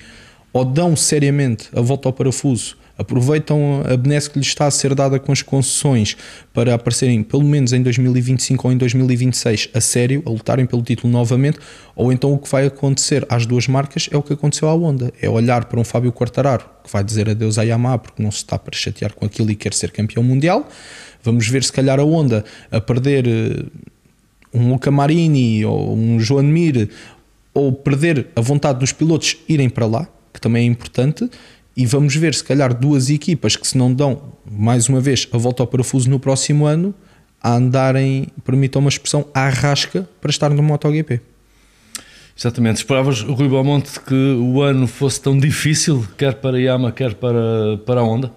ou 0.52 0.64
dão 0.64 0.94
seriamente 0.94 1.68
a 1.74 1.80
volta 1.80 2.08
ao 2.08 2.12
parafuso 2.12 2.76
aproveitam 3.02 3.82
a 3.84 3.96
benesse 3.96 4.30
que 4.30 4.38
lhes 4.38 4.48
está 4.48 4.66
a 4.66 4.70
ser 4.70 4.94
dada 4.94 5.18
com 5.18 5.30
as 5.30 5.42
concessões 5.42 6.16
para 6.52 6.74
aparecerem 6.74 7.22
pelo 7.22 7.44
menos 7.44 7.72
em 7.72 7.82
2025 7.82 8.66
ou 8.66 8.72
em 8.72 8.76
2026 8.76 9.68
a 9.74 9.80
sério, 9.80 10.22
a 10.24 10.30
lutarem 10.30 10.64
pelo 10.64 10.82
título 10.82 11.12
novamente, 11.12 11.58
ou 11.94 12.12
então 12.12 12.32
o 12.32 12.38
que 12.38 12.48
vai 12.48 12.66
acontecer 12.66 13.26
às 13.28 13.44
duas 13.44 13.68
marcas 13.68 14.08
é 14.10 14.16
o 14.16 14.22
que 14.22 14.32
aconteceu 14.32 14.68
à 14.68 14.74
Honda, 14.74 15.12
é 15.20 15.28
olhar 15.28 15.66
para 15.66 15.78
um 15.78 15.84
Fábio 15.84 16.12
Quartararo 16.12 16.64
que 16.82 16.90
vai 16.90 17.04
dizer 17.04 17.28
adeus 17.28 17.58
à 17.58 17.62
Yamaha 17.62 17.98
porque 17.98 18.22
não 18.22 18.30
se 18.30 18.38
está 18.38 18.58
para 18.58 18.76
chatear 18.76 19.12
com 19.14 19.24
aquilo 19.24 19.50
e 19.50 19.54
quer 19.54 19.72
ser 19.72 19.90
campeão 19.90 20.22
mundial. 20.22 20.68
Vamos 21.22 21.46
ver 21.48 21.62
se 21.62 21.72
calhar 21.72 22.00
a 22.00 22.04
Honda 22.04 22.44
a 22.70 22.80
perder 22.80 23.26
eh, 23.26 23.64
um 24.52 24.70
Luca 24.70 24.90
Marini 24.90 25.64
ou 25.64 25.96
um 25.96 26.18
Joan 26.18 26.42
Mir 26.42 26.90
ou 27.54 27.72
perder 27.72 28.28
a 28.34 28.40
vontade 28.40 28.78
dos 28.78 28.92
pilotos 28.92 29.36
irem 29.48 29.68
para 29.68 29.86
lá, 29.86 30.08
que 30.32 30.40
também 30.40 30.64
é 30.64 30.66
importante, 30.66 31.28
e 31.76 31.86
vamos 31.86 32.14
ver, 32.14 32.34
se 32.34 32.44
calhar, 32.44 32.74
duas 32.74 33.08
equipas 33.08 33.56
que 33.56 33.66
se 33.66 33.78
não 33.78 33.92
dão, 33.92 34.34
mais 34.50 34.88
uma 34.88 35.00
vez, 35.00 35.26
a 35.32 35.38
volta 35.38 35.62
ao 35.62 35.66
parafuso 35.66 36.08
no 36.10 36.20
próximo 36.20 36.66
ano, 36.66 36.94
a 37.42 37.54
andarem, 37.54 38.28
permitam 38.44 38.80
uma 38.80 38.88
expressão, 38.88 39.26
à 39.34 39.48
rasca 39.48 40.08
para 40.20 40.30
estar 40.30 40.50
no 40.50 40.62
MotoGP. 40.62 41.20
Exatamente. 42.36 42.76
Esperavas, 42.78 43.22
Rui 43.22 43.48
Belmonte, 43.48 44.00
que 44.00 44.14
o 44.14 44.62
ano 44.62 44.86
fosse 44.86 45.20
tão 45.20 45.38
difícil, 45.38 46.06
quer 46.16 46.34
para 46.34 46.56
a 46.56 46.60
Yama, 46.60 46.92
quer 46.92 47.14
para, 47.14 47.78
para 47.84 48.00
a 48.00 48.04
Honda? 48.04 48.32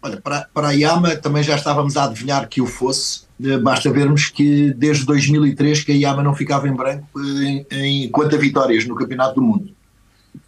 Olha, 0.00 0.20
para, 0.20 0.48
para 0.54 0.68
a 0.68 0.72
Yama 0.72 1.16
também 1.16 1.42
já 1.42 1.56
estávamos 1.56 1.96
a 1.96 2.04
adivinhar 2.04 2.48
que 2.48 2.60
o 2.60 2.66
fosse. 2.66 3.22
Eh, 3.42 3.58
basta 3.58 3.90
vermos 3.90 4.28
que 4.28 4.72
desde 4.72 5.04
2003 5.04 5.84
que 5.84 5.92
a 5.92 5.94
Yama 5.94 6.22
não 6.22 6.34
ficava 6.34 6.68
em 6.68 6.72
branco 6.72 7.06
em, 7.20 7.66
em 7.70 8.08
quanto 8.10 8.36
a 8.36 8.38
vitórias 8.38 8.86
no 8.86 8.94
Campeonato 8.94 9.34
do 9.34 9.42
Mundo. 9.42 9.77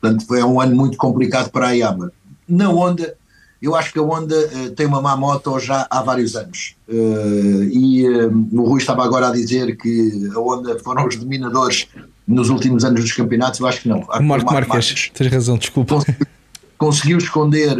Portanto, 0.01 0.27
foi 0.27 0.43
um 0.43 0.61
ano 0.61 0.75
muito 0.75 0.97
complicado 0.97 1.51
para 1.51 1.69
a 1.69 1.71
Yama. 1.73 2.13
Na 2.49 2.69
Honda, 2.69 3.15
eu 3.61 3.75
acho 3.75 3.93
que 3.93 3.99
a 3.99 4.03
Honda 4.03 4.35
uh, 4.35 4.71
tem 4.71 4.87
uma 4.87 5.03
má 5.03 5.17
moto 5.17 5.59
já 5.59 5.87
há 5.91 6.03
vários 6.03 6.35
anos. 6.35 6.75
Uh, 6.89 7.65
e 7.65 8.09
uh, 8.09 8.49
o 8.53 8.65
Rui 8.65 8.79
estava 8.79 9.05
agora 9.05 9.29
a 9.29 9.33
dizer 9.33 9.77
que 9.77 10.31
a 10.35 10.39
Honda 10.39 10.79
foram 10.79 11.07
os 11.07 11.17
dominadores 11.17 11.87
nos 12.27 12.49
últimos 12.49 12.85
anos 12.85 13.03
dos 13.03 13.13
campeonatos. 13.13 13.61
Eu 13.61 13.67
acho 13.67 13.83
que 13.83 13.89
não. 13.89 14.01
Marco, 14.23 14.53
Marco 14.53 14.71
Marques, 14.71 15.11
tens 15.13 15.31
razão, 15.31 15.59
desculpa. 15.59 15.97
Conseguiu, 15.97 16.27
conseguiu 16.79 17.19
esconder 17.19 17.77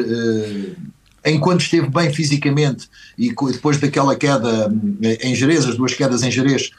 enquanto 1.25 1.61
esteve 1.61 1.89
bem 1.89 2.13
fisicamente 2.13 2.89
e 3.17 3.33
depois 3.35 3.79
daquela 3.79 4.17
queda 4.17 4.73
em 5.23 5.35
Jerez, 5.35 5.67
as 5.67 5.77
duas 5.77 5.95
quedas 5.95 6.23
em 6.23 6.31
Jerez, 6.31 6.71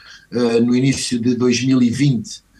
no 0.64 0.74
início 0.74 1.20
de 1.20 1.34
2020 1.36 2.26
uh, 2.26 2.51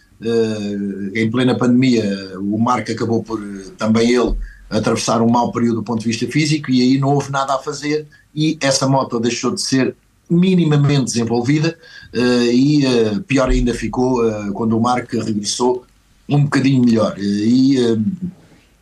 em 1.13 1.29
plena 1.29 1.55
pandemia, 1.55 2.39
o 2.39 2.57
Marco 2.57 2.91
acabou 2.91 3.23
por 3.23 3.41
eh, 3.41 3.71
também 3.77 4.11
ele 4.11 4.35
atravessar 4.69 5.21
um 5.21 5.29
mau 5.29 5.51
período 5.51 5.75
do 5.75 5.83
ponto 5.83 6.01
de 6.01 6.07
vista 6.07 6.27
físico 6.27 6.71
e 6.71 6.81
aí 6.81 6.97
não 6.97 7.09
houve 7.09 7.31
nada 7.31 7.55
a 7.55 7.59
fazer 7.59 8.07
e 8.33 8.57
essa 8.61 8.87
moto 8.87 9.19
deixou 9.19 9.53
de 9.53 9.61
ser 9.61 9.95
minimamente 10.29 11.05
desenvolvida 11.05 11.77
uh, 12.13 12.51
e 12.51 12.83
pior 13.27 13.49
ainda 13.49 13.73
ficou 13.73 14.23
quando 14.53 14.75
o 14.75 14.81
Marco 14.81 15.19
regressou 15.19 15.85
um 16.27 16.43
bocadinho 16.43 16.83
melhor. 16.83 17.15
E, 17.19 17.77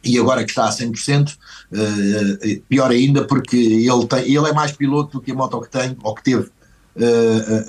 e 0.04 0.18
agora 0.18 0.46
que 0.46 0.52
está 0.52 0.66
a 0.66 0.72
100% 0.72 1.36
pior 2.70 2.92
ainda 2.92 3.26
porque 3.26 3.58
ele, 3.58 4.06
tem, 4.08 4.34
ele 4.34 4.48
é 4.48 4.54
mais 4.54 4.72
piloto 4.72 5.18
do 5.18 5.22
que 5.22 5.32
a 5.32 5.36
moto 5.36 5.60
que 5.60 5.70
tem 5.70 5.98
ou 6.04 6.16
que 6.16 6.24
teve 6.24 6.48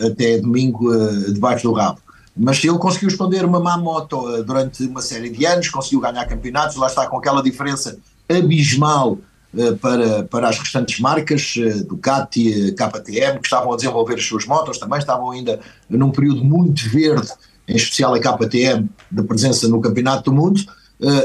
até 0.07 0.39
domingo 0.39 0.95
debaixo 1.33 1.65
do 1.65 1.73
rabo 1.73 2.01
mas 2.37 2.63
ele 2.65 2.79
conseguiu 2.79 3.09
esconder 3.09 3.45
uma 3.45 3.61
má 3.61 3.77
moto 3.77 4.35
eh, 4.35 4.43
durante 4.43 4.85
uma 4.85 5.03
série 5.03 5.29
de 5.29 5.45
anos, 5.45 5.69
conseguiu 5.69 6.01
ganhar 6.01 6.25
campeonatos, 6.27 6.77
lá 6.77 6.87
está 6.87 7.07
com 7.07 7.19
aquela 7.19 7.43
diferença 7.43 7.99
abismal 8.29 9.19
uh, 9.53 9.77
para, 9.77 10.23
para 10.25 10.49
as 10.49 10.59
restantes 10.59 10.99
marcas, 10.99 11.55
uh, 11.57 11.85
Ducati, 11.85 12.73
KTM, 12.73 13.39
que 13.39 13.47
estavam 13.47 13.73
a 13.73 13.77
desenvolver 13.77 14.15
as 14.15 14.25
suas 14.25 14.47
motos, 14.47 14.79
também 14.79 14.99
estavam 14.99 15.31
ainda 15.31 15.61
num 15.91 16.11
período 16.11 16.43
muito 16.43 16.89
verde, 16.89 17.29
em 17.69 17.77
especial 17.77 18.15
a 18.15 18.19
KTM, 18.19 18.89
de 19.11 19.23
presença 19.25 19.69
no 19.69 19.81
Campeonato 19.81 20.31
do 20.31 20.33
Mundo, 20.33 20.63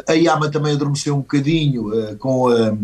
a 0.07 0.13
Yama 0.13 0.49
também 0.49 0.73
adormeceu 0.73 1.15
um 1.15 1.19
bocadinho 1.19 1.89
uh, 1.89 2.17
com 2.17 2.49
uh, 2.49 2.78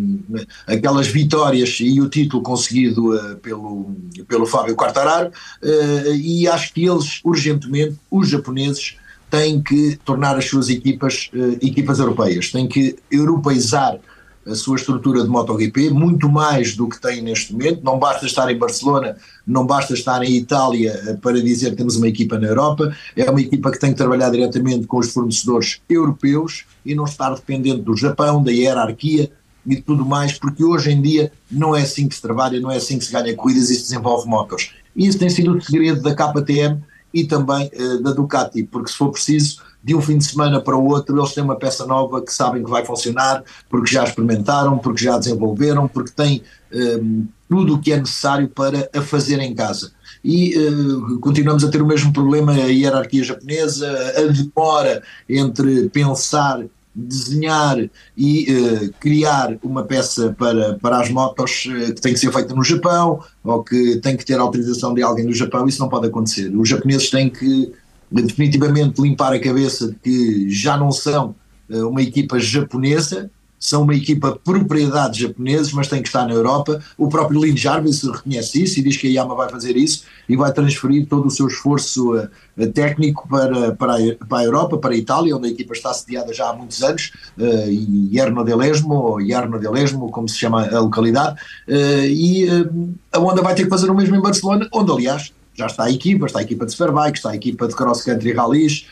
aquelas 0.68 1.08
vitórias 1.08 1.78
e 1.80 2.00
o 2.00 2.10
título 2.10 2.44
conseguido 2.44 3.38
pelo, 3.42 3.96
pelo 4.28 4.46
Fábio 4.46 4.76
Quartararo 4.76 5.32
e 6.16 6.48
acho 6.48 6.74
que 6.74 6.86
eles 6.86 7.20
urgentemente, 7.24 7.98
os 8.12 8.30
japoneses, 8.30 8.98
têm 9.30 9.62
que 9.62 9.98
tornar 10.06 10.38
as 10.38 10.46
suas 10.46 10.70
equipas 10.70 11.32
equipas 11.62 11.98
europeias, 11.98 12.52
têm 12.52 12.68
que 12.68 12.96
europeizar 13.12 14.00
a 14.46 14.56
sua 14.56 14.76
estrutura 14.76 15.24
de 15.24 15.30
MotoGP, 15.30 15.90
muito 15.90 16.30
mais 16.30 16.76
do 16.76 16.88
que 16.88 17.00
tem 17.00 17.22
neste 17.22 17.54
momento. 17.54 17.82
Não 17.84 17.98
basta 17.98 18.26
estar 18.26 18.52
em 18.52 18.58
Barcelona, 18.58 19.16
não 19.46 19.66
basta 19.66 19.94
estar 19.94 20.24
em 20.24 20.36
Itália 20.36 20.92
eh, 21.08 21.14
para 21.14 21.42
dizer 21.42 21.72
que 21.72 21.78
temos 21.78 21.96
uma 21.96 22.08
equipa 22.08 22.38
na 22.38 22.48
Europa. 22.48 22.96
É 23.16 23.30
uma 23.30 23.42
equipa 23.42 23.72
que 23.72 23.80
tem 23.80 23.92
que 23.92 23.98
trabalhar 23.98 24.30
diretamente 24.30 24.86
com 24.86 24.98
os 24.98 25.12
fornecedores 25.12 25.82
europeus 25.90 26.66
e 26.86 26.94
não 26.94 27.06
estar 27.06 27.34
dependente 27.34 27.82
do 27.82 27.96
Japão, 27.96 28.44
da 28.44 28.52
hierarquia 28.52 29.32
e 29.66 29.76
de 29.76 29.82
tudo 29.82 30.06
mais, 30.06 30.38
porque 30.38 30.64
hoje 30.64 30.92
em 30.92 31.02
dia 31.02 31.32
não 31.50 31.76
é 31.76 31.82
assim 31.82 32.08
que 32.08 32.16
se 32.16 32.22
trabalha, 32.22 32.60
não 32.60 32.70
é 32.70 32.78
assim 32.78 33.00
que 33.00 33.06
se 33.06 33.12
ganha 33.14 33.34
corridas 33.36 33.70
e 33.70 33.76
se 33.76 33.84
desenvolve 33.84 34.28
motos. 34.28 34.74
E 34.96 35.08
isso 35.08 35.18
tem 35.18 35.30
sido 35.30 35.56
o 35.56 35.62
segredo 35.62 36.02
da 36.02 36.14
KTM 36.14 36.82
e 37.14 37.26
também 37.26 37.72
uh, 37.74 38.02
da 38.02 38.12
Ducati, 38.12 38.64
porque 38.64 38.92
se 38.92 38.98
for 38.98 39.12
preciso 39.12 39.62
de 39.84 39.94
um 39.94 40.02
fim 40.02 40.18
de 40.18 40.24
semana 40.24 40.62
para 40.62 40.78
o 40.78 40.88
outro, 40.88 41.20
eles 41.20 41.34
têm 41.34 41.44
uma 41.44 41.58
peça 41.58 41.86
nova 41.86 42.22
que 42.22 42.34
sabem 42.34 42.64
que 42.64 42.70
vai 42.70 42.86
funcionar, 42.86 43.44
porque 43.70 43.94
já 43.94 44.06
experimentaram, 44.06 44.78
porque 44.78 45.04
já 45.04 45.18
desenvolveram, 45.18 45.88
porque 45.88 46.12
têm 46.12 46.42
um, 46.74 47.28
tudo 47.50 47.76
o 47.76 47.80
que 47.80 47.92
é 47.92 47.98
necessário 47.98 48.48
para 48.48 48.90
a 48.96 49.02
fazer 49.02 49.40
em 49.40 49.54
casa. 49.54 49.92
E 50.24 50.58
uh, 50.58 51.20
continuamos 51.20 51.66
a 51.66 51.70
ter 51.70 51.82
o 51.82 51.86
mesmo 51.86 52.14
problema, 52.14 52.54
a 52.54 52.68
hierarquia 52.68 53.24
japonesa, 53.24 53.90
a 54.18 54.22
demora 54.32 55.04
entre 55.28 55.90
pensar, 55.90 56.64
desenhar 56.96 57.78
e 58.16 58.48
uh, 58.54 58.94
criar 59.02 59.58
uma 59.62 59.84
peça 59.84 60.34
para, 60.38 60.76
para 60.76 61.02
as 61.02 61.10
motos 61.10 61.66
uh, 61.66 61.94
que 61.94 62.02
tem 62.02 62.14
que 62.14 62.20
ser 62.20 62.32
feita 62.32 62.56
no 62.56 62.64
Japão 62.64 63.22
ou 63.44 63.64
que 63.64 63.98
tem 63.98 64.16
que 64.16 64.24
ter 64.24 64.40
autorização 64.40 64.94
de 64.94 65.04
alguém 65.04 65.26
do 65.26 65.34
Japão, 65.34 65.68
isso 65.68 65.82
não 65.82 65.90
pode 65.90 66.08
acontecer. 66.08 66.56
Os 66.56 66.70
japoneses 66.70 67.10
têm 67.10 67.30
que 67.30 67.74
definitivamente 68.22 69.02
limpar 69.02 69.34
a 69.34 69.40
cabeça 69.40 69.88
de 69.88 69.96
que 69.96 70.50
já 70.50 70.78
não 70.78 70.92
são 70.92 71.36
uh, 71.70 71.88
uma 71.88 72.02
equipa 72.02 72.40
japonesa, 72.40 73.30
são 73.60 73.84
uma 73.84 73.96
equipa 73.96 74.38
propriedade 74.44 75.22
japoneses, 75.22 75.72
mas 75.72 75.88
tem 75.88 76.02
que 76.02 76.10
estar 76.10 76.28
na 76.28 76.34
Europa. 76.34 76.82
O 76.98 77.08
próprio 77.08 77.42
Lin 77.42 77.56
Jarvis 77.56 78.04
reconhece 78.04 78.62
isso 78.62 78.78
e 78.78 78.84
diz 78.84 78.98
que 78.98 79.08
a 79.08 79.10
Yama 79.10 79.36
vai 79.36 79.50
fazer 79.50 79.78
isso 79.78 80.04
e 80.28 80.36
vai 80.36 80.52
transferir 80.52 81.08
todo 81.08 81.28
o 81.28 81.32
seu 81.32 81.48
esforço 81.48 82.14
uh, 82.14 82.28
técnico 82.74 83.26
para, 83.28 83.72
para, 83.72 83.96
a, 83.96 84.26
para 84.28 84.40
a 84.40 84.44
Europa, 84.44 84.78
para 84.78 84.94
a 84.94 84.98
Itália, 84.98 85.38
onde 85.38 85.48
a 85.48 85.52
equipa 85.52 85.72
está 85.72 85.94
sediada 85.94 86.34
já 86.34 86.50
há 86.50 86.54
muitos 86.54 86.84
anos, 86.84 87.14
uh, 87.38 88.14
Ierno 88.14 88.44
del 88.44 88.62
Esmo, 88.62 88.96
ou 88.96 89.22
Ierno 89.22 89.58
del 89.58 89.78
Esmo, 89.78 90.12
como 90.12 90.28
se 90.28 90.38
chama 90.38 90.68
a 90.68 90.80
localidade, 90.82 91.40
uh, 91.70 92.06
e 92.06 92.46
uh, 92.50 92.94
a 93.14 93.20
Honda 93.20 93.42
vai 93.42 93.56
ter 93.56 93.64
que 93.64 93.70
fazer 93.70 93.90
o 93.90 93.96
mesmo 93.96 94.14
em 94.14 94.22
Barcelona, 94.22 94.68
onde 94.74 94.92
aliás 94.92 95.32
já 95.56 95.68
está 95.68 95.84
a 95.86 95.92
equipa, 95.92 96.26
está 96.26 96.40
a 96.40 96.44
equipa 96.44 96.66
de 96.66 96.72
Superbike, 96.72 97.18
está 97.18 97.32
a 97.32 97.36
equipa 97.36 97.68
de 97.68 97.76
Cross 97.76 98.04
Country 98.04 98.34
Rallys, 98.34 98.88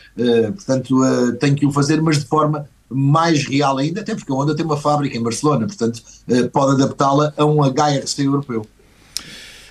portanto 0.54 1.00
tem 1.40 1.54
que 1.54 1.66
o 1.66 1.72
fazer, 1.72 2.00
mas 2.00 2.20
de 2.20 2.26
forma 2.26 2.68
mais 2.92 3.44
real 3.46 3.78
ainda, 3.78 4.00
até 4.00 4.14
porque 4.14 4.30
a 4.30 4.34
Honda 4.34 4.54
tem 4.54 4.64
uma 4.64 4.76
fábrica 4.76 5.16
em 5.16 5.22
Barcelona, 5.22 5.66
portanto 5.66 6.02
eh, 6.28 6.44
pode 6.44 6.82
adaptá-la 6.82 7.32
a 7.36 7.44
um 7.44 7.62
HRC 7.62 8.22
europeu. 8.24 8.66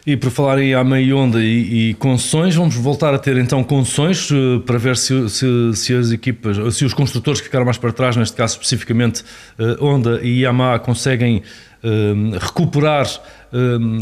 E 0.05 0.17
por 0.17 0.31
falar 0.31 0.59
em 0.59 0.73
AMA 0.73 0.99
e 0.99 1.13
Honda 1.13 1.39
e, 1.43 1.89
e, 1.89 1.93
concessões, 1.93 2.55
vamos 2.55 2.75
voltar 2.75 3.13
a 3.13 3.19
ter 3.19 3.37
então 3.37 3.63
concessões 3.63 4.31
uh, 4.31 4.59
para 4.65 4.79
ver 4.79 4.97
se, 4.97 5.29
se, 5.29 5.45
se, 5.75 5.93
as 5.93 6.11
equipas, 6.11 6.75
se 6.75 6.83
os 6.83 6.93
construtores 6.93 7.39
que 7.39 7.45
ficaram 7.45 7.65
mais 7.65 7.77
para 7.77 7.91
trás, 7.93 8.15
neste 8.15 8.35
caso 8.35 8.53
especificamente 8.53 9.23
uh, 9.59 9.85
Honda 9.85 10.19
e 10.23 10.41
Yamaha, 10.41 10.79
conseguem 10.79 11.43
uh, 11.83 12.39
recuperar 12.39 13.07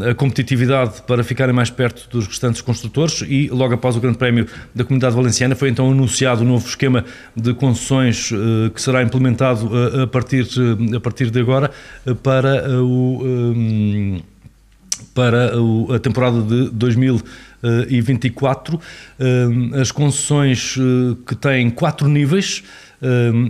a 0.07 0.13
competitividade 0.13 1.01
para 1.07 1.23
ficarem 1.23 1.55
mais 1.55 1.71
perto 1.71 2.07
dos 2.11 2.27
restantes 2.27 2.61
construtores. 2.61 3.23
E 3.27 3.47
logo 3.47 3.73
após 3.73 3.95
o 3.95 3.99
Grande 3.99 4.19
Prémio 4.19 4.45
da 4.75 4.83
Comunidade 4.83 5.15
Valenciana 5.15 5.55
foi 5.55 5.69
então 5.69 5.89
anunciado 5.89 6.41
o 6.41 6.43
um 6.43 6.49
novo 6.49 6.67
esquema 6.67 7.03
de 7.35 7.55
concessões 7.55 8.29
que 8.75 8.79
será 8.79 9.01
implementado 9.01 9.71
a 10.03 10.05
partir, 10.05 10.45
a 10.95 10.99
partir 10.99 11.31
de 11.31 11.39
agora 11.39 11.71
para 12.21 12.79
o 12.79 13.23
um, 13.23 14.21
para 15.13 15.51
a 15.95 15.99
temporada 15.99 16.41
de 16.41 16.69
2024. 16.69 18.79
As 19.79 19.91
concessões 19.91 20.75
eh, 20.77 20.81
que 21.25 21.35
têm 21.35 21.69
quatro 21.69 22.07
níveis 22.07 22.63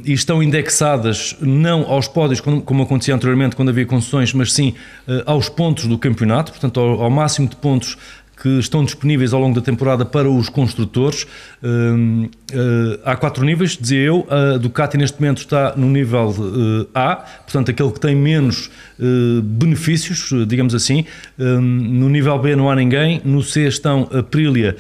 e 0.06 0.14
estão 0.14 0.43
indexadas 0.43 1.36
não 1.41 1.82
aos 1.82 2.08
pódios, 2.08 2.39
como 2.39 2.84
acontecia 2.84 3.16
anteriormente 3.16 3.56
quando 3.56 3.70
havia 3.70 3.86
concessões, 3.86 4.32
mas 4.32 4.54
sim 4.54 4.76
eh, 5.08 5.24
aos 5.26 5.50
pontos 5.50 5.88
do 5.88 5.97
campeonato, 5.97 6.52
portanto 6.52 6.80
ao 6.80 7.10
máximo 7.10 7.47
de 7.47 7.56
pontos 7.56 7.97
que 8.42 8.60
estão 8.60 8.86
disponíveis 8.86 9.34
ao 9.34 9.42
longo 9.42 9.56
da 9.56 9.62
temporada 9.62 10.06
para 10.06 10.30
os 10.30 10.48
construtores. 10.48 11.28
Hum, 11.62 12.30
eh, 12.52 13.00
há 13.04 13.16
quatro 13.18 13.44
níveis, 13.44 13.78
dizia 13.78 14.00
eu. 14.00 14.26
A 14.30 14.58
Ducati 14.58 14.98
neste 14.98 15.20
momento 15.20 15.40
está 15.40 15.74
no 15.76 15.88
nível 15.88 16.34
eh, 16.34 16.88
A, 16.96 17.16
portanto, 17.18 17.70
aquele 17.72 17.92
que 17.92 18.00
tem 18.00 18.16
menos 18.16 18.72
eh, 18.98 19.42
benefícios, 19.44 20.30
digamos 20.48 20.74
assim. 20.74 21.06
Hum, 21.38 21.60
no 21.60 22.10
nível 22.10 22.40
B 22.40 22.56
não 22.56 22.70
há 22.70 22.76
ninguém. 22.76 23.22
No 23.26 23.44
C 23.44 23.68
estão 23.68 24.10
Aprilia 24.12 24.78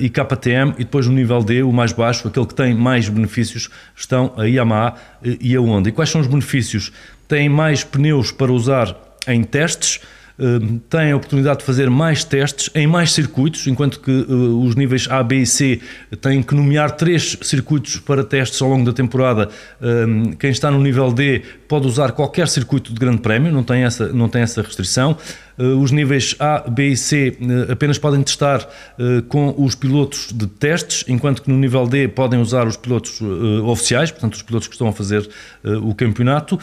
e 0.00 0.08
KTM. 0.08 0.74
E 0.78 0.84
depois 0.84 1.06
no 1.06 1.12
nível 1.12 1.42
D, 1.42 1.62
o 1.62 1.72
mais 1.72 1.92
baixo, 1.92 2.26
aquele 2.26 2.46
que 2.46 2.54
tem 2.54 2.74
mais 2.74 3.08
benefícios, 3.08 3.68
estão 3.94 4.32
a 4.38 4.44
Yamaha 4.44 4.94
e 5.22 5.54
a 5.54 5.60
Honda. 5.60 5.90
E 5.90 5.92
quais 5.92 6.08
são 6.08 6.20
os 6.20 6.26
benefícios? 6.26 6.92
Têm 7.28 7.48
mais 7.48 7.84
pneus 7.84 8.30
para 8.30 8.50
usar 8.50 8.96
em 9.26 9.42
testes. 9.42 10.00
Hum, 10.38 10.80
têm 10.88 11.12
a 11.12 11.16
oportunidade 11.16 11.58
de 11.58 11.64
fazer 11.64 11.90
mais 11.90 12.24
testes 12.24 12.70
em 12.74 12.86
mais 12.86 13.12
circuitos, 13.12 13.66
enquanto 13.66 14.00
que 14.00 14.10
uh, 14.10 14.64
os 14.64 14.74
níveis 14.74 15.06
A, 15.10 15.22
B 15.22 15.36
e 15.36 15.46
C 15.46 15.80
têm 16.20 16.42
que 16.42 16.54
nomear 16.54 16.92
três 16.92 17.36
circuitos 17.42 17.98
para 17.98 18.24
testes 18.24 18.60
ao 18.62 18.68
longo 18.68 18.84
da 18.84 18.92
temporada. 18.92 19.50
Um, 19.80 20.32
quem 20.32 20.50
está 20.50 20.70
no 20.70 20.80
nível 20.80 21.12
D 21.12 21.42
pode 21.68 21.86
usar 21.86 22.12
qualquer 22.12 22.48
circuito 22.48 22.92
de 22.92 22.98
grande 22.98 23.18
prémio, 23.18 23.52
não 23.52 23.62
tem 23.62 23.82
essa, 23.82 24.08
não 24.08 24.28
tem 24.28 24.42
essa 24.42 24.62
restrição. 24.62 25.16
Uh, 25.58 25.78
os 25.78 25.90
níveis 25.90 26.34
A, 26.38 26.60
B 26.68 26.88
e 26.88 26.96
C 26.96 27.36
uh, 27.38 27.72
apenas 27.72 27.98
podem 27.98 28.22
testar 28.22 28.66
com 29.28 29.54
os 29.58 29.74
pilotos 29.74 30.32
de 30.32 30.46
testes, 30.46 31.04
enquanto 31.08 31.42
que 31.42 31.50
no 31.50 31.58
nível 31.58 31.86
D 31.86 32.08
podem 32.08 32.40
usar 32.40 32.66
os 32.66 32.76
pilotos 32.76 33.20
oficiais, 33.64 34.10
portanto, 34.10 34.34
os 34.34 34.42
pilotos 34.42 34.68
que 34.68 34.74
estão 34.74 34.88
a 34.88 34.92
fazer 34.92 35.28
o 35.82 35.94
campeonato. 35.94 36.58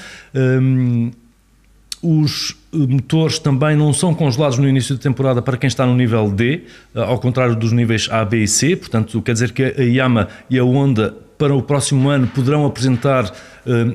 Os 2.02 2.56
motores 2.72 3.40
também 3.40 3.76
não 3.76 3.92
são 3.92 4.14
congelados 4.14 4.58
no 4.58 4.68
início 4.68 4.96
da 4.96 5.02
temporada 5.02 5.42
para 5.42 5.58
quem 5.58 5.68
está 5.68 5.86
no 5.86 5.96
nível 5.96 6.32
D, 6.32 6.64
eh, 6.96 7.02
ao 7.02 7.20
contrário 7.20 7.56
dos 7.56 7.72
níveis 7.72 8.08
A, 8.10 8.24
B 8.24 8.44
e 8.44 8.48
C. 8.48 8.76
Portanto, 8.76 9.22
quer 9.22 9.34
dizer 9.34 9.52
que 9.52 9.64
a 9.64 9.84
Yamaha 9.84 10.30
e 10.50 10.58
a 10.58 10.64
Honda 10.64 11.16
para 11.40 11.56
o 11.56 11.62
próximo 11.62 12.10
ano 12.10 12.28
poderão 12.28 12.66
apresentar 12.66 13.24
uh, 13.26 13.32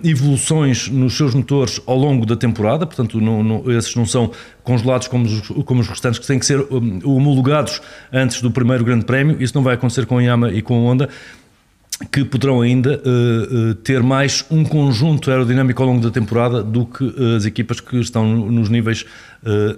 evoluções 0.03 0.89
nos 0.89 1.15
seus 1.15 1.35
motores 1.35 1.79
ao 1.87 1.95
longo 1.95 2.25
da 2.25 2.35
temporada, 2.35 2.87
portanto, 2.87 3.21
não, 3.21 3.43
não, 3.43 3.71
esses 3.71 3.95
não 3.95 4.07
são 4.07 4.31
congelados 4.63 5.09
como 5.09 5.27
os, 5.27 5.49
como 5.67 5.83
os 5.83 5.87
restantes, 5.87 6.19
que 6.19 6.27
têm 6.27 6.39
que 6.39 6.47
ser 6.47 6.67
homologados 7.05 7.83
antes 8.11 8.41
do 8.41 8.51
primeiro 8.51 8.83
Grande 8.83 9.05
Prémio. 9.05 9.37
Isso 9.41 9.55
não 9.55 9.63
vai 9.63 9.75
acontecer 9.75 10.07
com 10.07 10.17
a 10.17 10.23
Yamaha 10.23 10.55
e 10.55 10.63
com 10.63 10.75
a 10.75 10.91
Honda 10.91 11.09
que 12.11 12.25
poderão 12.25 12.61
ainda 12.61 13.01
uh, 13.05 13.71
uh, 13.71 13.75
ter 13.77 14.03
mais 14.03 14.45
um 14.51 14.65
conjunto 14.65 15.31
aerodinâmico 15.31 15.81
ao 15.83 15.89
longo 15.89 16.03
da 16.03 16.11
temporada 16.11 16.63
do 16.63 16.87
que 16.87 17.05
uh, 17.05 17.37
as 17.37 17.45
equipas 17.45 17.81
que 17.81 17.97
estão 17.99 18.25
nos 18.27 18.69
níveis 18.69 19.07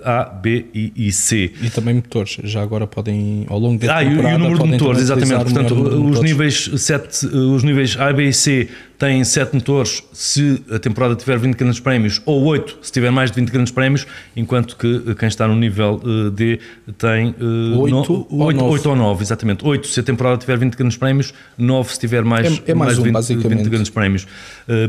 A, 0.04 0.24
B 0.24 0.66
e, 0.72 0.92
e, 0.94 1.12
C. 1.12 1.52
E 1.60 1.70
também 1.70 1.94
motores, 1.94 2.38
já 2.44 2.62
agora 2.62 2.86
podem, 2.86 3.44
ao 3.48 3.58
longo 3.58 3.84
da 3.84 3.96
ah, 3.96 4.04
temporada... 4.04 4.28
Ah, 4.28 4.32
e, 4.32 4.34
o 4.34 4.38
número 4.38 4.62
de 4.62 4.68
motores, 4.70 5.00
exatamente. 5.02 5.44
Portanto, 5.44 5.74
os 5.74 6.20
níveis, 6.20 6.70
7, 6.76 7.26
os 7.26 7.64
níveis 7.64 7.96
A, 7.98 8.12
B 8.12 8.28
e 8.28 8.32
C 8.32 8.68
têm 8.98 9.22
7 9.24 9.54
motores 9.54 10.02
se 10.12 10.62
a 10.70 10.78
temporada 10.78 11.14
tiver 11.14 11.38
20 11.38 11.54
grandes 11.54 11.80
prémios, 11.80 12.20
ou 12.24 12.42
8 12.44 12.78
se 12.80 12.92
tiver 12.92 13.10
mais 13.10 13.30
de 13.30 13.40
20 13.40 13.50
grandes 13.50 13.72
prémios, 13.72 14.06
enquanto 14.34 14.76
que 14.76 15.14
quem 15.16 15.28
está 15.28 15.46
no 15.46 15.54
nível 15.54 16.00
D 16.32 16.58
tem 16.96 17.34
8, 17.76 18.26
8, 18.30 18.64
8 18.64 18.88
ou 18.88 18.96
9, 18.96 19.22
exatamente. 19.22 19.64
8 19.64 19.86
se 19.86 20.00
a 20.00 20.02
temporada 20.02 20.38
tiver 20.38 20.56
20 20.56 20.74
grandes 20.76 20.96
prémios, 20.96 21.34
9 21.58 21.92
se 21.92 22.00
tiver 22.00 22.24
mais, 22.24 22.46
é, 22.46 22.70
é 22.70 22.74
mais, 22.74 22.98
mais 22.98 23.30
um, 23.30 23.34
20, 23.38 23.48
20, 23.48 23.68
grandes 23.68 23.90
prémios. 23.90 24.26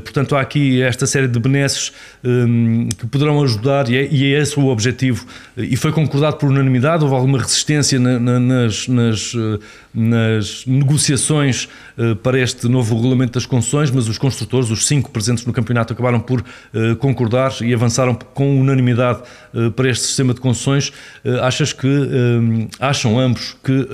Portanto, 0.04 0.36
há 0.36 0.42
aqui 0.42 0.82
esta 0.82 1.06
série 1.06 1.28
de 1.28 1.40
benesses 1.40 1.92
um, 2.24 2.88
que 2.90 3.08
poderão 3.08 3.44
ajudar, 3.44 3.90
e 3.90 3.98
é, 3.98 4.08
e 4.10 4.34
é 4.34 4.40
esse 4.40 4.58
o 4.58 4.67
objetivo, 4.70 5.26
e 5.56 5.76
foi 5.76 5.92
concordado 5.92 6.38
por 6.38 6.50
unanimidade, 6.50 7.04
houve 7.04 7.16
alguma 7.16 7.40
resistência 7.40 8.00
na, 8.00 8.20
na, 8.20 8.40
nas, 8.40 8.88
nas, 8.88 9.34
eh, 9.36 9.60
nas, 9.94 10.66
negociações 10.66 11.68
uh, 11.98 12.16
para 12.18 12.40
este 12.40 12.68
novo 12.68 12.96
regulamento 12.96 13.34
das 13.34 13.46
concessões, 13.46 13.92
mas 13.92 14.08
os 14.08 14.18
construtores, 14.18 14.70
os 14.70 14.86
cinco 14.88 15.12
presentes 15.12 15.46
no 15.46 15.54
campeonato, 15.54 15.94
acabaram 15.94 16.20
por 16.20 16.42
uh, 16.42 16.96
concordar 16.98 17.54
e 17.62 17.74
avançaram 17.74 18.16
com 18.16 18.60
unanimidade 18.60 19.22
para 19.76 19.90
este 19.90 20.06
sistema 20.06 20.34
de 20.34 20.42
concessões. 20.42 20.92
achas 21.42 21.74
que, 21.74 21.88
acham 22.80 23.20
ambos 23.20 23.56
que 23.64 23.88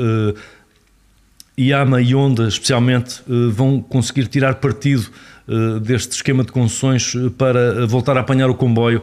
Yama 1.59 2.01
e 2.01 2.15
Honda, 2.15 2.47
especialmente, 2.47 3.21
eh, 3.29 3.51
vão 3.51 3.79
conseguir 3.79 4.27
tirar 4.27 4.55
partido 4.55 5.03
eh, 5.03 5.32
deste 5.81 6.11
esquema 6.11 6.43
de 6.43 6.51
concessões 6.51 7.13
eh, 7.15 7.29
para 7.37 7.85
voltar 7.85 8.17
a 8.17 8.21
apanhar 8.21 8.49
o 8.49 8.55
comboio 8.55 9.01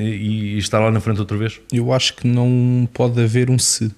e 0.00 0.58
estar 0.58 0.80
lá 0.80 0.90
na 0.90 1.00
frente 1.00 1.20
outra 1.20 1.36
vez? 1.36 1.60
Eu 1.72 1.92
acho 1.92 2.14
que 2.14 2.26
não 2.26 2.88
pode 2.92 3.22
haver 3.22 3.50
um 3.50 3.58
se 3.58 3.92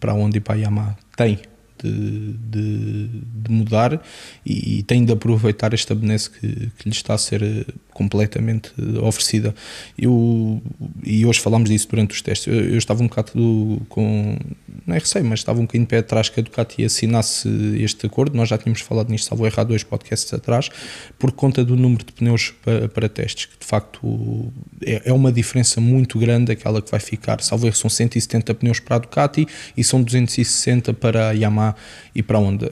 para 0.00 0.12
a 0.12 0.14
Honda 0.14 0.36
e 0.36 0.40
para 0.40 0.56
Yamaha. 0.56 0.96
Tem, 1.16 1.38
de, 1.82 2.32
de, 2.32 3.08
de 3.08 3.50
mudar 3.50 4.00
e, 4.44 4.78
e, 4.78 4.82
tem 4.82 5.04
de 5.04 5.12
aproveitar 5.12 5.72
esta 5.72 5.94
benesse 5.94 6.30
que, 6.30 6.70
que 6.76 6.88
lhe 6.88 6.90
está 6.90 7.14
a 7.14 7.18
ser 7.18 7.42
eh, 7.42 7.64
completamente 7.98 8.72
oferecida. 9.02 9.52
Eu, 9.98 10.62
e 11.02 11.26
hoje 11.26 11.40
falámos 11.40 11.68
disso 11.68 11.88
durante 11.90 12.12
os 12.12 12.22
testes. 12.22 12.46
Eu, 12.46 12.70
eu 12.70 12.78
estava 12.78 13.02
um 13.02 13.08
bocado 13.08 13.82
com. 13.88 14.38
Não 14.86 14.94
é 14.94 14.98
receio, 15.00 15.24
mas 15.24 15.40
estava 15.40 15.58
um 15.58 15.62
bocadinho 15.62 15.84
de 15.84 15.90
pé 15.90 15.98
atrás 15.98 16.28
que 16.28 16.38
a 16.38 16.42
Ducati 16.42 16.84
assinasse 16.84 17.48
este 17.80 18.06
acordo. 18.06 18.36
Nós 18.36 18.48
já 18.48 18.56
tínhamos 18.56 18.80
falado 18.80 19.10
nisto, 19.10 19.28
salvo 19.28 19.44
errar 19.44 19.64
dois 19.64 19.82
podcasts 19.82 20.32
atrás, 20.32 20.70
por 21.18 21.32
conta 21.32 21.64
do 21.64 21.76
número 21.76 22.04
de 22.04 22.12
pneus 22.12 22.54
para, 22.62 22.88
para 22.88 23.08
testes, 23.08 23.46
que 23.46 23.58
de 23.58 23.66
facto 23.66 24.52
é, 24.86 25.10
é, 25.10 25.12
uma 25.12 25.32
diferença 25.32 25.80
muito 25.80 26.18
grande 26.20 26.52
aquela 26.52 26.80
que 26.80 26.90
vai 26.90 27.00
ficar. 27.00 27.40
Salvo 27.42 27.66
erro, 27.66 27.76
são 27.76 27.90
170 27.90 28.54
pneus 28.54 28.78
para 28.78 28.96
a 28.96 28.98
Ducati 29.00 29.46
e 29.76 29.82
são 29.82 30.00
260 30.00 30.94
para 30.94 31.30
a 31.30 31.32
Yamaha 31.32 31.74
e 32.14 32.22
para 32.22 32.38
onde? 32.38 32.70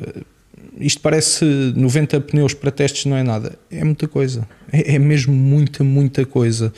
Isto 0.78 1.00
parece 1.00 1.44
90 1.74 2.20
pneus 2.22 2.52
para 2.52 2.70
testes, 2.70 3.06
não 3.06 3.16
é 3.16 3.22
nada. 3.22 3.58
É 3.70 3.82
muita 3.82 4.06
coisa. 4.06 4.46
É, 4.70 4.96
é 4.96 4.98
mesmo 4.98 5.34
muita, 5.34 5.82
muita 5.82 6.24
coisa. 6.24 6.72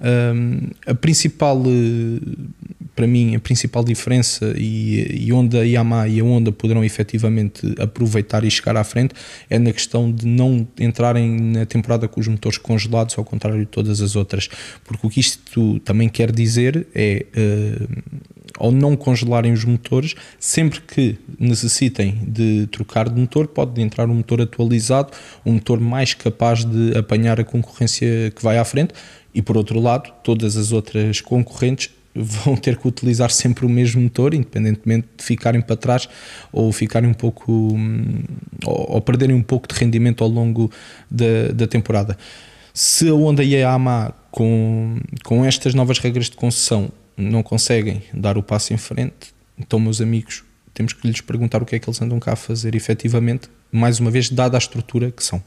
Um, 0.00 0.70
a 0.86 0.94
principal, 0.94 1.62
para 2.96 3.06
mim, 3.06 3.36
a 3.36 3.40
principal 3.40 3.84
diferença 3.84 4.54
e, 4.56 5.26
e 5.26 5.32
onde 5.32 5.56
a 5.56 5.62
Yamaha 5.62 6.08
e 6.08 6.20
a 6.20 6.24
Honda 6.24 6.50
poderão 6.50 6.84
efetivamente 6.84 7.74
aproveitar 7.78 8.44
e 8.44 8.50
chegar 8.50 8.76
à 8.76 8.84
frente 8.84 9.14
é 9.48 9.58
na 9.58 9.72
questão 9.72 10.10
de 10.10 10.26
não 10.26 10.66
entrarem 10.78 11.40
na 11.40 11.64
temporada 11.64 12.08
com 12.08 12.20
os 12.20 12.26
motores 12.26 12.58
congelados, 12.58 13.16
ao 13.16 13.24
contrário 13.24 13.60
de 13.60 13.66
todas 13.66 14.00
as 14.00 14.16
outras. 14.16 14.48
Porque 14.82 15.06
o 15.06 15.10
que 15.10 15.20
isto 15.20 15.78
também 15.80 16.08
quer 16.08 16.32
dizer 16.32 16.86
é. 16.94 17.24
Uh, 17.36 18.24
ao 18.58 18.70
não 18.70 18.96
congelarem 18.96 19.52
os 19.52 19.64
motores, 19.64 20.14
sempre 20.38 20.80
que 20.80 21.18
necessitem 21.38 22.20
de 22.26 22.66
trocar 22.68 23.08
de 23.08 23.20
motor, 23.20 23.48
pode 23.48 23.80
entrar 23.80 24.08
um 24.08 24.14
motor 24.14 24.40
atualizado, 24.40 25.12
um 25.44 25.54
motor 25.54 25.80
mais 25.80 26.14
capaz 26.14 26.64
de 26.64 26.96
apanhar 26.96 27.40
a 27.40 27.44
concorrência 27.44 28.32
que 28.34 28.42
vai 28.42 28.58
à 28.58 28.64
frente. 28.64 28.94
E 29.34 29.42
por 29.42 29.56
outro 29.56 29.80
lado, 29.80 30.12
todas 30.22 30.56
as 30.56 30.70
outras 30.70 31.20
concorrentes 31.20 31.90
vão 32.14 32.56
ter 32.56 32.76
que 32.76 32.86
utilizar 32.86 33.30
sempre 33.30 33.66
o 33.66 33.68
mesmo 33.68 34.00
motor, 34.00 34.34
independentemente 34.34 35.08
de 35.16 35.24
ficarem 35.24 35.60
para 35.60 35.76
trás 35.76 36.08
ou 36.52 36.70
ficarem 36.70 37.10
um 37.10 37.14
pouco 37.14 37.50
hum, 37.52 38.22
ou, 38.64 39.00
perderem 39.00 39.34
um 39.34 39.42
pouco 39.42 39.66
de 39.66 39.74
rendimento 39.74 40.22
ao 40.22 40.30
longo 40.30 40.70
da, 41.10 41.48
da 41.52 41.66
temporada. 41.66 42.16
Se 42.72 43.08
a 43.08 43.14
Honda 43.14 43.42
e 43.42 43.56
a 43.56 43.58
Yamaha 43.58 44.14
com, 44.30 44.98
com 45.24 45.44
estas 45.44 45.74
novas 45.74 45.98
regras 45.98 46.26
de 46.26 46.36
concessão 46.36 46.90
não 47.16 47.42
conseguem 47.42 48.02
dar 48.12 48.36
o 48.36 48.42
passo 48.42 48.72
em 48.72 48.76
frente, 48.76 49.34
então 49.58 49.78
meus 49.78 50.00
amigos, 50.00 50.44
temos 50.72 50.92
que 50.92 51.06
lhes 51.06 51.20
perguntar 51.20 51.62
o 51.62 51.66
que 51.66 51.76
é 51.76 51.78
que 51.78 51.88
eles 51.88 52.00
andam 52.02 52.18
cá 52.18 52.32
a 52.32 52.36
fazer 52.36 52.74
efetivamente, 52.74 53.48
mais 53.70 54.00
uma 54.00 54.10
vez, 54.10 54.30
dada 54.30 54.56
a 54.56 54.58
estrutura 54.58 55.10
que 55.10 55.22
são. 55.22 55.42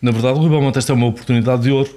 Na 0.00 0.10
verdade, 0.10 0.38
o 0.38 0.40
Rui 0.40 0.48
Belmonte 0.48 0.78
esta 0.78 0.92
é 0.92 0.94
uma 0.94 1.06
oportunidade 1.06 1.62
de 1.62 1.70
ouro 1.70 1.90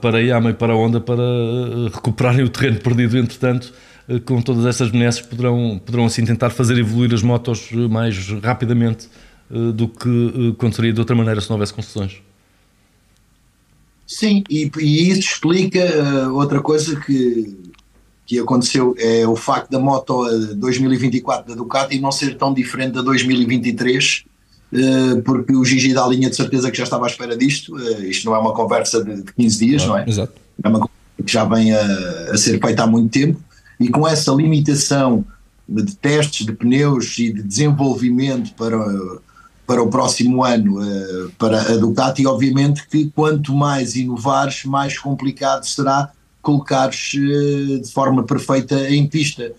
para, 0.00 0.18
a 0.18 0.20
Yama 0.20 0.50
e 0.50 0.54
para 0.54 0.72
a 0.72 0.76
Honda 0.76 1.00
para 1.00 1.22
eh, 1.22 1.90
recuperarem 1.94 2.44
o 2.44 2.48
terreno 2.48 2.80
perdido, 2.80 3.16
entretanto, 3.16 3.72
eh, 4.08 4.18
com 4.18 4.42
todas 4.42 4.66
estas 4.66 4.90
benesses 4.90 5.20
poderão, 5.20 5.80
poderão 5.84 6.06
assim 6.06 6.24
tentar 6.24 6.50
fazer 6.50 6.76
evoluir 6.78 7.14
as 7.14 7.22
motos 7.22 7.68
eh, 7.72 7.76
mais 7.88 8.28
rapidamente 8.42 9.08
do 9.74 9.86
que 9.86 10.54
aconteceria 10.56 10.90
de 10.90 10.98
outra 10.98 11.14
maneira 11.14 11.38
se 11.38 11.50
não 11.50 11.56
houvesse 11.56 11.72
concessões. 11.72 12.22
Sim, 14.06 14.42
e, 14.50 14.70
e 14.78 15.10
isso 15.10 15.20
explica 15.20 15.80
uh, 15.80 16.34
outra 16.34 16.60
coisa 16.60 16.98
que, 17.00 17.56
que 18.26 18.38
aconteceu, 18.38 18.94
é 18.98 19.26
o 19.26 19.36
facto 19.36 19.70
da 19.70 19.78
moto 19.78 20.24
2024 20.56 21.48
da 21.48 21.54
Ducati 21.54 21.98
não 21.98 22.10
ser 22.10 22.36
tão 22.36 22.54
diferente 22.54 22.92
da 22.92 23.02
2023, 23.02 24.24
eh, 24.72 25.20
porque 25.24 25.54
o 25.54 25.64
Gigi 25.64 25.92
da 25.92 26.06
linha 26.06 26.30
de 26.30 26.36
certeza 26.36 26.70
que 26.70 26.78
já 26.78 26.84
estava 26.84 27.04
à 27.04 27.08
espera 27.08 27.36
disto. 27.36 27.78
Eh, 27.78 28.06
isto 28.06 28.24
não 28.24 28.34
é 28.34 28.38
uma 28.38 28.54
conversa 28.54 29.04
de, 29.04 29.22
15 29.22 29.58
dias, 29.58 29.82
ah, 29.82 29.86
não 29.86 29.98
é? 29.98 30.08
Exato. 30.08 30.32
É 30.62 30.68
uma 30.68 30.78
conversa 30.80 31.22
que 31.24 31.32
já 31.32 31.44
vem 31.44 31.72
a, 31.72 32.32
a 32.32 32.36
ser 32.36 32.58
feita 32.60 32.82
há 32.82 32.86
muito 32.86 33.12
tempo 33.12 33.40
e 33.78 33.88
com 33.88 34.06
essa 34.06 34.32
limitação 34.32 35.24
de 35.68 35.94
testes 35.96 36.46
de 36.46 36.52
pneus 36.52 37.18
e 37.18 37.32
de 37.32 37.42
desenvolvimento 37.42 38.54
para, 38.54 38.78
para 39.66 39.82
o 39.82 39.88
próximo 39.88 40.44
ano 40.44 40.82
eh, 40.82 41.30
para 41.38 41.60
a 41.60 41.76
Ducati, 41.76 42.26
obviamente 42.26 42.86
que 42.88 43.10
quanto 43.14 43.54
mais 43.54 43.96
inovares, 43.96 44.64
mais 44.64 44.98
complicado 44.98 45.64
será 45.64 46.10
colocares 46.44 47.10
de 47.10 47.90
forma 47.92 48.22
perfeita 48.22 48.88
em 48.90 49.06
pista, 49.06 49.52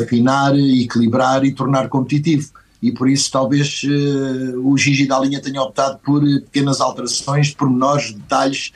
afinar, 0.00 0.56
equilibrar 0.58 1.44
e 1.44 1.52
tornar 1.52 1.88
competitivo. 1.88 2.50
E 2.82 2.92
por 2.92 3.08
isso 3.08 3.30
talvez 3.30 3.82
uh, 3.84 4.60
o 4.62 4.76
Gigi 4.76 5.06
da 5.06 5.18
linha 5.18 5.40
tenha 5.40 5.62
optado 5.62 5.98
por 6.04 6.22
pequenas 6.22 6.80
alterações, 6.80 7.52
pormenores, 7.52 8.12
detalhes 8.12 8.72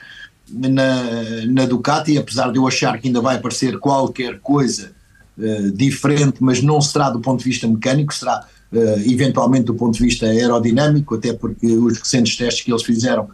na, 0.51 1.45
na 1.47 1.65
Ducati, 1.65 2.17
apesar 2.17 2.51
de 2.51 2.57
eu 2.57 2.67
achar 2.67 2.99
que 2.99 3.07
ainda 3.07 3.21
vai 3.21 3.37
aparecer 3.37 3.79
qualquer 3.79 4.39
coisa 4.39 4.91
uh, 5.37 5.71
diferente, 5.71 6.37
mas 6.41 6.61
não 6.61 6.81
será 6.81 7.09
do 7.09 7.19
ponto 7.19 7.39
de 7.39 7.45
vista 7.45 7.67
mecânico, 7.67 8.13
será 8.13 8.45
uh, 8.73 8.77
eventualmente 9.09 9.65
do 9.65 9.75
ponto 9.75 9.93
de 9.93 10.03
vista 10.03 10.25
aerodinâmico, 10.25 11.15
até 11.15 11.31
porque 11.31 11.67
os 11.67 11.99
recentes 11.99 12.35
testes 12.35 12.65
que 12.65 12.71
eles 12.71 12.83
fizeram 12.83 13.29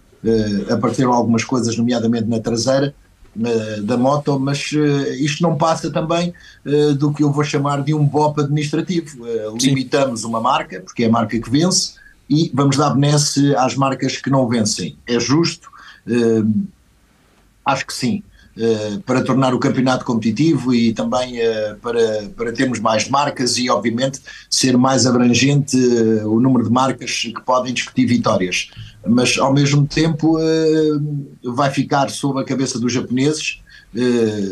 apareceram 0.69 1.13
algumas 1.13 1.43
coisas, 1.43 1.77
nomeadamente 1.77 2.27
na 2.27 2.39
traseira, 2.39 2.93
da 3.83 3.97
moto, 3.97 4.39
mas 4.39 4.71
uh, 4.71 5.13
isto 5.13 5.43
não 5.43 5.57
passa 5.57 5.91
também 5.91 6.33
uh, 6.65 6.95
do 6.95 7.13
que 7.13 7.23
eu 7.23 7.31
vou 7.31 7.43
chamar 7.43 7.83
de 7.83 7.93
um 7.93 8.03
BOP 8.03 8.41
administrativo. 8.41 9.25
Limitamos 9.61 10.23
uma 10.23 10.41
marca, 10.41 10.81
porque 10.81 11.03
é 11.03 11.07
a 11.07 11.11
marca 11.11 11.39
que 11.39 11.49
vence, 11.49 11.93
e 12.29 12.51
vamos 12.53 12.77
dar 12.77 12.89
benesse 12.91 13.55
às 13.55 13.75
marcas 13.75 14.17
que 14.17 14.29
não 14.29 14.47
vencem. 14.47 14.97
É 15.07 15.19
justo? 15.19 15.69
acho 17.65 17.85
que 17.85 17.93
sim. 17.93 18.23
Para 19.05 19.23
tornar 19.23 19.53
o 19.53 19.59
campeonato 19.59 20.03
competitivo 20.03 20.73
e 20.73 20.93
também 20.93 21.35
para, 21.81 22.29
para 22.35 22.51
termos 22.51 22.79
mais 22.79 23.07
marcas 23.07 23.57
e, 23.57 23.69
obviamente, 23.69 24.19
ser 24.49 24.77
mais 24.77 25.05
abrangente 25.05 25.77
o 26.25 26.39
número 26.39 26.65
de 26.65 26.71
marcas 26.71 27.11
que 27.11 27.41
podem 27.45 27.73
discutir 27.73 28.05
vitórias 28.05 28.69
mas 29.07 29.37
ao 29.37 29.53
mesmo 29.53 29.85
tempo 29.85 30.37
vai 31.43 31.71
ficar 31.71 32.09
sob 32.09 32.39
a 32.39 32.43
cabeça 32.43 32.79
dos 32.79 32.91
japoneses. 32.91 33.61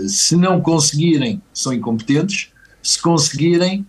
Se 0.08 0.36
não 0.36 0.62
conseguirem, 0.62 1.42
são 1.54 1.74
incompetentes. 1.74 2.50
Se 2.82 3.02
conseguirem, 3.02 3.86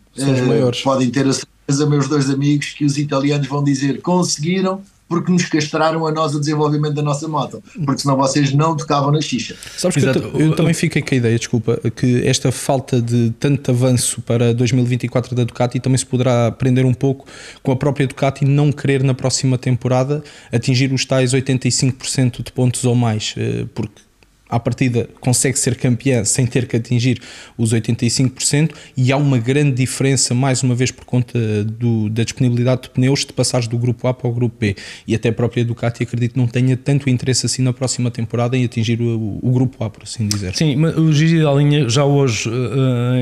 podem 0.82 1.10
ter 1.10 1.26
a 1.26 1.32
certeza, 1.32 1.86
meus 1.86 2.08
dois 2.08 2.30
amigos, 2.30 2.70
que 2.70 2.84
os 2.84 2.96
italianos 2.98 3.46
vão 3.46 3.62
dizer 3.62 4.00
conseguiram 4.00 4.80
porque 5.08 5.30
nos 5.30 5.44
castraram 5.46 6.06
a 6.06 6.12
nós 6.12 6.34
o 6.34 6.40
desenvolvimento 6.40 6.94
da 6.94 7.02
nossa 7.02 7.28
moto, 7.28 7.62
porque 7.84 8.02
senão 8.02 8.16
vocês 8.16 8.52
não 8.52 8.76
tocavam 8.76 9.12
na 9.12 9.20
xixa. 9.20 9.56
Sabes 9.76 10.02
que 10.02 10.18
eu, 10.18 10.40
eu, 10.40 10.56
também 10.56 10.74
fiquei 10.74 11.00
com 11.00 11.14
a 11.14 11.18
ideia, 11.18 11.38
desculpa, 11.38 11.80
que 11.94 12.26
esta 12.26 12.50
falta 12.50 13.00
de 13.00 13.32
tanto 13.38 13.70
avanço 13.70 14.20
para 14.22 14.52
2024 14.52 15.34
da 15.34 15.44
Ducati 15.44 15.78
também 15.78 15.98
se 15.98 16.06
poderá 16.06 16.48
aprender 16.48 16.84
um 16.84 16.94
pouco 16.94 17.26
com 17.62 17.70
a 17.72 17.76
própria 17.76 18.06
Ducati 18.06 18.44
não 18.44 18.72
querer 18.72 19.02
na 19.02 19.14
próxima 19.14 19.56
temporada 19.56 20.22
atingir 20.52 20.92
os 20.92 21.04
tais 21.04 21.32
85% 21.32 22.42
de 22.42 22.52
pontos 22.52 22.84
ou 22.84 22.94
mais, 22.94 23.34
eh, 23.36 23.66
porque 23.74 24.05
à 24.48 24.60
partida 24.60 25.08
consegue 25.20 25.58
ser 25.58 25.76
campeã 25.76 26.24
sem 26.24 26.46
ter 26.46 26.66
que 26.66 26.76
atingir 26.76 27.20
os 27.58 27.74
85% 27.74 28.70
e 28.96 29.10
há 29.10 29.16
uma 29.16 29.38
grande 29.38 29.72
diferença, 29.72 30.34
mais 30.34 30.62
uma 30.62 30.74
vez 30.74 30.90
por 30.90 31.04
conta 31.04 31.64
do, 31.64 32.08
da 32.08 32.22
disponibilidade 32.22 32.82
de 32.82 32.90
pneus, 32.90 33.24
de 33.24 33.32
passares 33.32 33.66
do 33.66 33.76
grupo 33.76 34.06
A 34.06 34.14
para 34.14 34.28
o 34.28 34.32
grupo 34.32 34.56
B. 34.58 34.76
E 35.06 35.14
até 35.14 35.30
a 35.30 35.32
própria 35.32 35.64
Ducati 35.64 36.04
acredito 36.04 36.36
não 36.36 36.46
tenha 36.46 36.76
tanto 36.76 37.10
interesse 37.10 37.46
assim 37.46 37.62
na 37.62 37.72
próxima 37.72 38.10
temporada 38.10 38.56
em 38.56 38.64
atingir 38.64 39.00
o, 39.00 39.38
o 39.42 39.50
grupo 39.50 39.82
A, 39.82 39.90
por 39.90 40.04
assim 40.04 40.28
dizer. 40.28 40.54
Sim, 40.54 40.76
mas 40.76 40.96
o 40.96 41.12
Gigi 41.12 41.42
da 41.42 41.52
linha 41.52 41.88
já 41.88 42.04
hoje 42.04 42.48
uh, 42.48 42.52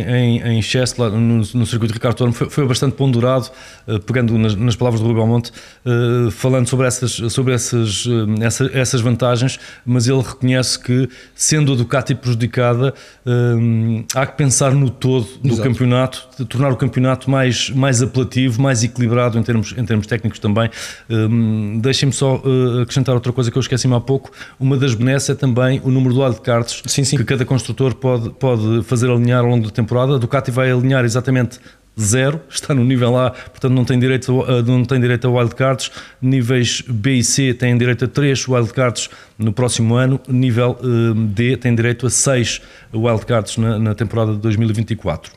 em, 0.09 0.41
em 0.41 0.61
lá 0.99 1.11
no, 1.11 1.37
no 1.39 1.67
circuito 1.67 1.95
Ricardo 1.95 2.17
Torno, 2.17 2.33
foi, 2.33 2.51
foi, 2.51 2.67
bastante 2.67 2.95
ponderado, 2.95 3.51
uh, 3.89 4.01
pegando 4.01 4.37
nas, 4.37 4.55
nas, 4.55 4.77
palavras 4.77 5.01
do 5.01 5.07
Rui 5.07 5.15
Belmonte, 5.15 5.53
uh, 5.87 6.31
falando 6.31 6.69
sobre, 6.69 6.87
essas, 6.87 7.13
sobre 7.33 7.55
essas, 7.55 8.05
essa, 8.41 8.71
essas 8.75 9.01
vantagens, 9.01 9.59
mas 9.87 10.07
ele 10.07 10.21
reconhece 10.21 10.79
que 10.79 11.09
sendo 11.35 11.73
a 11.73 11.77
Ducati 11.77 12.15
prejudicada, 12.15 12.95
hum, 13.27 14.05
há 14.15 14.27
que 14.27 14.37
pensar 14.37 14.73
no 14.73 14.91
todo 14.91 15.27
do 15.43 15.49
Exato. 15.55 15.69
campeonato, 15.69 16.29
de 16.39 16.45
tornar 16.45 16.73
o 16.73 16.77
campeonato 16.77 17.31
mais, 17.31 17.71
mais 17.71 18.03
apelativo, 18.03 18.61
mais 18.61 18.83
equilibrado 18.83 19.39
em 19.39 19.43
termos, 19.43 19.75
em 19.77 19.85
termos 19.85 20.07
técnicos 20.07 20.39
também. 20.39 20.71
Hum, 21.09 21.81
Deixem-me 21.81 22.13
só 22.13 22.37
uh, 22.37 22.83
acrescentar 22.83 23.15
outra 23.15 23.33
coisa 23.33 23.51
que 23.51 23.59
eu 23.59 23.61
esqueci-me 23.61 23.95
há 23.95 24.01
pouco. 24.01 24.31
Uma 24.59 24.77
das 24.77 24.95
benesses 24.95 25.31
é 25.31 25.35
também 25.35 25.81
o 25.85 25.91
número 25.91 26.15
do 26.15 26.21
wildcards 26.21 26.83
sim, 26.87 27.05
sim. 27.05 27.17
que 27.17 27.25
cada 27.25 27.45
construtor 27.45 27.95
pode, 27.95 28.31
pode 28.31 28.83
fazer 28.85 29.11
alinhar 29.11 29.41
ao 29.41 29.47
longo 29.47 29.65
da 29.67 29.71
temporada. 29.71 30.15
A 30.15 30.19
Ducati 30.19 30.51
vai 30.51 30.71
alinhar 30.71 31.05
exatamente 31.05 31.59
zero, 32.01 32.41
está 32.49 32.75
no 32.75 32.85
nível 32.85 33.17
A, 33.17 33.31
portanto 33.31 33.73
não 33.73 33.85
tem 33.85 33.99
direito 33.99 34.43
a, 34.43 34.63
não 34.63 34.85
tem 34.85 35.01
direito 35.01 35.27
a 35.27 35.31
wildcards. 35.31 35.91
Níveis 36.21 36.83
B 36.87 37.15
e 37.15 37.25
C 37.25 37.55
têm 37.55 37.77
direito 37.77 38.05
a 38.05 38.09
3 38.09 38.49
wildcards 38.49 39.09
no 39.39 39.53
próximo 39.53 39.95
ano, 39.95 40.21
nível 40.29 40.79
uh, 40.81 41.15
D 41.15 41.57
tem 41.57 41.75
direito 41.75 42.07
a 42.07 42.11
6 42.11 42.61
wildcards 42.93 43.57
na, 43.57 43.79
na 43.79 43.95
temporada 43.95 44.33
de 44.33 44.39
2024. 44.39 45.33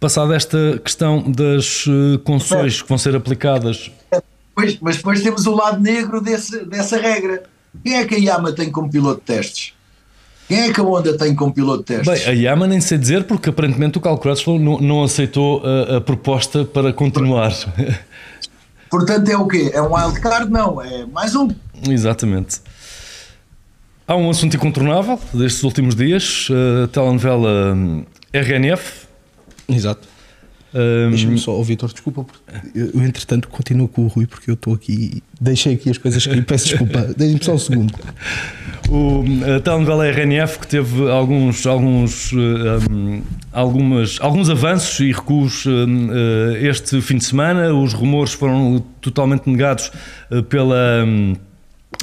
Passada 0.00 0.34
esta 0.34 0.78
questão 0.82 1.30
das 1.30 1.86
uh, 1.86 2.18
concessões 2.24 2.82
que 2.82 2.88
vão 2.88 2.98
ser 2.98 3.14
aplicadas. 3.16 3.90
Pois, 4.54 4.78
mas 4.80 4.96
depois 4.96 5.22
temos 5.22 5.46
o 5.46 5.54
lado 5.54 5.80
negro 5.80 6.20
desse, 6.20 6.64
dessa 6.66 6.98
regra. 6.98 7.42
Quem 7.82 7.96
é 7.96 8.04
que 8.04 8.14
a 8.14 8.18
Yama 8.18 8.52
tem 8.52 8.70
como 8.70 8.90
piloto 8.90 9.20
de 9.20 9.26
testes? 9.26 9.74
Quem 10.48 10.60
é 10.60 10.72
que 10.72 10.80
a 10.80 10.84
Honda 10.84 11.16
tem 11.16 11.34
como 11.34 11.52
piloto 11.52 11.78
de 11.78 11.84
testes? 11.84 12.24
Bem, 12.24 12.32
a 12.32 12.32
Yama 12.32 12.66
nem 12.66 12.80
sei 12.80 12.98
dizer 12.98 13.24
porque 13.24 13.48
aparentemente 13.48 13.96
o 13.96 14.00
Carl 14.00 14.18
Crutchlow 14.18 14.58
não, 14.58 14.78
não 14.78 15.02
aceitou 15.02 15.62
a, 15.64 15.96
a, 15.96 16.00
proposta 16.00 16.64
para 16.64 16.92
continuar. 16.92 17.52
Portanto 18.90 19.28
é 19.28 19.36
o 19.36 19.46
quê? 19.46 19.70
É 19.72 19.80
um 19.80 19.94
wildcard? 19.94 20.50
Não, 20.50 20.80
é 20.82 21.06
mais 21.06 21.34
um. 21.34 21.48
Exatamente. 21.88 22.60
Há 24.06 24.14
um 24.16 24.28
assunto 24.28 24.54
incontornável 24.54 25.18
destes 25.32 25.62
últimos 25.62 25.94
dias, 25.94 26.48
a 26.84 26.88
telenovela 26.88 27.74
hum, 27.74 28.04
RNF. 28.32 29.06
Exato. 29.66 30.13
Um... 30.74 31.10
Deixa-me 31.10 31.38
só, 31.38 31.56
oh, 31.56 31.62
Vitor, 31.62 31.88
desculpa, 31.92 32.26
eu, 32.74 33.00
entretanto 33.04 33.46
continuo 33.46 33.86
com 33.86 34.02
o 34.02 34.08
Rui 34.08 34.26
porque 34.26 34.50
eu 34.50 34.54
estou 34.54 34.74
aqui, 34.74 35.22
deixei 35.40 35.74
aqui 35.74 35.88
as 35.88 35.98
coisas 35.98 36.26
aqui, 36.26 36.42
peço 36.42 36.66
desculpa, 36.66 37.00
deixem-me 37.16 37.44
só 37.44 37.54
um 37.54 37.58
segundo. 37.58 37.94
O, 38.90 39.22
a 39.56 39.60
telenovela 39.60 40.04
RNF 40.08 40.58
que 40.58 40.66
teve 40.66 41.08
alguns, 41.08 41.64
alguns, 41.64 42.32
um, 42.32 43.22
algumas, 43.52 44.18
alguns 44.20 44.50
avanços 44.50 44.98
e 44.98 45.12
recuos 45.12 45.64
um, 45.64 46.08
este 46.60 47.00
fim 47.00 47.18
de 47.18 47.24
semana, 47.24 47.72
os 47.72 47.92
rumores 47.92 48.32
foram 48.32 48.84
totalmente 49.00 49.48
negados 49.48 49.92
pela. 50.48 51.04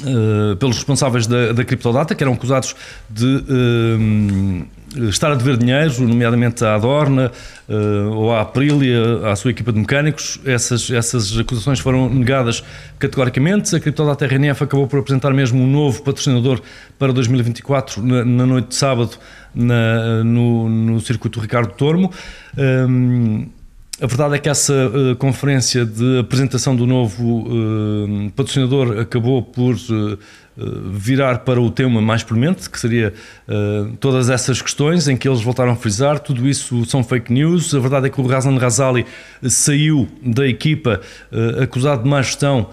Uh, 0.02 0.56
pelos 0.56 0.76
responsáveis 0.76 1.28
da, 1.28 1.52
da 1.52 1.64
Criptodata, 1.64 2.14
que 2.14 2.24
eram 2.24 2.32
acusados 2.32 2.74
de, 3.08 3.24
uh, 3.24 4.66
estar 5.08 5.32
a 5.32 5.34
dever 5.34 5.56
dinheiro, 5.56 6.02
nomeadamente 6.02 6.64
à 6.64 6.74
Adorna 6.74 7.30
uh, 7.68 8.10
ou 8.10 8.32
à 8.32 8.42
Aprilia, 8.42 9.28
à 9.30 9.36
sua 9.36 9.50
equipa 9.50 9.72
de 9.72 9.78
mecânicos. 9.78 10.40
Essas, 10.44 10.90
essas 10.90 11.38
acusações 11.38 11.80
foram 11.80 12.08
negadas 12.08 12.62
categoricamente. 12.98 13.74
A 13.74 13.80
Criptodata 13.80 14.26
RNF 14.26 14.64
acabou 14.64 14.86
por 14.86 15.00
apresentar 15.00 15.32
mesmo 15.32 15.62
um 15.62 15.66
novo 15.66 16.02
patrocinador 16.02 16.60
para 16.98 17.12
2024 17.12 18.02
na, 18.02 18.24
na 18.24 18.46
noite 18.46 18.68
de 18.68 18.74
sábado 18.74 19.18
na, 19.54 20.22
no, 20.24 20.68
no 20.68 21.00
circuito 21.00 21.40
Ricardo 21.40 21.72
Tormo. 21.74 22.10
Um, 22.56 23.48
a 24.00 24.06
verdade 24.06 24.34
é 24.34 24.38
que 24.38 24.48
essa 24.48 24.72
uh, 24.72 25.14
conferência 25.16 25.84
de 25.84 26.18
apresentação 26.18 26.74
do 26.74 26.86
novo 26.86 27.46
uh, 27.46 28.30
patrocinador 28.34 28.98
acabou 28.98 29.42
por 29.42 29.74
uh, 29.74 30.18
virar 30.56 31.38
para 31.38 31.60
o 31.60 31.70
tema 31.70 32.00
mais 32.00 32.22
premente, 32.22 32.68
que 32.68 32.78
seria 32.78 33.12
todas 34.00 34.28
essas 34.28 34.60
questões 34.60 35.08
em 35.08 35.16
que 35.16 35.28
eles 35.28 35.40
voltaram 35.40 35.72
a 35.72 35.76
frisar. 35.76 36.18
Tudo 36.18 36.48
isso 36.48 36.84
são 36.84 37.02
fake 37.02 37.32
news. 37.32 37.74
A 37.74 37.78
verdade 37.78 38.06
é 38.06 38.10
que 38.10 38.20
o 38.20 38.26
Razan 38.26 38.58
Razali 38.58 39.06
saiu 39.42 40.08
da 40.22 40.46
equipa 40.46 41.00
acusado 41.62 42.02
de 42.02 42.08
má 42.08 42.20
gestão 42.20 42.68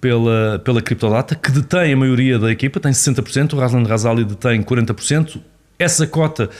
pela, 0.00 0.60
pela 0.64 0.80
Criptodata, 0.80 1.34
que 1.34 1.50
detém 1.50 1.92
a 1.92 1.96
maioria 1.96 2.38
da 2.38 2.50
equipa, 2.50 2.78
tem 2.78 2.92
60%, 2.92 3.54
o 3.54 3.56
Razan 3.56 3.82
Razali 3.82 4.24
detém 4.24 4.62
40%. 4.62 5.40
Essa 5.78 6.06
cota 6.06 6.50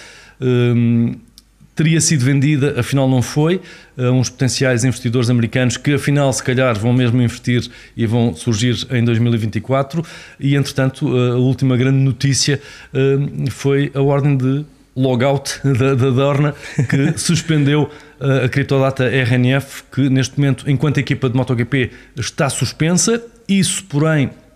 teria 1.78 2.00
sido 2.00 2.24
vendida, 2.24 2.74
afinal 2.80 3.08
não 3.08 3.22
foi, 3.22 3.60
a 3.96 4.10
uns 4.10 4.28
potenciais 4.28 4.82
investidores 4.82 5.30
americanos 5.30 5.76
que 5.76 5.94
afinal 5.94 6.32
se 6.32 6.42
calhar 6.42 6.76
vão 6.76 6.92
mesmo 6.92 7.22
investir 7.22 7.70
e 7.96 8.04
vão 8.04 8.34
surgir 8.34 8.84
em 8.90 9.04
2024 9.04 10.04
e 10.40 10.56
entretanto 10.56 11.06
a 11.16 11.36
última 11.36 11.76
grande 11.76 11.98
notícia 11.98 12.60
eh, 12.92 13.48
foi 13.48 13.92
a 13.94 14.02
ordem 14.02 14.36
de 14.36 14.64
logout 14.96 15.60
da, 15.78 15.94
da 15.94 16.10
Dorna 16.10 16.52
que 16.90 17.14
suspendeu 17.16 17.88
eh, 18.20 18.46
a 18.46 18.48
criptodata 18.48 19.04
RNF 19.04 19.84
que 19.92 20.10
neste 20.10 20.36
momento 20.36 20.68
enquanto 20.68 20.98
equipa 20.98 21.30
de 21.30 21.36
MotoGP 21.36 21.92
está 22.16 22.50
suspensa, 22.50 23.22
isso 23.48 23.84
porém 23.84 24.30
eh, 24.30 24.47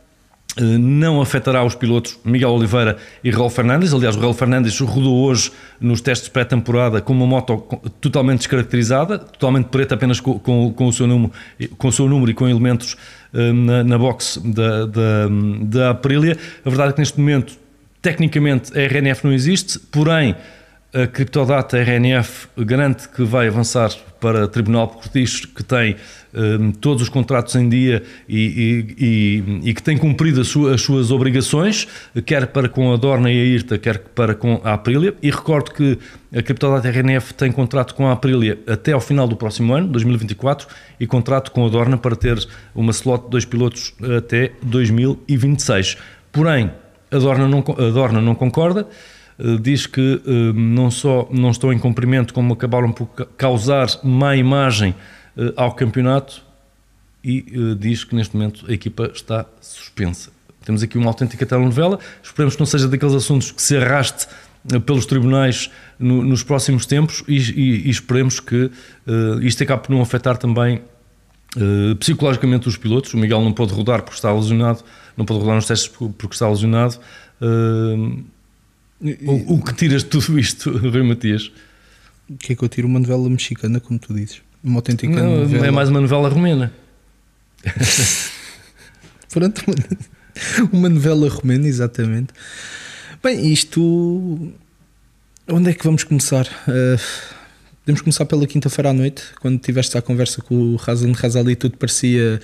não 0.60 1.20
afetará 1.20 1.64
os 1.64 1.74
pilotos 1.74 2.18
Miguel 2.24 2.50
Oliveira 2.50 2.98
e 3.24 3.30
Raul 3.30 3.48
Fernandes. 3.48 3.94
Aliás, 3.94 4.16
o 4.16 4.20
Raul 4.20 4.34
Fernandes 4.34 4.78
rodou 4.80 5.24
hoje 5.24 5.50
nos 5.80 6.00
testes 6.00 6.28
pré-temporada 6.28 7.00
com 7.00 7.12
uma 7.12 7.26
moto 7.26 7.58
totalmente 8.00 8.38
descaracterizada, 8.38 9.18
totalmente 9.18 9.66
preta, 9.66 9.94
apenas 9.94 10.20
com, 10.20 10.38
com, 10.38 10.72
com, 10.72 10.86
o, 10.86 10.92
seu 10.92 11.06
número, 11.06 11.32
com 11.78 11.88
o 11.88 11.92
seu 11.92 12.08
número 12.08 12.30
e 12.30 12.34
com 12.34 12.48
elementos 12.48 12.96
uh, 13.32 13.52
na, 13.52 13.82
na 13.82 13.98
box 13.98 14.40
da, 14.44 14.86
da, 14.86 15.28
da 15.62 15.90
Aprilia. 15.90 16.36
A 16.64 16.68
verdade 16.68 16.90
é 16.90 16.92
que 16.92 17.00
neste 17.00 17.18
momento, 17.18 17.56
tecnicamente, 18.02 18.76
a 18.78 18.82
RNF 18.82 19.24
não 19.24 19.32
existe, 19.32 19.78
porém 19.78 20.36
a 20.92 21.06
criptodata 21.06 21.78
RNF 21.78 22.48
garante 22.58 23.08
que 23.08 23.24
vai 23.24 23.48
avançar 23.48 23.90
para 24.22 24.46
tribunal 24.46 24.86
porque 24.86 25.20
diz 25.20 25.44
que 25.44 25.64
tem 25.64 25.96
um, 26.32 26.70
todos 26.70 27.02
os 27.02 27.08
contratos 27.08 27.56
em 27.56 27.68
dia 27.68 28.04
e, 28.28 28.86
e, 28.96 29.04
e, 29.04 29.70
e 29.70 29.74
que 29.74 29.82
tem 29.82 29.98
cumprido 29.98 30.40
as 30.40 30.46
suas, 30.46 30.74
as 30.74 30.80
suas, 30.80 31.10
obrigações, 31.10 31.88
quer 32.24 32.46
para 32.46 32.68
com 32.68 32.92
a 32.92 32.96
Dorna 32.96 33.32
e 33.32 33.40
a 33.40 33.44
IRTA, 33.44 33.78
quer 33.78 33.98
para 33.98 34.36
com 34.36 34.60
a 34.62 34.74
Aprilia. 34.74 35.12
E 35.20 35.28
recordo 35.28 35.72
que 35.72 35.98
a 36.32 36.40
criptodata 36.40 36.88
RNF 36.88 37.34
tem 37.34 37.50
contrato 37.50 37.96
com 37.96 38.06
a 38.06 38.12
Aprilia 38.12 38.60
até 38.66 38.92
ao 38.92 39.00
final 39.00 39.26
do 39.26 39.34
próximo 39.34 39.74
ano, 39.74 39.88
2024, 39.88 40.68
e 41.00 41.06
contrato 41.06 41.50
com 41.50 41.66
a 41.66 41.68
Dorna 41.68 41.98
para 41.98 42.14
ter 42.14 42.38
uma 42.76 42.92
slot 42.92 43.24
de 43.24 43.30
dois 43.30 43.44
pilotos 43.44 43.92
até 44.16 44.52
2026. 44.62 45.96
Porém, 46.30 46.70
a 47.10 47.18
Dorna 47.18 47.48
não, 47.48 47.58
a 47.58 47.90
Dorna 47.90 48.20
não 48.20 48.36
concorda. 48.36 48.86
Eh, 49.38 49.58
diz 49.60 49.86
que 49.86 50.20
eh, 50.24 50.52
não 50.54 50.90
só 50.90 51.28
não 51.30 51.50
estão 51.50 51.72
em 51.72 51.78
cumprimento, 51.78 52.34
como 52.34 52.52
acabaram 52.52 52.92
por 52.92 53.06
causar 53.36 53.88
má 54.02 54.36
imagem 54.36 54.94
eh, 55.36 55.52
ao 55.56 55.74
campeonato 55.74 56.42
e 57.24 57.44
diz 57.78 58.02
que 58.02 58.16
neste 58.16 58.34
momento 58.36 58.64
a 58.68 58.72
equipa 58.72 59.08
está 59.14 59.46
suspensa. 59.60 60.30
Temos 60.64 60.82
aqui 60.82 60.98
uma 60.98 61.06
autêntica 61.06 61.46
telenovela, 61.46 62.00
esperemos 62.20 62.56
que 62.56 62.60
não 62.60 62.66
seja 62.66 62.88
daqueles 62.88 63.14
assuntos 63.14 63.52
que 63.52 63.62
se 63.62 63.76
arraste 63.76 64.26
pelos 64.84 65.06
tribunais 65.06 65.70
no, 66.00 66.24
nos 66.24 66.42
próximos 66.42 66.84
tempos 66.84 67.22
e, 67.28 67.36
e, 67.36 67.86
e 67.86 67.90
esperemos 67.90 68.40
que 68.40 68.64
uh, 68.64 69.40
isto 69.40 69.62
acabe 69.62 69.84
por 69.84 69.92
não 69.92 70.02
afetar 70.02 70.36
também 70.36 70.82
uh, 71.56 71.94
psicologicamente 71.96 72.66
os 72.66 72.76
pilotos. 72.76 73.14
O 73.14 73.18
Miguel 73.18 73.40
não 73.40 73.52
pode 73.52 73.72
rodar 73.72 74.02
porque 74.02 74.16
está 74.16 74.32
lesionado, 74.32 74.82
não 75.16 75.24
pode 75.24 75.38
rodar 75.40 75.54
nos 75.54 75.66
testes 75.66 75.88
porque 75.88 76.34
está 76.34 76.48
lesionado. 76.48 76.98
Uh, 77.40 78.24
o, 79.02 79.54
o, 79.54 79.62
que 79.62 79.74
tiras 79.74 80.04
de 80.04 80.10
tudo 80.10 80.38
isto, 80.38 80.70
Rui 80.78 81.02
Matias? 81.02 81.50
O 82.28 82.36
que 82.36 82.52
é 82.52 82.56
que 82.56 82.62
eu 82.62 82.68
tiro? 82.68 82.86
Uma 82.86 83.00
novela 83.00 83.28
mexicana, 83.28 83.80
como 83.80 83.98
tu 83.98 84.14
dizes. 84.14 84.40
Uma 84.62 84.76
autêntica 84.78 85.12
não, 85.12 85.40
novela. 85.40 85.66
É 85.66 85.70
mais 85.70 85.88
uma 85.88 86.00
novela 86.00 86.28
romena. 86.28 86.72
Pronto, 89.32 89.62
uma, 89.66 89.74
uma 90.72 90.88
novela 90.88 91.28
romena, 91.28 91.66
exatamente. 91.66 92.32
Bem, 93.22 93.52
isto. 93.52 94.52
Onde 95.48 95.70
é 95.70 95.74
que 95.74 95.84
vamos 95.84 96.04
começar? 96.04 96.46
Uh, 96.68 97.00
podemos 97.80 98.00
começar 98.00 98.24
pela 98.24 98.46
quinta-feira 98.46 98.90
à 98.90 98.92
noite, 98.92 99.24
quando 99.40 99.58
tiveste 99.58 99.98
a 99.98 100.02
conversa 100.02 100.40
com 100.40 100.54
o 100.54 100.76
Razan 100.76 101.12
Razali, 101.12 101.56
tudo 101.56 101.76
parecia 101.76 102.40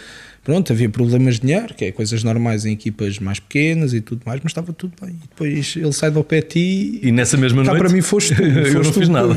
Pronto, 0.49 0.73
havia 0.73 0.89
problemas 0.89 1.35
de 1.35 1.43
dinheiro, 1.43 1.75
que 1.75 1.85
é 1.85 1.93
coisas 1.93 2.25
normais 2.25 2.65
em 2.65 2.73
equipas 2.73 3.19
mais 3.19 3.39
pequenas 3.39 3.93
e 3.93 4.01
tudo 4.01 4.23
mais, 4.25 4.41
mas 4.43 4.51
estava 4.51 4.73
tudo 4.73 4.95
bem. 4.99 5.11
E 5.11 5.29
depois 5.29 5.75
ele 5.77 5.93
sai 5.93 6.11
do 6.11 6.25
pé 6.25 6.41
de 6.41 6.47
ti 6.47 7.01
e 7.03 7.13
nessa 7.13 7.37
mesma 7.37 7.63
cá 7.63 7.73
noite 7.73 7.83
para 7.83 7.93
mim 7.93 8.01
foste 8.01 8.35
tu, 8.35 8.41
eu 8.49 8.73
foste 8.73 8.87
não 8.87 8.93
fiz 8.95 9.09
tu, 9.09 9.13
nada. 9.13 9.35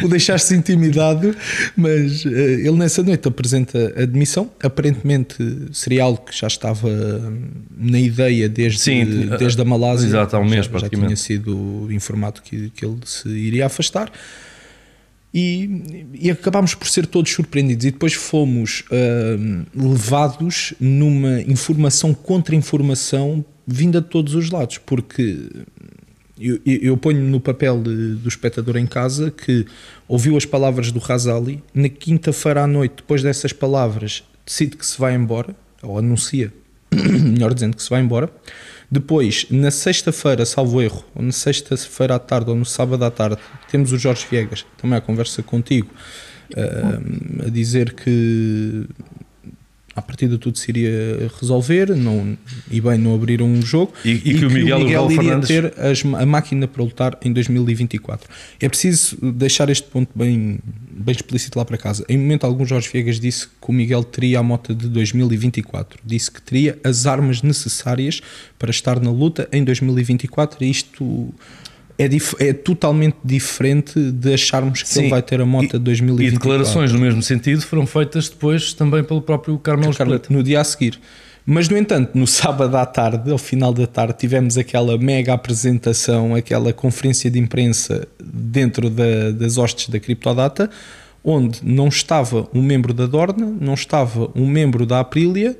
O, 0.00 0.06
o 0.06 0.08
deixaste 0.08 0.54
intimidado, 0.54 1.36
mas 1.76 2.24
uh, 2.24 2.30
ele 2.30 2.72
nessa 2.72 3.02
noite 3.02 3.28
apresenta 3.28 3.92
a 4.02 4.06
demissão. 4.06 4.50
Aparentemente 4.62 5.36
seria 5.72 6.04
algo 6.04 6.24
que 6.24 6.34
já 6.34 6.46
estava 6.46 6.88
na 7.76 8.00
ideia 8.00 8.48
desde, 8.48 8.78
Sim, 8.78 9.28
desde 9.38 9.60
a 9.60 9.64
Malásia. 9.66 10.06
Exato, 10.06 10.36
há 10.36 10.40
um 10.40 10.48
mês 10.48 10.64
já, 10.72 10.78
já 10.78 10.88
tinha 10.88 11.16
sido 11.16 11.86
informado 11.90 12.40
que, 12.40 12.70
que 12.70 12.82
ele 12.82 12.96
se 13.04 13.28
iria 13.28 13.66
afastar 13.66 14.10
e, 15.32 16.06
e 16.14 16.30
acabámos 16.30 16.74
por 16.74 16.88
ser 16.88 17.06
todos 17.06 17.30
surpreendidos. 17.30 17.84
E 17.86 17.90
depois 17.90 18.14
fomos 18.14 18.84
uh, 18.90 19.66
levados 19.74 20.74
numa 20.80 21.40
informação 21.42 22.14
contra 22.14 22.54
informação 22.54 23.44
vinda 23.66 24.00
de 24.00 24.08
todos 24.08 24.34
os 24.34 24.50
lados, 24.50 24.78
porque 24.78 25.46
eu, 26.40 26.58
eu 26.64 26.96
ponho 26.96 27.20
no 27.20 27.38
papel 27.38 27.82
de, 27.82 28.14
do 28.14 28.28
espectador 28.28 28.76
em 28.76 28.86
casa 28.86 29.30
que 29.30 29.66
ouviu 30.06 30.36
as 30.36 30.46
palavras 30.46 30.90
do 30.90 30.98
Razali, 30.98 31.62
na 31.74 31.88
quinta-feira 31.88 32.62
à 32.62 32.66
noite, 32.66 32.94
depois 32.98 33.22
dessas 33.22 33.52
palavras, 33.52 34.24
decide 34.46 34.76
que 34.76 34.86
se 34.86 34.98
vai 34.98 35.14
embora, 35.14 35.54
ou 35.82 35.98
anuncia, 35.98 36.52
melhor 36.90 37.52
dizendo, 37.52 37.76
que 37.76 37.82
se 37.82 37.90
vai 37.90 38.00
embora 38.00 38.30
depois, 38.90 39.46
na 39.50 39.70
sexta-feira, 39.70 40.46
salvo 40.46 40.80
erro, 40.80 41.04
ou 41.14 41.22
na 41.22 41.32
sexta-feira 41.32 42.14
à 42.14 42.18
tarde, 42.18 42.50
ou 42.50 42.56
no 42.56 42.64
sábado 42.64 43.04
à 43.04 43.10
tarde, 43.10 43.38
temos 43.70 43.92
o 43.92 43.98
Jorge 43.98 44.26
Viegas, 44.30 44.64
também 44.78 44.96
a 44.96 45.00
conversa 45.00 45.42
contigo, 45.42 45.90
uh, 46.56 47.46
a 47.46 47.50
dizer 47.50 47.92
que 47.92 48.86
a 49.98 50.02
partir 50.02 50.28
de 50.28 50.38
tudo 50.38 50.58
se 50.58 50.70
iria 50.70 51.30
resolver 51.40 51.94
não, 51.96 52.36
e 52.70 52.80
bem 52.80 52.98
não 52.98 53.14
abrir 53.14 53.42
um 53.42 53.60
jogo 53.60 53.92
e, 54.04 54.10
e, 54.10 54.12
e 54.14 54.38
que, 54.38 54.44
o 54.46 54.50
Miguel, 54.50 54.78
o 54.78 54.84
Miguel 54.84 55.10
iria 55.10 55.22
Fernandes... 55.22 55.48
ter 55.48 55.74
as, 55.78 56.04
a 56.04 56.26
máquina 56.26 56.66
para 56.66 56.82
lutar 56.82 57.18
em 57.22 57.32
2024 57.32 58.28
é 58.60 58.68
preciso 58.68 59.16
deixar 59.32 59.68
este 59.68 59.88
ponto 59.88 60.10
bem, 60.14 60.58
bem 60.90 61.14
explícito 61.14 61.58
lá 61.58 61.64
para 61.64 61.76
casa. 61.76 62.04
Em 62.08 62.16
momento 62.16 62.44
algum 62.44 62.64
Jorge 62.64 62.88
Viegas 62.92 63.20
disse 63.20 63.46
que 63.46 63.70
o 63.70 63.72
Miguel 63.72 64.04
teria 64.04 64.38
a 64.38 64.42
moto 64.42 64.74
de 64.74 64.88
2024 64.88 66.00
disse 66.04 66.30
que 66.30 66.40
teria 66.40 66.78
as 66.84 67.06
armas 67.06 67.42
necessárias 67.42 68.20
para 68.58 68.70
estar 68.70 69.00
na 69.00 69.10
luta 69.10 69.48
em 69.52 69.64
2024 69.64 70.64
e 70.64 70.70
isto 70.70 71.34
é, 71.98 72.08
é, 72.38 72.52
totalmente 72.52 73.16
diferente 73.24 74.12
de 74.12 74.32
acharmos 74.32 74.82
que 74.82 74.88
Sim, 74.88 75.00
ele 75.00 75.10
vai 75.10 75.20
ter 75.20 75.40
a 75.40 75.46
moto 75.46 75.72
de 75.72 75.78
2024. 75.80 76.34
E 76.34 76.38
declarações 76.38 76.92
no 76.92 77.00
mesmo 77.00 77.22
sentido 77.22 77.60
foram 77.62 77.86
feitas 77.86 78.28
depois 78.28 78.72
também 78.72 79.02
pelo 79.02 79.20
próprio 79.20 79.58
Carmelo 79.58 79.90
Espeleta. 79.90 80.32
No 80.32 80.42
dia 80.42 80.60
a 80.60 80.64
seguir. 80.64 81.00
Mas, 81.44 81.68
no 81.68 81.76
entanto, 81.76 82.10
no 82.14 82.26
sábado 82.28 82.76
à 82.76 82.86
tarde, 82.86 83.32
ao 83.32 83.38
final 83.38 83.72
da 83.72 83.86
tarde, 83.86 84.18
tivemos 84.18 84.56
aquela 84.56 84.96
mega 84.96 85.32
apresentação, 85.32 86.34
aquela 86.34 86.72
conferência 86.72 87.28
de 87.30 87.38
imprensa 87.38 88.06
dentro 88.22 88.88
da, 88.88 89.32
das 89.32 89.58
hostes 89.58 89.88
da 89.88 89.98
Criptodata, 89.98 90.70
onde 91.24 91.60
não 91.64 91.88
estava 91.88 92.48
um 92.54 92.62
membro 92.62 92.94
da 92.94 93.06
Dorna, 93.06 93.46
não 93.60 93.74
estava 93.74 94.30
um 94.36 94.46
membro 94.46 94.86
da 94.86 95.00
Aprilia, 95.00 95.56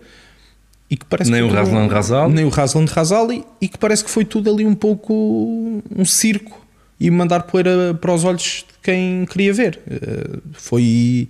e 0.90 0.96
que 0.96 1.04
parece 1.04 1.30
nem 1.30 1.46
que 1.46 1.52
o 1.52 1.54
Razlan 1.54 1.86
Razali 1.86 2.34
nem 2.34 2.44
o 2.44 2.48
Razlan 2.48 2.84
Razali 2.86 3.44
e 3.60 3.68
que 3.68 3.78
parece 3.78 4.04
que 4.04 4.10
foi 4.10 4.24
tudo 4.24 4.50
ali 4.52 4.64
um 4.64 4.74
pouco 4.74 5.82
um 5.94 6.04
circo 6.04 6.66
e 6.98 7.10
mandar 7.10 7.42
poeira 7.42 7.94
para 7.94 8.12
os 8.12 8.24
olhos 8.24 8.64
de 8.68 8.78
quem 8.82 9.26
queria 9.26 9.52
ver 9.52 9.80
eh, 9.86 10.38
foi 10.52 11.28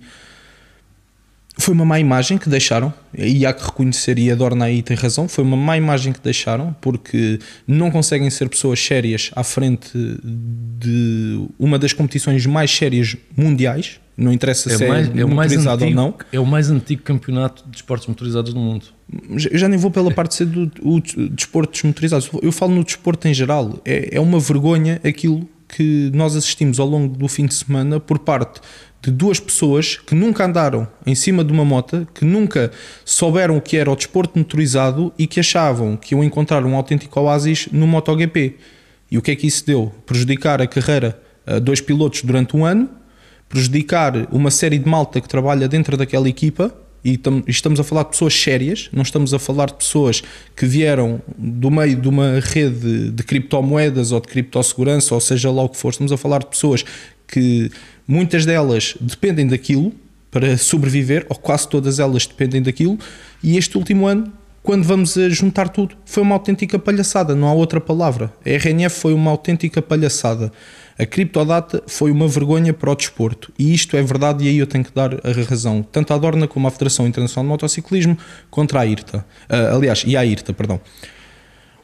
foi 1.59 1.73
uma 1.73 1.83
má 1.83 1.99
imagem 1.99 2.37
que 2.37 2.49
deixaram, 2.49 2.93
e 3.13 3.45
há 3.45 3.51
que 3.51 3.63
reconhecer, 3.63 4.17
e 4.17 4.31
a 4.31 4.35
Dorna 4.35 4.65
aí 4.65 4.81
tem 4.81 4.95
razão, 4.95 5.27
foi 5.27 5.43
uma 5.43 5.57
má 5.57 5.75
imagem 5.77 6.13
que 6.13 6.21
deixaram, 6.21 6.73
porque 6.79 7.37
não 7.67 7.91
conseguem 7.91 8.29
ser 8.29 8.47
pessoas 8.47 8.79
sérias 8.79 9.29
à 9.35 9.43
frente 9.43 9.91
de 9.93 11.45
uma 11.59 11.77
das 11.77 11.91
competições 11.91 12.45
mais 12.45 12.71
sérias 12.71 13.17
mundiais, 13.35 13.99
não 14.15 14.31
interessa 14.31 14.71
É, 14.71 14.77
se 14.77 14.87
mais, 14.87 15.07
é, 15.09 15.19
é, 15.19 15.25
motorizado 15.25 15.83
antigo, 15.83 15.99
ou 15.99 16.07
não. 16.07 16.15
é 16.31 16.39
o 16.39 16.45
mais 16.45 16.69
antigo 16.69 17.01
campeonato 17.03 17.63
de 17.69 17.75
esportes 17.75 18.07
motorizados 18.07 18.53
do 18.53 18.59
mundo. 18.59 18.85
Eu 19.29 19.57
já 19.57 19.67
nem 19.67 19.77
vou 19.77 19.89
pela 19.89 20.11
parte 20.11 20.31
de 20.31 20.35
ser 20.37 20.45
do, 20.45 20.71
o 20.81 21.01
desporto 21.29 21.73
desmotorizado, 21.73 22.25
eu 22.41 22.51
falo 22.51 22.75
no 22.75 22.83
desporto 22.83 23.27
em 23.27 23.33
geral. 23.33 23.79
É, 23.83 24.17
é 24.17 24.19
uma 24.19 24.39
vergonha 24.39 25.01
aquilo 25.03 25.47
que 25.67 26.11
nós 26.13 26.35
assistimos 26.35 26.79
ao 26.79 26.87
longo 26.87 27.15
do 27.15 27.27
fim 27.27 27.45
de 27.45 27.53
semana 27.53 27.99
por 27.99 28.19
parte 28.19 28.59
de 29.01 29.11
duas 29.11 29.39
pessoas 29.39 29.95
que 29.95 30.13
nunca 30.13 30.45
andaram 30.45 30.87
em 31.05 31.15
cima 31.15 31.43
de 31.43 31.53
uma 31.53 31.63
moto, 31.63 32.07
que 32.13 32.25
nunca 32.25 32.71
souberam 33.05 33.57
o 33.57 33.61
que 33.61 33.77
era 33.77 33.89
o 33.89 33.95
desporto 33.95 34.37
motorizado 34.37 35.13
e 35.17 35.25
que 35.25 35.39
achavam 35.39 35.95
que 35.95 36.13
iam 36.13 36.23
encontrar 36.23 36.65
um 36.65 36.75
autêntico 36.75 37.19
oásis 37.19 37.69
no 37.71 37.87
MotoGP. 37.87 38.57
E 39.09 39.17
o 39.17 39.21
que 39.21 39.31
é 39.31 39.35
que 39.35 39.47
isso 39.47 39.65
deu? 39.65 39.93
Prejudicar 40.05 40.61
a 40.61 40.67
carreira 40.67 41.19
a 41.45 41.59
dois 41.59 41.79
pilotos 41.79 42.21
durante 42.23 42.57
um 42.57 42.65
ano, 42.65 42.89
prejudicar 43.47 44.27
uma 44.31 44.51
série 44.51 44.77
de 44.77 44.87
malta 44.87 45.21
que 45.21 45.29
trabalha 45.29 45.67
dentro 45.67 45.95
daquela 45.95 46.27
equipa 46.27 46.73
e 47.03 47.19
estamos 47.47 47.79
a 47.79 47.83
falar 47.83 48.03
de 48.03 48.09
pessoas 48.09 48.33
sérias, 48.33 48.89
não 48.91 49.03
estamos 49.03 49.33
a 49.33 49.39
falar 49.39 49.67
de 49.67 49.75
pessoas 49.75 50.21
que 50.55 50.65
vieram 50.65 51.21
do 51.37 51.71
meio 51.71 51.95
de 51.95 52.07
uma 52.07 52.39
rede 52.39 53.11
de 53.11 53.23
criptomoedas 53.23 54.11
ou 54.11 54.19
de 54.19 54.27
criptossegurança, 54.27 55.15
ou 55.15 55.21
seja 55.21 55.49
lá 55.51 55.63
o 55.63 55.69
que 55.69 55.77
for, 55.77 55.89
estamos 55.89 56.11
a 56.11 56.17
falar 56.17 56.39
de 56.39 56.47
pessoas 56.47 56.83
que 57.27 57.71
muitas 58.07 58.45
delas 58.45 58.95
dependem 58.99 59.47
daquilo 59.47 59.93
para 60.31 60.57
sobreviver, 60.57 61.25
ou 61.29 61.35
quase 61.35 61.67
todas 61.67 61.99
elas 61.99 62.25
dependem 62.25 62.61
daquilo, 62.61 62.99
e 63.43 63.57
este 63.57 63.77
último 63.77 64.05
ano, 64.05 64.31
quando 64.61 64.83
vamos 64.83 65.17
a 65.17 65.29
juntar 65.29 65.69
tudo, 65.69 65.95
foi 66.05 66.21
uma 66.21 66.35
autêntica 66.35 66.77
palhaçada, 66.77 67.33
não 67.33 67.47
há 67.47 67.53
outra 67.53 67.79
palavra. 67.79 68.31
A 68.45 68.49
RNF 68.49 68.99
foi 68.99 69.13
uma 69.13 69.31
autêntica 69.31 69.81
palhaçada. 69.81 70.51
A 70.99 71.05
criptodata 71.05 71.81
foi 71.87 72.11
uma 72.11 72.27
vergonha 72.27 72.73
para 72.73 72.91
o 72.91 72.95
desporto. 72.95 73.53
E 73.57 73.73
isto 73.73 73.95
é 73.95 74.01
verdade, 74.03 74.43
e 74.43 74.49
aí 74.49 74.57
eu 74.57 74.67
tenho 74.67 74.83
que 74.83 74.93
dar 74.93 75.13
a 75.25 75.31
razão, 75.49 75.81
tanto 75.81 76.13
à 76.13 76.17
Dorna 76.17 76.45
como 76.45 76.67
à 76.67 76.71
Federação 76.71 77.07
Internacional 77.07 77.45
de 77.45 77.49
Motociclismo, 77.49 78.17
contra 78.51 78.81
a 78.81 78.85
IRTA. 78.85 79.25
Uh, 79.49 79.77
aliás, 79.77 80.03
e 80.05 80.17
à 80.17 80.25
IRTA, 80.25 80.53
perdão. 80.53 80.81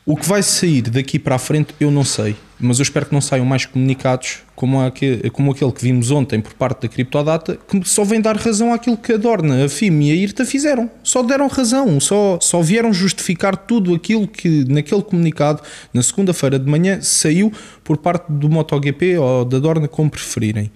O 0.07 0.15
que 0.15 0.29
vai 0.29 0.43
sair 0.43 0.83
daqui 0.83 1.17
para 1.17 1.33
a 1.33 1.39
frente 1.39 1.73
eu 1.79 1.89
não 1.89 2.03
sei, 2.03 2.35
mas 2.59 2.77
eu 2.77 2.83
espero 2.83 3.07
que 3.07 3.13
não 3.13 3.19
saiam 3.19 3.43
mais 3.43 3.65
comunicados 3.65 4.43
como 4.55 4.79
aquele, 4.79 5.31
como 5.31 5.51
aquele 5.51 5.71
que 5.71 5.81
vimos 5.81 6.11
ontem 6.11 6.39
por 6.39 6.53
parte 6.53 6.83
da 6.83 6.87
Criptodata, 6.87 7.57
que 7.67 7.89
só 7.89 8.03
vem 8.03 8.21
dar 8.21 8.37
razão 8.37 8.71
àquilo 8.71 8.97
que 8.97 9.13
a 9.13 9.17
Dorna, 9.17 9.65
a 9.65 9.67
FIM 9.67 10.01
e 10.01 10.11
a 10.11 10.13
IRTA 10.13 10.45
fizeram. 10.45 10.91
Só 11.03 11.23
deram 11.23 11.47
razão, 11.47 11.99
só, 11.99 12.37
só 12.39 12.61
vieram 12.61 12.93
justificar 12.93 13.57
tudo 13.57 13.95
aquilo 13.95 14.27
que 14.27 14.63
naquele 14.71 15.01
comunicado, 15.01 15.63
na 15.91 16.03
segunda-feira 16.03 16.59
de 16.59 16.69
manhã, 16.69 17.01
saiu 17.01 17.51
por 17.83 17.97
parte 17.97 18.25
do 18.29 18.47
MotoGP 18.47 19.17
ou 19.17 19.43
da 19.43 19.57
Dorna, 19.57 19.87
como 19.87 20.11
preferirem 20.11 20.71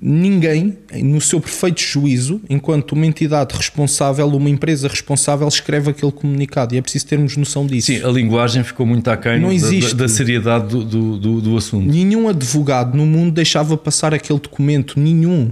ninguém, 0.00 0.76
no 1.02 1.20
seu 1.20 1.40
perfeito 1.40 1.80
juízo, 1.80 2.40
enquanto 2.48 2.92
uma 2.92 3.06
entidade 3.06 3.56
responsável, 3.56 4.26
uma 4.28 4.50
empresa 4.50 4.88
responsável, 4.88 5.48
escreve 5.48 5.90
aquele 5.90 6.12
comunicado 6.12 6.74
e 6.74 6.78
é 6.78 6.82
preciso 6.82 7.06
termos 7.06 7.36
noção 7.36 7.66
disso. 7.66 7.86
Sim, 7.86 8.02
a 8.04 8.08
linguagem 8.08 8.62
ficou 8.62 8.84
muito 8.84 9.08
aquém 9.08 9.40
Não 9.40 9.48
da, 9.48 9.54
existe. 9.54 9.94
da, 9.94 10.04
da 10.04 10.08
seriedade 10.08 10.68
do, 10.68 10.84
do, 10.84 11.18
do, 11.18 11.40
do 11.40 11.56
assunto. 11.56 11.86
Nenhum 11.86 12.28
advogado 12.28 12.96
no 12.96 13.06
mundo 13.06 13.32
deixava 13.32 13.76
passar 13.76 14.12
aquele 14.12 14.38
documento, 14.38 15.00
nenhum. 15.00 15.50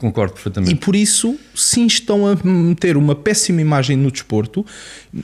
Concordo 0.00 0.32
E 0.32 0.34
perfeitamente. 0.34 0.74
por 0.76 0.96
isso, 0.96 1.38
sim, 1.54 1.86
estão 1.86 2.26
a 2.26 2.34
meter 2.42 2.96
uma 2.96 3.14
péssima 3.14 3.60
imagem 3.60 3.98
no 3.98 4.10
desporto. 4.10 4.64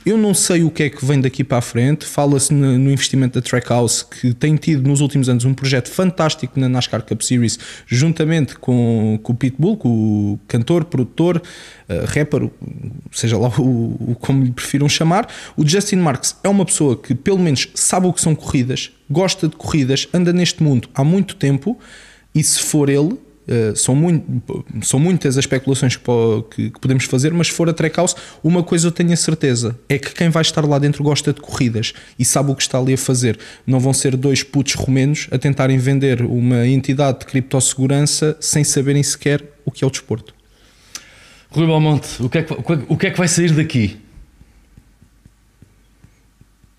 Eu 0.05 0.17
não 0.19 0.35
sei 0.35 0.63
o 0.63 0.69
que 0.69 0.83
é 0.83 0.89
que 0.89 1.03
vem 1.03 1.19
daqui 1.19 1.43
para 1.43 1.57
a 1.57 1.61
frente. 1.61 2.05
Fala-se 2.05 2.53
no 2.53 2.77
no 2.77 2.91
investimento 2.91 3.39
da 3.39 3.41
Trackhouse, 3.41 4.05
que 4.05 4.33
tem 4.35 4.55
tido 4.55 4.87
nos 4.87 5.01
últimos 5.01 5.29
anos 5.29 5.45
um 5.45 5.53
projeto 5.53 5.89
fantástico 5.89 6.59
na 6.59 6.69
NASCAR 6.69 7.01
Cup 7.01 7.21
Series, 7.21 7.57
juntamente 7.87 8.55
com, 8.55 9.19
com 9.23 9.33
o 9.33 9.35
Pitbull, 9.35 9.77
com 9.77 9.89
o 9.89 10.39
cantor, 10.47 10.85
produtor, 10.85 11.41
uh, 11.89 12.05
rapper, 12.05 12.49
seja 13.11 13.37
lá 13.37 13.49
o, 13.57 14.11
o 14.11 14.15
como 14.19 14.43
lhe 14.43 14.51
prefiram 14.51 14.87
chamar. 14.87 15.27
O 15.55 15.67
Justin 15.67 15.97
Marks 15.97 16.35
é 16.43 16.49
uma 16.49 16.65
pessoa 16.65 16.95
que, 16.95 17.15
pelo 17.15 17.39
menos, 17.39 17.67
sabe 17.73 18.05
o 18.05 18.13
que 18.13 18.21
são 18.21 18.35
corridas, 18.35 18.91
gosta 19.09 19.47
de 19.47 19.55
corridas, 19.55 20.07
anda 20.13 20.31
neste 20.31 20.61
mundo 20.61 20.87
há 20.93 21.03
muito 21.03 21.35
tempo. 21.35 21.79
E 22.35 22.43
se 22.43 22.59
for 22.59 22.89
ele, 22.89 23.17
Uh, 23.47 23.75
são, 23.77 23.95
muito, 23.95 24.65
são 24.81 24.99
muitas 24.99 25.37
as 25.37 25.43
especulações 25.43 25.95
que, 25.95 26.03
que- 26.53 26.69
que 26.71 26.79
podemos 26.81 27.05
fazer, 27.05 27.31
mas 27.33 27.47
se 27.47 27.53
for 27.53 27.69
a 27.69 27.73
Trackhouse, 27.73 28.13
uma 28.43 28.61
coisa 28.61 28.87
eu 28.87 28.91
tenho 28.91 29.13
a 29.13 29.15
certeza: 29.15 29.79
é 29.87 29.97
que 29.97 30.13
quem 30.13 30.27
vai 30.29 30.41
estar 30.41 30.65
lá 30.65 30.77
dentro 30.77 31.01
gosta 31.03 31.31
de 31.31 31.39
corridas 31.39 31.93
e 32.19 32.25
sabe 32.25 32.51
o 32.51 32.55
que 32.55 32.61
está 32.61 32.77
ali 32.77 32.93
a 32.93 32.97
fazer. 32.97 33.39
Não 33.65 33.79
vão 33.79 33.93
ser 33.93 34.17
dois 34.17 34.43
putos 34.43 34.73
romenos 34.73 35.27
a 35.31 35.37
tentarem 35.37 35.77
vender 35.77 36.21
uma 36.23 36.67
entidade 36.67 37.19
de 37.19 37.25
criptossegurança 37.25 38.35
sem 38.41 38.63
saberem 38.65 39.01
sequer 39.01 39.41
o 39.63 39.71
que 39.71 39.83
é 39.83 39.87
o 39.87 39.89
desporto. 39.89 40.35
Rui 41.49 41.65
Balmonte, 41.65 42.21
o 42.21 42.29
que, 42.29 42.39
é 42.39 42.43
que, 42.43 42.53
o 42.89 42.97
que 42.97 43.07
é 43.07 43.11
que 43.11 43.17
vai 43.17 43.27
sair 43.29 43.51
daqui? 43.53 43.97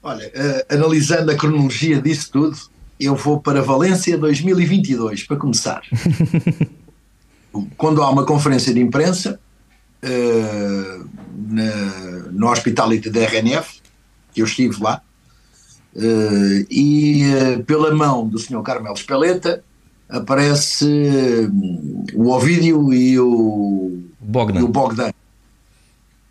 Olha, 0.03 0.31
eh, 0.35 0.67
analisando 0.71 1.31
a 1.31 1.35
cronologia 1.35 2.01
disso 2.01 2.31
tudo, 2.31 2.57
eu 2.99 3.15
vou 3.15 3.41
para 3.41 3.63
Valência 3.63 4.17
2022, 4.19 5.25
para 5.25 5.37
começar. 5.37 5.83
Quando 7.77 8.03
há 8.03 8.11
uma 8.11 8.25
conferência 8.25 8.73
de 8.75 8.81
imprensa 8.81 9.41
eh, 10.03 11.01
na- 11.49 12.31
no 12.31 12.49
Hospitality 12.51 13.11
da 13.11 13.21
RNF, 13.21 13.81
que 14.33 14.41
eu 14.43 14.47
estive 14.47 14.81
lá, 14.83 15.01
eh, 15.97 16.67
e 16.71 17.23
eh, 17.25 17.59
pela 17.67 17.95
mão 17.95 18.29
do 18.29 18.39
Sr. 18.39 18.63
Carmelo 18.63 18.95
Espeleta 18.95 19.65
aparece 20.09 21.49
o 22.15 22.29
Ovídio 22.31 22.93
e 22.93 23.19
o 23.19 23.99
Bogdan. 24.21 24.61
e 24.61 24.63
o 24.63 24.69
Bogdan. 24.69 25.11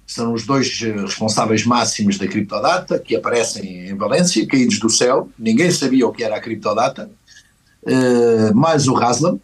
São 0.07 0.31
os 0.33 0.45
dois 0.45 0.81
eh, 0.81 1.01
responsáveis 1.01 1.65
máximos 1.65 2.17
da 2.17 2.25
criptodata 2.25 2.97
que 2.97 3.13
aparecem 3.13 3.89
em 3.89 3.95
Valência, 3.95 4.47
caídos 4.47 4.79
do 4.79 4.89
céu. 4.89 5.29
Ninguém 5.37 5.69
sabia 5.69 6.07
o 6.07 6.13
que 6.13 6.23
era 6.23 6.37
a 6.37 6.39
criptodata, 6.39 7.11
eh, 7.85 8.53
mais 8.53 8.87
o 8.87 8.93
Raslam. 8.93 9.37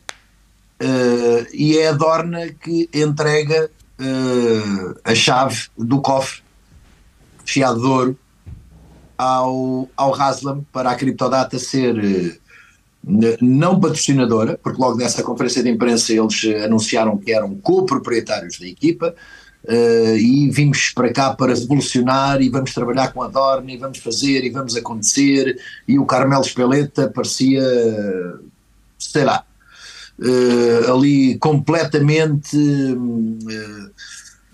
eh, 0.80 1.48
e 1.54 1.78
é 1.78 1.90
a 1.90 1.92
Dorna 1.92 2.48
que 2.48 2.90
entrega 2.94 3.70
eh, 4.00 4.96
a 5.04 5.14
chave 5.14 5.68
do 5.78 6.02
cofre 6.02 6.42
chiado 7.46 7.80
de 7.82 7.86
ouro 7.86 8.18
ao, 9.18 9.90
ao 9.98 10.12
Raslam 10.12 10.66
para 10.72 10.92
a 10.92 10.96
criptodata 10.96 11.60
ser 11.60 12.40
não 13.42 13.80
patrocinadora, 13.82 14.58
porque 14.64 14.82
logo 14.82 14.98
nessa 14.98 15.22
conferência 15.22 15.62
de 15.62 15.70
imprensa 15.70 16.14
eles 16.14 16.42
anunciaram 16.64 17.18
que 17.18 17.34
eram 17.34 17.54
co-proprietários 17.56 18.58
da 18.58 18.66
equipa 18.66 19.14
eh, 19.68 20.18
e 20.18 20.50
vimos 20.50 20.90
para 20.90 21.12
cá 21.14 21.34
para 21.34 21.54
revolucionar 21.54 22.42
e 22.42 22.50
vamos 22.50 22.74
trabalhar 22.74 23.14
com 23.14 23.22
a 23.24 23.28
Dorna 23.28 23.72
e 23.72 23.78
vamos 23.78 24.00
fazer 24.00 24.44
e 24.44 24.50
vamos 24.50 24.76
acontecer 24.76 25.58
e 25.88 25.98
o 25.98 26.06
Carmelo 26.06 26.42
Espeleta 26.44 27.10
parecia, 27.10 27.64
sei 29.00 29.24
lá, 29.24 29.46
eh, 30.22 30.92
ali 30.92 31.38
completamente 31.38 32.58
eh, 32.58 33.90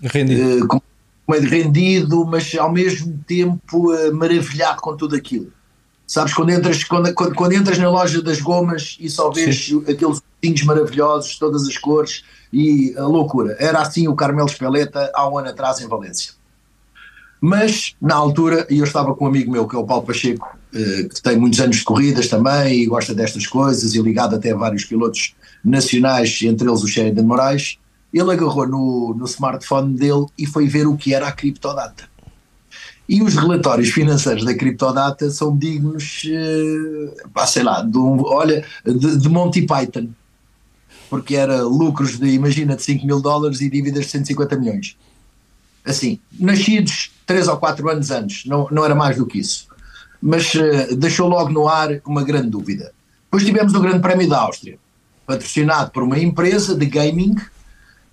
Rendido. 0.08 0.68
com- 0.68 0.80
rendido, 1.28 2.24
mas 2.26 2.54
ao 2.56 2.72
mesmo 2.72 3.22
tempo 3.26 3.92
maravilhado 4.12 4.80
com 4.80 4.96
tudo 4.96 5.14
aquilo. 5.14 5.52
Sabes, 6.10 6.34
quando 6.34 6.50
entras, 6.50 6.82
quando, 6.82 7.14
quando, 7.14 7.34
quando 7.36 7.52
entras 7.52 7.78
na 7.78 7.88
loja 7.88 8.20
das 8.20 8.40
gomas 8.40 8.96
e 8.98 9.08
só 9.08 9.30
vês 9.30 9.70
aqueles 9.88 10.20
tinhos 10.42 10.64
maravilhosos, 10.64 11.38
todas 11.38 11.68
as 11.68 11.78
cores 11.78 12.24
e 12.52 12.92
a 12.98 13.06
loucura. 13.06 13.54
Era 13.60 13.80
assim 13.80 14.08
o 14.08 14.16
Carmelo 14.16 14.48
Espeleta 14.48 15.08
há 15.14 15.30
um 15.30 15.38
ano 15.38 15.50
atrás 15.50 15.80
em 15.80 15.86
Valência. 15.86 16.32
Mas, 17.40 17.94
na 18.02 18.16
altura, 18.16 18.66
e 18.68 18.78
eu 18.78 18.84
estava 18.84 19.14
com 19.14 19.24
um 19.24 19.28
amigo 19.28 19.52
meu, 19.52 19.68
que 19.68 19.76
é 19.76 19.78
o 19.78 19.86
Paulo 19.86 20.04
Pacheco, 20.04 20.58
eh, 20.74 21.04
que 21.14 21.22
tem 21.22 21.36
muitos 21.38 21.60
anos 21.60 21.76
de 21.76 21.84
corridas 21.84 22.26
também 22.26 22.82
e 22.82 22.86
gosta 22.86 23.14
destas 23.14 23.46
coisas 23.46 23.94
e 23.94 24.02
ligado 24.02 24.34
até 24.34 24.50
a 24.50 24.56
vários 24.56 24.84
pilotos 24.84 25.36
nacionais, 25.64 26.40
entre 26.42 26.68
eles 26.68 26.82
o 26.82 26.88
Sheridan 26.88 27.22
Moraes, 27.22 27.78
ele 28.12 28.32
agarrou 28.32 28.66
no, 28.66 29.14
no 29.16 29.26
smartphone 29.26 29.94
dele 29.94 30.26
e 30.36 30.44
foi 30.44 30.66
ver 30.66 30.88
o 30.88 30.96
que 30.96 31.14
era 31.14 31.28
a 31.28 31.32
criptodata. 31.32 32.09
E 33.10 33.20
os 33.24 33.34
relatórios 33.34 33.88
financeiros 33.88 34.44
da 34.44 34.54
criptodata 34.54 35.28
são 35.30 35.56
dignos, 35.56 36.22
eh, 36.26 37.24
pá, 37.34 37.44
sei 37.44 37.64
lá, 37.64 37.82
de, 37.82 37.98
um, 37.98 38.22
olha, 38.22 38.64
de, 38.86 39.18
de 39.18 39.28
Monty 39.28 39.62
Python, 39.62 40.10
porque 41.08 41.34
era 41.34 41.60
lucros 41.62 42.20
de, 42.20 42.28
imagina, 42.28 42.76
de 42.76 42.84
5 42.84 43.04
mil 43.04 43.20
dólares 43.20 43.60
e 43.62 43.68
dívidas 43.68 44.04
de 44.04 44.12
150 44.12 44.56
milhões. 44.56 44.96
Assim, 45.84 46.20
nascidos 46.38 47.10
3 47.26 47.48
ou 47.48 47.56
4 47.56 47.90
anos 47.90 48.12
antes, 48.12 48.46
não, 48.46 48.68
não 48.70 48.84
era 48.84 48.94
mais 48.94 49.16
do 49.16 49.26
que 49.26 49.40
isso. 49.40 49.66
Mas 50.22 50.54
eh, 50.54 50.94
deixou 50.94 51.28
logo 51.28 51.50
no 51.50 51.66
ar 51.66 52.00
uma 52.06 52.22
grande 52.22 52.50
dúvida. 52.50 52.92
Depois 53.24 53.44
tivemos 53.44 53.74
o 53.74 53.80
Grande 53.80 53.98
Prémio 53.98 54.28
da 54.28 54.38
Áustria, 54.38 54.78
patrocinado 55.26 55.90
por 55.90 56.04
uma 56.04 56.16
empresa 56.16 56.76
de 56.76 56.86
gaming 56.86 57.34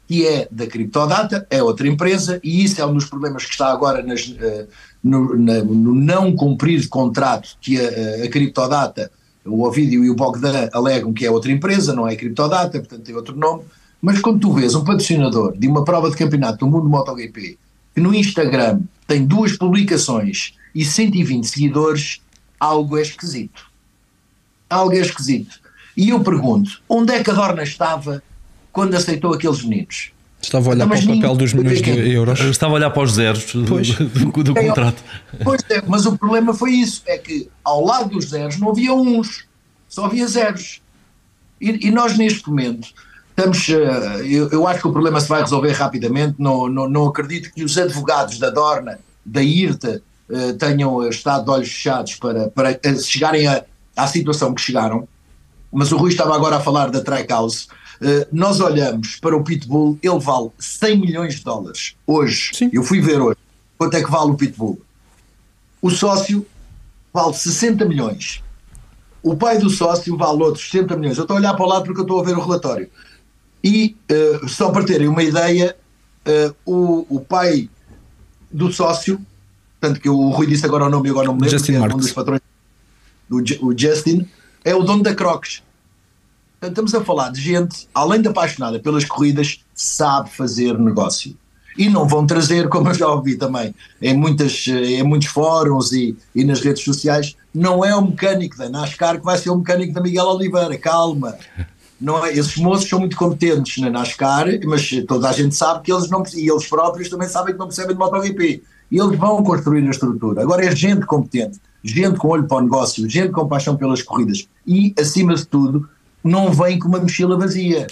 que 0.08 0.26
é 0.26 0.48
da 0.50 0.66
Criptodata, 0.66 1.46
é 1.50 1.62
outra 1.62 1.88
empresa, 1.88 2.40
e 2.44 2.64
isso 2.64 2.82
é 2.82 2.86
um 2.86 2.94
dos 2.94 3.06
problemas 3.06 3.46
que 3.46 3.52
está 3.52 3.72
agora 3.72 4.02
nas, 4.02 4.26
uh, 4.28 4.68
no, 5.04 5.38
na, 5.38 5.64
no, 5.64 5.94
não 5.94 6.34
cumprir 6.34 6.80
de 6.80 6.88
contrato 6.88 7.58
que 7.60 7.78
a, 7.80 8.26
a 8.26 8.30
Criptodata, 8.30 9.12
o 9.46 9.66
Ovidio 9.66 10.04
e 10.04 10.10
o 10.10 10.16
Bogdan 10.16 10.70
alegam 10.74 11.14
que 11.14 11.26
é 11.26 11.32
outra 11.32 11.52
empresa, 11.52 11.94
não 11.94 12.08
é 12.08 12.16
Criptodata, 12.16 12.80
portanto 12.80 13.02
tem 13.02 13.16
outro 13.16 13.36
nome, 13.36 13.64
mas 14.02 14.20
quando 14.20 14.40
tu 14.40 14.54
vês 14.54 14.76
um 14.76 14.84
patrocinador 14.84 15.58
de 15.58 15.68
uma 15.68 15.84
prova 15.84 16.10
de 16.10 16.16
campeonato 16.16 16.60
do 16.60 16.68
mundo 16.68 16.88
MotoGP 16.88 17.58
que 17.94 18.02
no 18.02 18.14
Instagram 18.14 18.82
tem 19.08 19.26
duas 19.26 19.58
publicações 19.58 20.54
e 20.76 20.86
120 20.86 21.48
seguidores, 21.48 22.22
algo 22.60 22.96
é 22.96 23.02
esquisito. 23.02 23.66
Algo 24.70 24.94
é 24.94 25.00
esquisito. 25.00 25.60
E 25.96 26.10
eu 26.10 26.20
pergunto, 26.20 26.80
onde 26.88 27.14
é 27.14 27.24
que 27.24 27.32
a 27.32 27.34
Dorna 27.34 27.64
estava 27.64 28.22
quando 28.78 28.94
aceitou 28.94 29.34
aqueles 29.34 29.64
meninos? 29.64 30.12
Estava 30.40 30.68
a 30.68 30.74
olhar 30.74 30.86
então, 30.86 31.00
para 31.00 31.12
o 31.12 31.16
papel 31.16 31.36
dos 31.36 31.52
milhões 31.52 31.82
de 31.82 32.12
euros. 32.12 32.40
Eu 32.40 32.52
estava 32.52 32.74
a 32.74 32.76
olhar 32.76 32.92
para 32.92 33.02
os 33.02 33.14
zeros 33.14 33.52
do, 33.52 33.64
do, 33.64 34.44
do 34.44 34.54
contrato. 34.54 35.04
Pois 35.44 35.62
é, 35.68 35.82
mas 35.88 36.06
o 36.06 36.16
problema 36.16 36.54
foi 36.54 36.74
isso: 36.74 37.02
é 37.08 37.18
que 37.18 37.50
ao 37.64 37.84
lado 37.84 38.10
dos 38.10 38.26
zeros 38.26 38.60
não 38.60 38.70
havia 38.70 38.94
uns, 38.94 39.46
só 39.90 40.06
havia 40.06 40.28
zeros. 40.28 40.80
E, 41.60 41.88
e 41.88 41.90
nós, 41.90 42.16
neste 42.16 42.48
momento, 42.48 42.90
estamos. 43.32 43.68
Eh, 43.68 44.28
eu, 44.28 44.48
eu, 44.52 44.68
acho 44.68 44.82
que 44.82 44.88
o 44.88 44.92
problema 44.92 45.20
se 45.20 45.28
vai 45.28 45.42
resolver 45.42 45.72
rapidamente. 45.72 46.36
Não, 46.38 46.70
não, 46.70 46.88
não 46.88 47.08
acredito 47.08 47.52
que 47.52 47.64
os 47.64 47.76
advogados 47.80 48.38
da 48.38 48.52
Dorna, 48.52 49.00
da 49.26 49.42
IRTA, 49.42 50.04
eh, 50.30 50.54
tenham 50.54 51.10
estado 51.10 51.46
de 51.46 51.50
olhos 51.50 51.70
fechados 51.70 52.14
para, 52.14 52.48
para 52.50 52.80
chegarem 53.02 53.48
a, 53.48 53.64
à 53.96 54.06
situação 54.06 54.54
que 54.54 54.62
chegaram. 54.62 55.08
Mas 55.72 55.92
o 55.92 55.98
Rui 55.98 56.12
estava 56.12 56.36
agora 56.36 56.58
a 56.58 56.60
falar 56.60 56.92
da 56.92 57.02
Trackhouse 57.02 57.66
eh, 57.66 57.78
nós 58.32 58.60
olhamos 58.60 59.16
para 59.18 59.36
o 59.36 59.44
Pitbull, 59.44 59.98
ele 60.02 60.20
vale 60.20 60.50
100 60.60 61.00
milhões 61.00 61.36
de 61.36 61.44
dólares. 61.44 61.96
Hoje, 62.06 62.52
Sim. 62.54 62.70
eu 62.72 62.84
fui 62.84 63.02
ver 63.02 63.20
hoje, 63.20 63.38
quanto 63.78 63.96
é 63.96 64.04
que 64.04 64.12
vale 64.12 64.32
o 64.32 64.36
Pitbull? 64.36 64.80
O 65.82 65.90
sócio 65.90 66.46
vale 67.14 67.34
60 67.34 67.86
milhões. 67.86 68.44
O 69.24 69.36
pai 69.36 69.58
do 69.58 69.70
sócio 69.70 70.16
vale 70.16 70.44
outros 70.44 70.70
60 70.70 70.96
milhões. 70.96 71.18
Eu 71.18 71.24
estou 71.24 71.36
a 71.36 71.40
olhar 71.40 71.54
para 71.54 71.66
o 71.66 71.68
lado 71.68 71.86
porque 71.86 72.00
eu 72.00 72.04
estou 72.04 72.20
a 72.20 72.24
ver 72.24 72.38
o 72.38 72.42
relatório. 72.42 72.90
E, 73.64 73.96
uh, 74.12 74.48
só 74.48 74.70
para 74.70 74.86
terem 74.86 75.08
uma 75.08 75.24
ideia, 75.24 75.76
uh, 76.28 76.56
o, 76.66 77.18
o 77.18 77.20
pai 77.20 77.70
do 78.52 78.72
sócio, 78.72 79.20
tanto 79.80 80.00
que 80.00 80.10
o 80.10 80.30
Rui 80.30 80.48
disse 80.48 80.66
agora 80.66 80.86
o 80.86 80.90
nome 80.90 81.10
e 81.10 81.12
agora 81.12 81.28
não 81.28 81.36
me 81.36 81.42
lembro, 81.42 81.58
Justin 81.58 81.74
é 81.74 81.82
um 81.82 81.98
dos 81.98 82.12
patrões, 82.12 82.42
do, 83.28 83.38
o 83.66 83.78
Justin, 83.78 84.28
é 84.64 84.76
o 84.76 84.84
dono 84.84 85.04
da 85.04 85.14
Crocs. 85.14 85.64
Estamos 86.62 86.94
a 86.96 87.04
falar 87.04 87.32
de 87.32 87.40
gente, 87.40 87.88
além 87.94 88.22
de 88.22 88.28
apaixonada 88.28 88.80
pelas 88.80 89.06
corridas, 89.06 89.64
sabe 89.76 90.32
fazer 90.32 90.78
negócio. 90.80 91.36
E 91.78 91.88
não 91.88 92.08
vão 92.08 92.26
trazer, 92.26 92.68
como 92.70 92.90
eu 92.90 92.94
já 92.96 93.08
ouvi 93.08 93.36
também 93.36 93.76
em, 94.02 94.18
muitas, 94.18 94.66
em 94.68 95.04
muitos 95.04 95.28
fóruns 95.28 95.92
e, 95.92 96.18
e 96.34 96.44
nas 96.44 96.62
redes 96.62 96.84
sociais, 96.84 97.36
não 97.54 97.86
é 97.86 97.96
o 97.96 98.02
mecânico 98.02 98.58
da 98.58 98.70
NASCAR 98.70 99.20
que 99.20 99.26
vai 99.26 99.38
ser 99.38 99.52
o 99.52 99.58
mecânico 99.58 99.94
da 99.94 100.02
Miguel 100.02 100.26
Oliveira, 100.26 100.76
calma. 100.80 101.38
Não 102.02 102.26
é, 102.26 102.34
esses 102.34 102.58
moços 102.58 102.90
são 102.90 103.00
muito 103.00 103.16
competentes 103.16 103.78
na 103.82 103.92
NASCAR, 103.92 104.48
mas 104.66 104.90
toda 105.08 105.30
a 105.30 105.34
gente 105.34 105.56
sabe 105.56 105.84
que 105.84 105.94
eles 105.94 106.10
não 106.10 106.24
e 106.34 106.50
eles 106.50 106.68
próprios 106.68 107.08
também 107.08 107.28
sabem 107.28 107.54
que 107.54 107.60
não 107.60 107.68
percebem 107.68 107.94
de 107.94 108.00
MotoGP. 108.00 108.64
E 108.90 109.00
eles 109.00 109.20
vão 109.20 109.44
construir 109.44 109.86
a 109.86 109.92
estrutura. 109.92 110.42
Agora 110.42 110.66
é 110.66 110.76
gente 110.76 111.06
competente, 111.06 111.60
gente 111.84 112.18
com 112.18 112.30
olho 112.30 112.48
para 112.48 112.58
o 112.58 112.62
negócio, 112.62 113.08
gente 113.08 113.32
com 113.32 113.48
paixão 113.48 113.76
pelas 113.76 114.02
corridas 114.02 114.48
e, 114.66 114.94
acima 114.98 115.36
de 115.36 115.46
tudo, 115.46 115.88
não 116.28 116.52
vem 116.52 116.78
com 116.78 116.88
uma 116.88 117.00
mochila 117.00 117.38
vazia. 117.38 117.88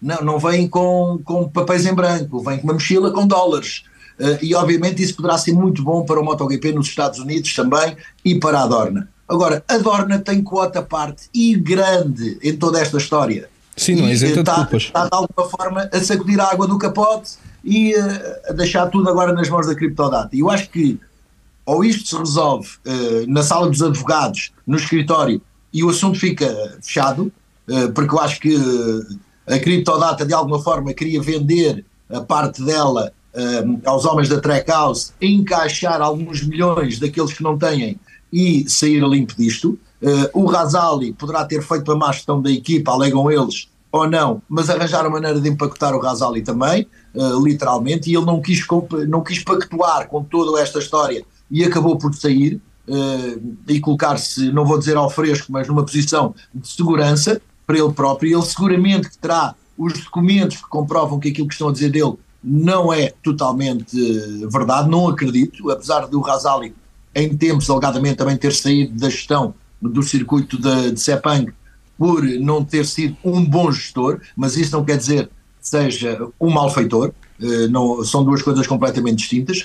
Não, 0.00 0.22
não 0.22 0.38
vem 0.38 0.68
com, 0.68 1.20
com 1.24 1.48
papéis 1.48 1.86
em 1.86 1.94
branco, 1.94 2.42
vem 2.42 2.58
com 2.58 2.64
uma 2.64 2.74
mochila 2.74 3.10
com 3.10 3.26
dólares. 3.26 3.84
Uh, 4.18 4.38
e 4.42 4.54
obviamente 4.54 5.02
isso 5.02 5.16
poderá 5.16 5.36
ser 5.38 5.52
muito 5.52 5.82
bom 5.82 6.04
para 6.04 6.20
o 6.20 6.24
MotoGP 6.24 6.72
nos 6.72 6.86
Estados 6.86 7.18
Unidos 7.18 7.52
também 7.54 7.96
e 8.24 8.38
para 8.38 8.62
a 8.62 8.66
Dorna. 8.66 9.08
Agora, 9.28 9.64
a 9.66 9.78
Dorna 9.78 10.18
tem 10.18 10.42
quota 10.42 10.82
parte 10.82 11.28
e 11.34 11.56
grande 11.56 12.38
em 12.42 12.56
toda 12.56 12.80
esta 12.80 12.98
história. 12.98 13.48
Sim, 13.76 13.96
não 13.96 14.06
é 14.06 14.12
isenta 14.12 14.40
está, 14.40 14.52
de 14.52 14.60
culpas. 14.60 14.82
Está 14.82 15.04
de 15.04 15.10
alguma 15.12 15.48
forma 15.48 15.90
a 15.92 16.00
sacudir 16.00 16.38
a 16.40 16.50
água 16.50 16.68
do 16.68 16.78
capote 16.78 17.32
e 17.64 17.94
uh, 17.94 18.50
a 18.50 18.52
deixar 18.52 18.86
tudo 18.86 19.08
agora 19.08 19.32
nas 19.32 19.48
mãos 19.48 19.66
da 19.66 19.74
criptodata. 19.74 20.36
E 20.36 20.40
eu 20.40 20.50
acho 20.50 20.68
que 20.70 21.00
ou 21.66 21.84
isto 21.84 22.08
se 22.08 22.16
resolve 22.16 22.68
uh, 22.86 23.26
na 23.26 23.42
sala 23.42 23.68
dos 23.68 23.82
advogados, 23.82 24.52
no 24.66 24.76
escritório, 24.76 25.40
e 25.72 25.82
o 25.82 25.90
assunto 25.90 26.18
fica 26.18 26.78
fechado, 26.80 27.26
eh, 27.26 27.30
porque 27.94 28.14
eu 28.14 28.20
acho 28.20 28.40
que 28.40 28.54
eh, 28.54 29.54
a 29.54 29.58
criptodata 29.58 30.24
de 30.24 30.34
alguma 30.34 30.60
forma 30.60 30.92
queria 30.92 31.20
vender 31.20 31.84
a 32.10 32.20
parte 32.20 32.62
dela 32.62 33.12
eh, 33.34 33.64
aos 33.84 34.04
homens 34.04 34.28
da 34.28 34.40
Trackhouse, 34.40 35.12
encaixar 35.20 36.00
alguns 36.00 36.42
milhões 36.42 36.98
daqueles 36.98 37.32
que 37.32 37.42
não 37.42 37.58
têm 37.58 37.98
e 38.32 38.68
sair 38.68 39.02
limpo 39.02 39.34
disto. 39.36 39.78
O 40.34 40.44
Razali 40.44 41.14
poderá 41.14 41.46
ter 41.46 41.62
feito 41.62 41.90
a 41.90 41.96
má 41.96 42.12
gestão 42.12 42.42
da 42.42 42.50
equipa, 42.50 42.90
alegam 42.92 43.30
eles, 43.30 43.68
ou 43.90 44.06
não, 44.06 44.42
mas 44.46 44.68
arranjar 44.68 45.06
a 45.06 45.08
maneira 45.08 45.40
de 45.40 45.48
empacotar 45.48 45.94
o 45.94 45.98
Razali 45.98 46.42
também, 46.42 46.86
literalmente, 47.42 48.10
e 48.10 48.14
ele 48.14 48.26
não 48.26 48.42
quis, 48.42 48.66
não 49.08 49.22
quis 49.22 49.42
pactuar 49.42 50.06
com 50.08 50.22
toda 50.22 50.60
esta 50.60 50.78
história 50.78 51.24
e 51.50 51.64
acabou 51.64 51.96
por 51.96 52.12
sair 52.12 52.60
uh, 52.88 53.56
e 53.68 53.80
colocar-se, 53.80 54.50
não 54.52 54.64
vou 54.64 54.78
dizer 54.78 54.96
ao 54.96 55.10
fresco, 55.10 55.50
mas 55.50 55.68
numa 55.68 55.84
posição 55.84 56.34
de 56.54 56.68
segurança, 56.68 57.40
para 57.66 57.78
ele 57.78 57.92
próprio. 57.92 58.38
Ele 58.38 58.46
seguramente 58.46 59.10
terá 59.20 59.54
os 59.76 59.92
documentos 59.92 60.58
que 60.58 60.68
comprovam 60.68 61.18
que 61.18 61.28
aquilo 61.28 61.48
que 61.48 61.54
estão 61.54 61.68
a 61.68 61.72
dizer 61.72 61.90
dele 61.90 62.14
não 62.42 62.92
é 62.92 63.12
totalmente 63.22 63.96
eh, 63.96 64.46
verdade, 64.46 64.88
não 64.88 65.08
acredito, 65.08 65.70
apesar 65.70 66.06
do 66.06 66.20
Razali 66.20 66.74
em 67.14 67.34
tempos 67.34 67.70
alegadamente 67.70 68.16
também 68.16 68.36
ter 68.36 68.52
saído 68.52 68.98
da 68.98 69.08
gestão 69.08 69.54
do 69.80 70.02
circuito 70.02 70.60
de, 70.60 70.92
de 70.92 71.00
Sepang 71.00 71.52
por 71.96 72.22
não 72.22 72.64
ter 72.64 72.84
sido 72.84 73.16
um 73.24 73.44
bom 73.44 73.70
gestor, 73.72 74.20
mas 74.36 74.56
isso 74.56 74.76
não 74.76 74.84
quer 74.84 74.98
dizer 74.98 75.26
que 75.26 75.68
seja 75.68 76.28
um 76.40 76.50
malfeitor, 76.50 77.12
uh, 77.40 77.68
não, 77.70 78.04
são 78.04 78.24
duas 78.24 78.42
coisas 78.42 78.66
completamente 78.66 79.18
distintas, 79.18 79.60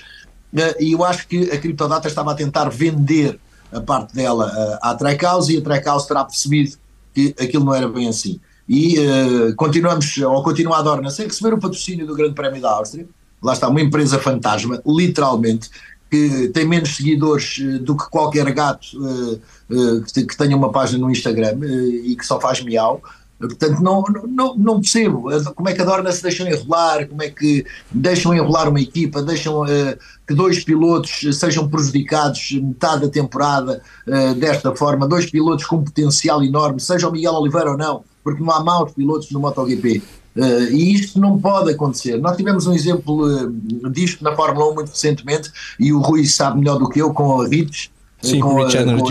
uh, 0.54 0.76
e 0.80 0.94
eu 0.94 1.04
acho 1.04 1.28
que 1.28 1.52
a 1.52 1.58
Criptodata 1.58 2.08
estava 2.08 2.32
a 2.32 2.36
tentar 2.36 2.70
vender 2.70 3.40
a 3.72 3.82
parte 3.82 4.14
dela 4.16 4.80
à 4.82 4.96
Trackhouse 4.96 5.54
e 5.54 5.58
a 5.58 5.62
Trackhouse 5.62 6.08
terá 6.08 6.24
percebido 6.24 6.78
que 7.14 7.36
aquilo 7.40 7.66
não 7.66 7.74
era 7.74 7.88
bem 7.88 8.08
assim. 8.08 8.40
E 8.68 9.00
uh, 9.00 9.56
continuamos, 9.56 10.16
ou 10.20 10.44
continua 10.44 10.78
a 10.78 10.82
Dorna 10.84 11.10
sem 11.10 11.26
receber 11.26 11.56
o 11.56 11.60
patrocínio 11.60 12.06
do 12.06 12.16
Grande 12.16 12.36
Prémio 12.36 12.62
da 12.62 12.72
Áustria, 12.72 13.08
lá 13.42 13.54
está 13.54 13.68
uma 13.68 13.82
empresa 13.82 14.20
fantasma, 14.20 14.80
literalmente, 14.86 15.72
que 16.10 16.50
tem 16.50 16.68
menos 16.68 16.96
seguidores 16.96 17.58
uh, 17.58 17.80
do 17.80 17.98
que 17.98 18.08
qualquer 18.10 18.52
gato 18.54 18.86
uh, 18.96 20.04
que, 20.04 20.24
que, 20.24 20.38
tenha 20.38 20.56
uma 20.56 20.72
página 20.72 21.00
no 21.00 21.10
Instagram 21.10 21.58
e 21.66 22.16
que 22.16 22.26
só 22.26 22.40
faz 22.40 22.62
miau. 22.64 23.02
Portanto, 23.40 23.82
não, 23.82 24.04
não, 24.28 24.56
não 24.56 24.82
percebo. 24.82 25.30
Como 25.56 25.70
é 25.70 25.74
que 25.74 25.82
a 25.82 25.86
Dorna 25.86 26.12
se 26.12 26.22
deixam 26.22 26.46
enrolar, 26.46 27.08
como 27.08 27.24
é 27.24 27.30
que 27.30 27.66
deixam 27.90 28.34
enrolar 28.34 28.68
uma 28.68 28.82
equipa, 28.82 29.22
deixam 29.22 29.64
uh, 29.64 29.98
que 30.28 30.34
dois 30.34 30.64
pilotos 30.64 31.22
sejam 31.40 31.68
prejudicados 31.70 32.52
metade 32.52 33.02
da 33.02 33.10
temporada 33.10 33.82
uh, 34.06 34.36
desta 34.36 34.76
forma, 34.76 35.08
dois 35.08 35.30
pilotos 35.30 35.66
com 35.66 35.82
potencial 35.82 36.44
enorme, 36.44 36.82
seja 36.82 37.08
o 37.08 37.12
Miguel 37.12 37.34
Oliveira 37.34 37.72
ou 37.72 37.78
não, 37.78 38.04
porque 38.24 38.44
não 38.44 38.52
há 38.52 38.62
maus 38.62 38.92
pilotos 38.92 39.32
no 39.32 39.40
MotoGP. 39.40 40.02
Uh, 40.36 40.72
e 40.72 40.94
isto 40.94 41.20
não 41.20 41.40
pode 41.40 41.72
acontecer. 41.72 42.18
Nós 42.20 42.38
tivemos 42.38 42.68
um 42.68 42.74
exemplo 42.74 43.26
uh, 43.26 43.90
disto 43.90 44.24
na 44.24 44.36
Fórmula 44.36 44.70
1 44.72 44.76
muito 44.76 44.90
recentemente, 44.90 45.50
e 45.80 45.92
o 45.94 46.00
Rui 46.00 46.26
sabe 46.26 46.60
melhor 46.60 46.78
do 46.78 46.90
que 46.90 47.02
eu, 47.02 47.14
com 47.14 47.42
a 47.42 47.48
Ritos, 47.48 47.90
Sim, 48.22 48.40
com, 48.42 48.62
a, 48.62 48.70
com 48.70 49.10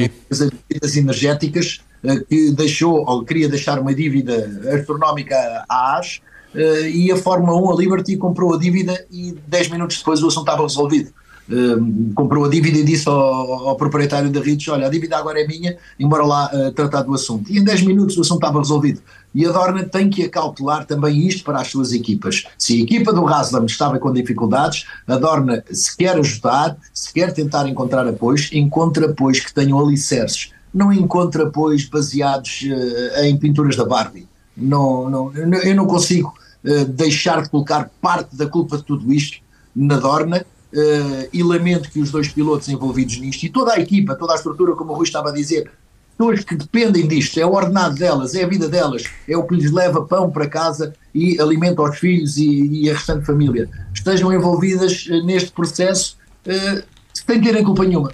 as 0.82 0.96
energéticas, 0.96 1.80
eh, 1.80 1.88
que 2.28 2.51
deixou 2.53 3.05
ou 3.07 3.24
queria 3.24 3.49
deixar 3.49 3.78
uma 3.78 3.94
dívida 3.94 4.49
astronómica 4.74 5.64
à 5.68 5.99
AS 5.99 6.20
eh, 6.55 6.90
e 6.90 7.12
a 7.12 7.16
Fórmula 7.16 7.57
1, 7.61 7.72
a 7.72 7.76
Liberty, 7.76 8.16
comprou 8.16 8.55
a 8.55 8.59
dívida 8.59 9.07
e 9.11 9.36
10 9.46 9.70
minutos 9.70 9.99
depois 9.99 10.22
o 10.22 10.28
assunto 10.28 10.46
estava 10.46 10.62
resolvido. 10.62 11.11
Uh, 11.51 12.12
comprou 12.14 12.44
a 12.44 12.49
dívida 12.51 12.76
e 12.76 12.84
disse 12.84 13.09
ao, 13.09 13.68
ao 13.68 13.74
proprietário 13.74 14.30
da 14.30 14.38
Ritz: 14.38 14.68
Olha, 14.68 14.86
a 14.86 14.90
dívida 14.90 15.16
agora 15.16 15.40
é 15.40 15.46
minha, 15.46 15.78
embora 15.99 16.22
lá 16.22 16.51
tratar 16.76 17.01
do 17.01 17.14
assunto. 17.14 17.51
E 17.51 17.59
em 17.59 17.64
10 17.64 17.86
minutos 17.86 18.18
o 18.18 18.20
assunto 18.20 18.40
estava 18.40 18.59
resolvido. 18.59 19.01
E 19.34 19.46
a 19.46 19.51
Dorna 19.51 19.82
tem 19.82 20.11
que 20.11 20.24
acautelar 20.24 20.84
também 20.84 21.26
isto 21.26 21.44
para 21.44 21.59
as 21.59 21.68
suas 21.68 21.94
equipas. 21.94 22.44
Se 22.59 22.78
a 22.78 22.82
equipa 22.82 23.14
do 23.14 23.26
Haslam 23.26 23.64
estava 23.64 23.99
com 23.99 24.12
dificuldades, 24.12 24.84
a 25.07 25.16
Dorna, 25.16 25.64
se 25.70 25.96
quer 25.96 26.18
ajudar, 26.18 26.76
se 26.92 27.14
quer 27.14 27.32
tentar 27.32 27.66
encontrar 27.66 28.07
apoios, 28.07 28.51
encontra 28.53 29.07
apoios 29.07 29.40
que 29.40 29.55
tenham 29.55 29.78
alicerces 29.78 30.53
não 30.78 30.92
encontra 30.92 31.42
apoios 31.42 31.84
baseados 31.84 32.62
uh, 32.62 33.24
em 33.24 33.36
pinturas 33.36 33.74
da 33.74 33.84
Barbie. 33.84 34.28
Não, 34.56 35.10
não, 35.10 35.32
eu 35.34 35.74
não 35.74 35.86
consigo 35.86 36.32
uh, 36.64 36.84
deixar 36.84 37.42
de 37.42 37.50
colocar 37.50 37.90
parte 38.00 38.36
da 38.36 38.46
culpa 38.46 38.76
de 38.76 38.84
tudo 38.84 39.12
isto 39.12 39.38
na 39.74 39.96
Dorna 39.96 40.46
uh, 40.72 41.28
e 41.32 41.42
lamento 41.42 41.90
que 41.90 42.00
os 42.00 42.12
dois 42.12 42.28
pilotos 42.28 42.68
envolvidos 42.68 43.18
nisto 43.18 43.42
e 43.42 43.48
toda 43.48 43.72
a 43.72 43.80
equipa, 43.80 44.14
toda 44.14 44.32
a 44.32 44.36
estrutura, 44.36 44.76
como 44.76 44.92
o 44.92 44.94
Rui 44.94 45.04
estava 45.04 45.30
a 45.30 45.32
dizer, 45.32 45.70
pessoas 46.16 46.44
que 46.44 46.54
dependem 46.54 47.08
disto, 47.08 47.38
é 47.38 47.46
o 47.46 47.52
ordenado 47.52 47.96
delas, 47.96 48.34
é 48.34 48.44
a 48.44 48.48
vida 48.48 48.68
delas, 48.68 49.04
é 49.28 49.36
o 49.36 49.44
que 49.44 49.56
lhes 49.56 49.72
leva 49.72 50.04
pão 50.04 50.30
para 50.30 50.48
casa 50.48 50.94
e 51.12 51.40
alimenta 51.40 51.82
os 51.82 51.98
filhos 51.98 52.36
e, 52.36 52.84
e 52.84 52.90
a 52.90 52.94
restante 52.94 53.26
família, 53.26 53.68
estejam 53.92 54.32
envolvidas 54.32 55.06
neste 55.24 55.50
processo 55.50 56.16
uh, 56.46 56.82
sem 57.12 57.40
terem 57.40 57.64
culpa 57.64 57.84
nenhuma. 57.84 58.12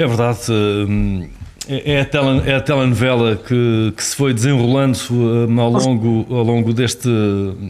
É 0.00 0.06
verdade. 0.06 0.40
É, 1.68 1.92
é 1.92 2.00
a, 2.00 2.04
tele, 2.06 2.50
é 2.50 2.54
a 2.54 2.60
telenovela 2.60 3.36
que, 3.36 3.92
que 3.94 4.02
se 4.02 4.16
foi 4.16 4.32
desenrolando 4.32 4.98
ao 5.60 5.70
longo, 5.70 6.26
ao 6.34 6.42
longo 6.42 6.72
deste. 6.72 7.08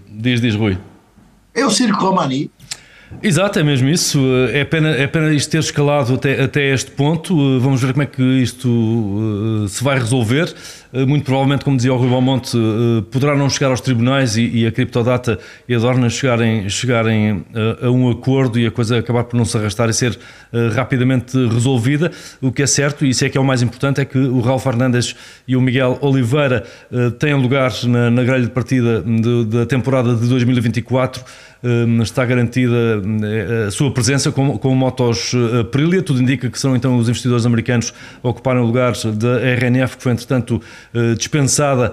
Diz, 0.08 0.40
diz 0.40 0.54
Rui. 0.54 0.78
É 1.52 1.66
o 1.66 1.70
Circo 1.70 2.04
Romani, 2.04 2.48
Exato, 3.22 3.58
é 3.58 3.62
mesmo 3.62 3.88
isso. 3.88 4.20
É 4.52 4.64
pena, 4.64 4.90
é 4.90 5.06
pena 5.06 5.32
isto 5.32 5.50
ter 5.50 5.58
escalado 5.58 6.14
até, 6.14 6.40
até 6.42 6.72
este 6.72 6.92
ponto. 6.92 7.58
Vamos 7.58 7.82
ver 7.82 7.92
como 7.92 8.04
é 8.04 8.06
que 8.06 8.22
isto 8.22 9.66
se 9.68 9.82
vai 9.82 9.98
resolver. 9.98 10.54
Uh, 10.92 11.06
muito 11.06 11.24
provavelmente, 11.24 11.64
como 11.64 11.76
dizia 11.76 11.92
o 11.92 11.96
Rui 11.96 12.08
Balmonte, 12.08 12.56
uh, 12.56 13.02
poderá 13.02 13.36
não 13.36 13.48
chegar 13.48 13.70
aos 13.70 13.80
tribunais 13.80 14.36
e, 14.36 14.48
e 14.48 14.66
a 14.66 14.72
Criptodata 14.72 15.38
e 15.68 15.74
a 15.74 15.78
Dorna 15.78 16.08
chegarem, 16.08 16.68
chegarem 16.68 17.44
a, 17.54 17.86
a 17.86 17.90
um 17.90 18.10
acordo 18.10 18.58
e 18.58 18.66
a 18.66 18.70
coisa 18.70 18.98
acabar 18.98 19.24
por 19.24 19.36
não 19.36 19.44
se 19.44 19.56
arrastar 19.56 19.88
e 19.88 19.94
ser 19.94 20.18
rapidamente 20.74 21.36
resolvida. 21.46 22.10
O 22.40 22.50
que 22.50 22.62
é 22.62 22.66
certo, 22.66 23.04
e 23.04 23.10
isso 23.10 23.24
é 23.24 23.28
que 23.28 23.38
é 23.38 23.40
o 23.40 23.44
mais 23.44 23.62
importante, 23.62 24.00
é 24.00 24.04
que 24.04 24.18
o 24.18 24.40
Raul 24.40 24.58
Fernandes 24.58 25.14
e 25.46 25.54
o 25.56 25.60
Miguel 25.60 25.98
Oliveira 26.00 26.64
têm 27.18 27.34
lugar 27.34 27.72
na, 27.84 28.10
na 28.10 28.24
grelha 28.24 28.44
de 28.44 28.50
partida 28.50 29.00
de, 29.00 29.44
da 29.44 29.66
temporada 29.66 30.14
de 30.16 30.28
2024 30.28 31.24
está 32.02 32.24
garantida 32.24 33.02
eh, 33.22 33.66
a 33.66 33.70
sua 33.70 33.92
presença 33.92 34.32
com, 34.32 34.56
com 34.58 34.74
motos 34.74 35.32
eh, 35.34 35.60
Aprilia. 35.60 36.02
Tudo 36.02 36.22
indica 36.22 36.48
que 36.48 36.58
serão 36.58 36.74
então 36.74 36.96
os 36.96 37.08
investidores 37.08 37.44
americanos 37.44 37.92
a 38.22 38.28
ocuparem 38.28 38.62
o 38.62 38.66
lugar 38.66 38.92
da 39.14 39.40
RNF, 39.40 39.96
que 39.96 40.02
foi 40.02 40.12
entretanto 40.12 40.60
eh, 40.60 40.79
dispensada 41.16 41.92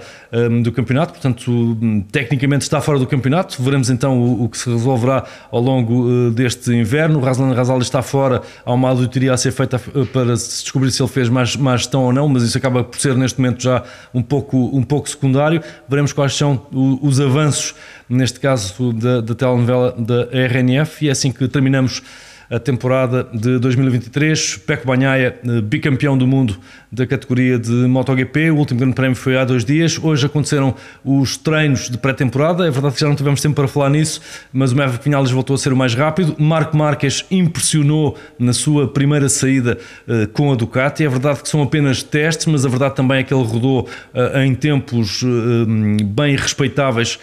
do 0.63 0.71
campeonato, 0.71 1.13
portanto, 1.13 1.77
tecnicamente 2.11 2.63
está 2.63 2.81
fora 2.81 2.99
do 2.99 3.07
campeonato. 3.07 3.61
Veremos 3.61 3.89
então 3.89 4.43
o, 4.43 4.49
que 4.49 4.57
se 4.57 4.69
resolverá 4.69 5.23
ao 5.51 5.61
longo 5.61 6.31
deste 6.31 6.71
inverno. 6.73 7.19
O 7.19 7.21
Razlan 7.21 7.53
Razal 7.53 7.79
está 7.79 8.01
fora, 8.01 8.41
há 8.65 8.73
uma 8.73 8.89
auditoria 8.89 9.33
a 9.33 9.37
ser 9.37 9.51
feita 9.51 9.79
para 10.11 10.35
se 10.37 10.63
descobrir 10.63 10.91
se 10.91 11.01
ele 11.01 11.09
fez 11.09 11.29
mais, 11.29 11.55
mais 11.55 11.81
gestão 11.81 12.03
ou 12.03 12.13
não, 12.13 12.27
mas 12.27 12.43
isso 12.43 12.57
acaba 12.57 12.83
por 12.83 12.99
ser 12.99 13.15
neste 13.15 13.39
momento 13.39 13.63
já 13.63 13.83
um 14.13 14.21
pouco, 14.21 14.57
um 14.57 14.83
pouco 14.83 15.09
secundário. 15.09 15.61
Veremos 15.87 16.13
quais 16.13 16.35
são 16.35 16.65
os 17.01 17.19
avanços 17.19 17.75
neste 18.09 18.39
caso 18.39 18.93
da, 18.93 19.21
da 19.21 19.35
telenovela 19.35 19.93
da 19.97 20.27
RNF, 20.31 21.05
e 21.05 21.09
é 21.09 21.11
assim 21.11 21.31
que 21.31 21.47
terminamos 21.47 22.01
a 22.49 22.59
temporada 22.59 23.27
de 23.33 23.59
2023. 23.59 24.57
Peco 24.57 24.87
Banhaia, 24.87 25.37
eh, 25.43 25.61
bicampeão 25.61 26.17
do 26.17 26.25
mundo 26.25 26.57
da 26.91 27.05
categoria 27.05 27.59
de 27.59 27.71
MotoGP. 27.71 28.51
O 28.51 28.57
último 28.57 28.79
grande 28.79 28.95
prémio 28.95 29.15
foi 29.15 29.37
há 29.37 29.43
dois 29.43 29.65
dias. 29.65 29.99
Hoje 30.01 30.25
aconteceram 30.25 30.73
os 31.03 31.35
treinos 31.35 31.89
de 31.89 31.97
pré-temporada. 31.97 32.65
É 32.65 32.71
verdade 32.71 32.95
que 32.95 33.01
já 33.01 33.07
não 33.07 33.15
tivemos 33.15 33.41
tempo 33.41 33.55
para 33.55 33.67
falar 33.67 33.89
nisso, 33.89 34.21
mas 34.53 34.71
o 34.71 34.77
Maverick 34.77 35.03
Vinales 35.03 35.31
voltou 35.31 35.55
a 35.55 35.57
ser 35.57 35.73
o 35.73 35.75
mais 35.75 35.93
rápido. 35.93 36.35
Marco 36.39 36.77
Marques 36.77 37.25
impressionou 37.29 38.17
na 38.39 38.53
sua 38.53 38.87
primeira 38.87 39.27
saída 39.27 39.77
uh, 40.07 40.27
com 40.29 40.51
a 40.51 40.55
Ducati. 40.55 41.03
É 41.03 41.09
verdade 41.09 41.41
que 41.41 41.49
são 41.49 41.61
apenas 41.61 42.01
testes, 42.01 42.45
mas 42.45 42.65
a 42.65 42.69
verdade 42.69 42.95
também 42.95 43.19
é 43.19 43.23
que 43.23 43.33
ele 43.33 43.43
rodou 43.43 43.81
uh, 44.13 44.39
em 44.39 44.55
tempos 44.55 45.21
uh, 45.21 45.65
bem 46.05 46.35
respeitáveis 46.35 47.19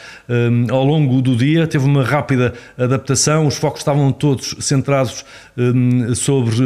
ao 0.70 0.84
longo 0.84 1.20
do 1.22 1.36
dia. 1.36 1.66
Teve 1.66 1.84
uma 1.84 2.02
rápida 2.02 2.54
adaptação. 2.78 3.46
Os 3.46 3.56
focos 3.56 3.80
estavam 3.80 4.10
todos 4.12 4.56
centrados 4.60 5.13
nas 5.14 5.24
sobre 6.14 6.56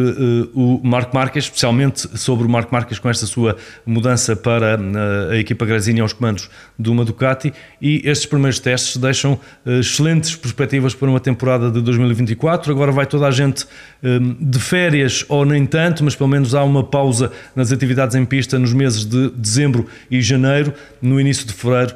o 0.54 0.80
Marco 0.82 1.14
Marques, 1.14 1.44
especialmente 1.44 2.18
sobre 2.18 2.46
o 2.46 2.50
Marco 2.50 2.72
Marques 2.72 2.98
com 2.98 3.08
esta 3.08 3.26
sua 3.26 3.56
mudança 3.84 4.34
para 4.34 4.78
eh, 4.78 5.34
a 5.34 5.36
equipa 5.36 5.64
Grazini 5.66 6.00
aos 6.00 6.12
comandos 6.12 6.48
de 6.78 6.88
uma 6.90 7.04
Ducati 7.04 7.52
e 7.80 8.02
estes 8.04 8.26
primeiros 8.26 8.58
testes 8.58 8.96
deixam 8.96 9.38
eh, 9.64 9.80
excelentes 9.80 10.34
perspectivas 10.36 10.94
para 10.94 11.08
uma 11.08 11.20
temporada 11.20 11.70
de 11.70 11.80
2024. 11.80 12.72
Agora 12.72 12.92
vai 12.92 13.06
toda 13.06 13.26
a 13.26 13.30
gente 13.30 13.66
eh, 14.02 14.18
de 14.40 14.58
férias 14.58 15.24
ou 15.28 15.44
nem 15.44 15.66
tanto, 15.66 16.04
mas 16.04 16.14
pelo 16.14 16.28
menos 16.28 16.54
há 16.54 16.62
uma 16.64 16.82
pausa 16.82 17.30
nas 17.54 17.72
atividades 17.72 18.14
em 18.16 18.24
pista 18.24 18.58
nos 18.58 18.72
meses 18.72 19.04
de 19.04 19.30
dezembro 19.30 19.86
e 20.10 20.20
janeiro. 20.20 20.72
No 21.00 21.20
início 21.20 21.46
de 21.46 21.52
fevereiro 21.52 21.94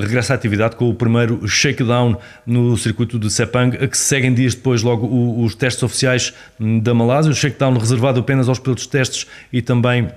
regressa 0.00 0.32
à 0.32 0.36
atividade 0.36 0.76
com 0.76 0.88
o 0.88 0.94
primeiro 0.94 1.46
shakedown 1.48 2.16
no 2.46 2.76
circuito 2.76 3.18
de 3.18 3.28
Sepang, 3.28 3.76
a 3.76 3.88
que 3.88 3.98
se 3.98 4.04
seguem 4.04 4.32
dias 4.32 4.54
depois 4.54 4.82
logo 4.82 5.42
os 5.44 5.56
testes 5.56 5.82
oficiais 5.82 6.15
da 6.58 6.94
Malásia, 6.94 7.30
o 7.30 7.34
shakedown 7.34 7.76
reservado 7.78 8.20
apenas 8.20 8.48
aos 8.48 8.58
pilotos 8.58 8.84
de 8.84 8.90
testes 8.90 9.26
e 9.52 9.62
também 9.62 10.08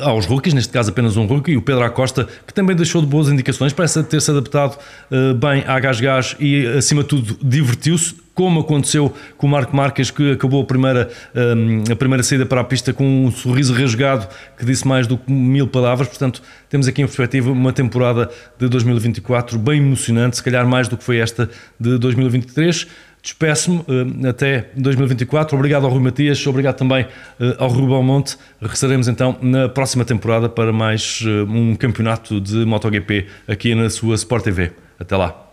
aos 0.00 0.26
rookies, 0.26 0.54
neste 0.54 0.72
caso 0.72 0.90
apenas 0.90 1.16
um 1.16 1.26
rookie, 1.26 1.56
o 1.56 1.62
Pedro 1.62 1.84
Acosta, 1.84 2.28
que 2.46 2.54
também 2.54 2.76
deixou 2.76 3.00
de 3.00 3.06
boas 3.08 3.28
indicações, 3.28 3.72
parece 3.72 4.02
ter-se 4.04 4.30
adaptado 4.30 4.78
uh, 5.10 5.34
bem 5.34 5.64
à 5.66 5.78
gás-gás 5.80 6.36
e, 6.38 6.66
acima 6.66 7.02
de 7.02 7.08
tudo, 7.08 7.36
divertiu-se, 7.42 8.14
como 8.32 8.60
aconteceu 8.60 9.12
com 9.36 9.46
o 9.46 9.50
Marco 9.50 9.76
Marques, 9.76 10.10
que 10.10 10.32
acabou 10.32 10.62
a 10.62 10.64
primeira, 10.64 11.10
um, 11.34 11.82
eh, 11.86 11.92
a 11.92 11.96
primeira 11.96 12.22
saída 12.22 12.46
para 12.46 12.62
a 12.62 12.64
pista 12.64 12.90
com 12.90 13.26
um 13.26 13.30
sorriso 13.30 13.74
rasgado 13.74 14.26
que 14.56 14.64
disse 14.64 14.88
mais 14.88 15.06
do 15.06 15.18
que 15.18 15.30
mil 15.30 15.68
palavras. 15.68 16.08
Portanto, 16.08 16.42
temos 16.70 16.88
aqui 16.88 17.02
em 17.02 17.04
perspectiva 17.04 17.52
uma 17.52 17.74
temporada 17.74 18.30
de 18.58 18.68
2024 18.68 19.58
bem 19.58 19.82
emocionante, 19.82 20.36
se 20.36 20.42
calhar 20.42 20.66
mais 20.66 20.88
do 20.88 20.96
que 20.96 21.04
foi 21.04 21.18
esta 21.18 21.50
de 21.78 21.98
2023. 21.98 22.86
Despeço-me 23.22 23.78
uh, 23.78 24.28
até 24.28 24.66
2024. 24.76 25.56
Obrigado 25.56 25.84
ao 25.84 25.92
Rui 25.92 26.02
Matias, 26.02 26.44
obrigado 26.44 26.76
também 26.76 27.04
uh, 27.04 27.54
ao 27.56 27.68
Rui 27.68 27.86
Belmonte. 27.86 28.36
Regressaremos 28.60 29.06
então 29.06 29.38
na 29.40 29.68
próxima 29.68 30.04
temporada 30.04 30.48
para 30.48 30.72
mais 30.72 31.20
uh, 31.20 31.44
um 31.48 31.76
campeonato 31.76 32.40
de 32.40 32.64
MotoGP 32.64 33.28
aqui 33.46 33.76
na 33.76 33.88
sua 33.88 34.16
Sport 34.16 34.42
TV. 34.42 34.72
Até 34.98 35.16
lá. 35.16 35.48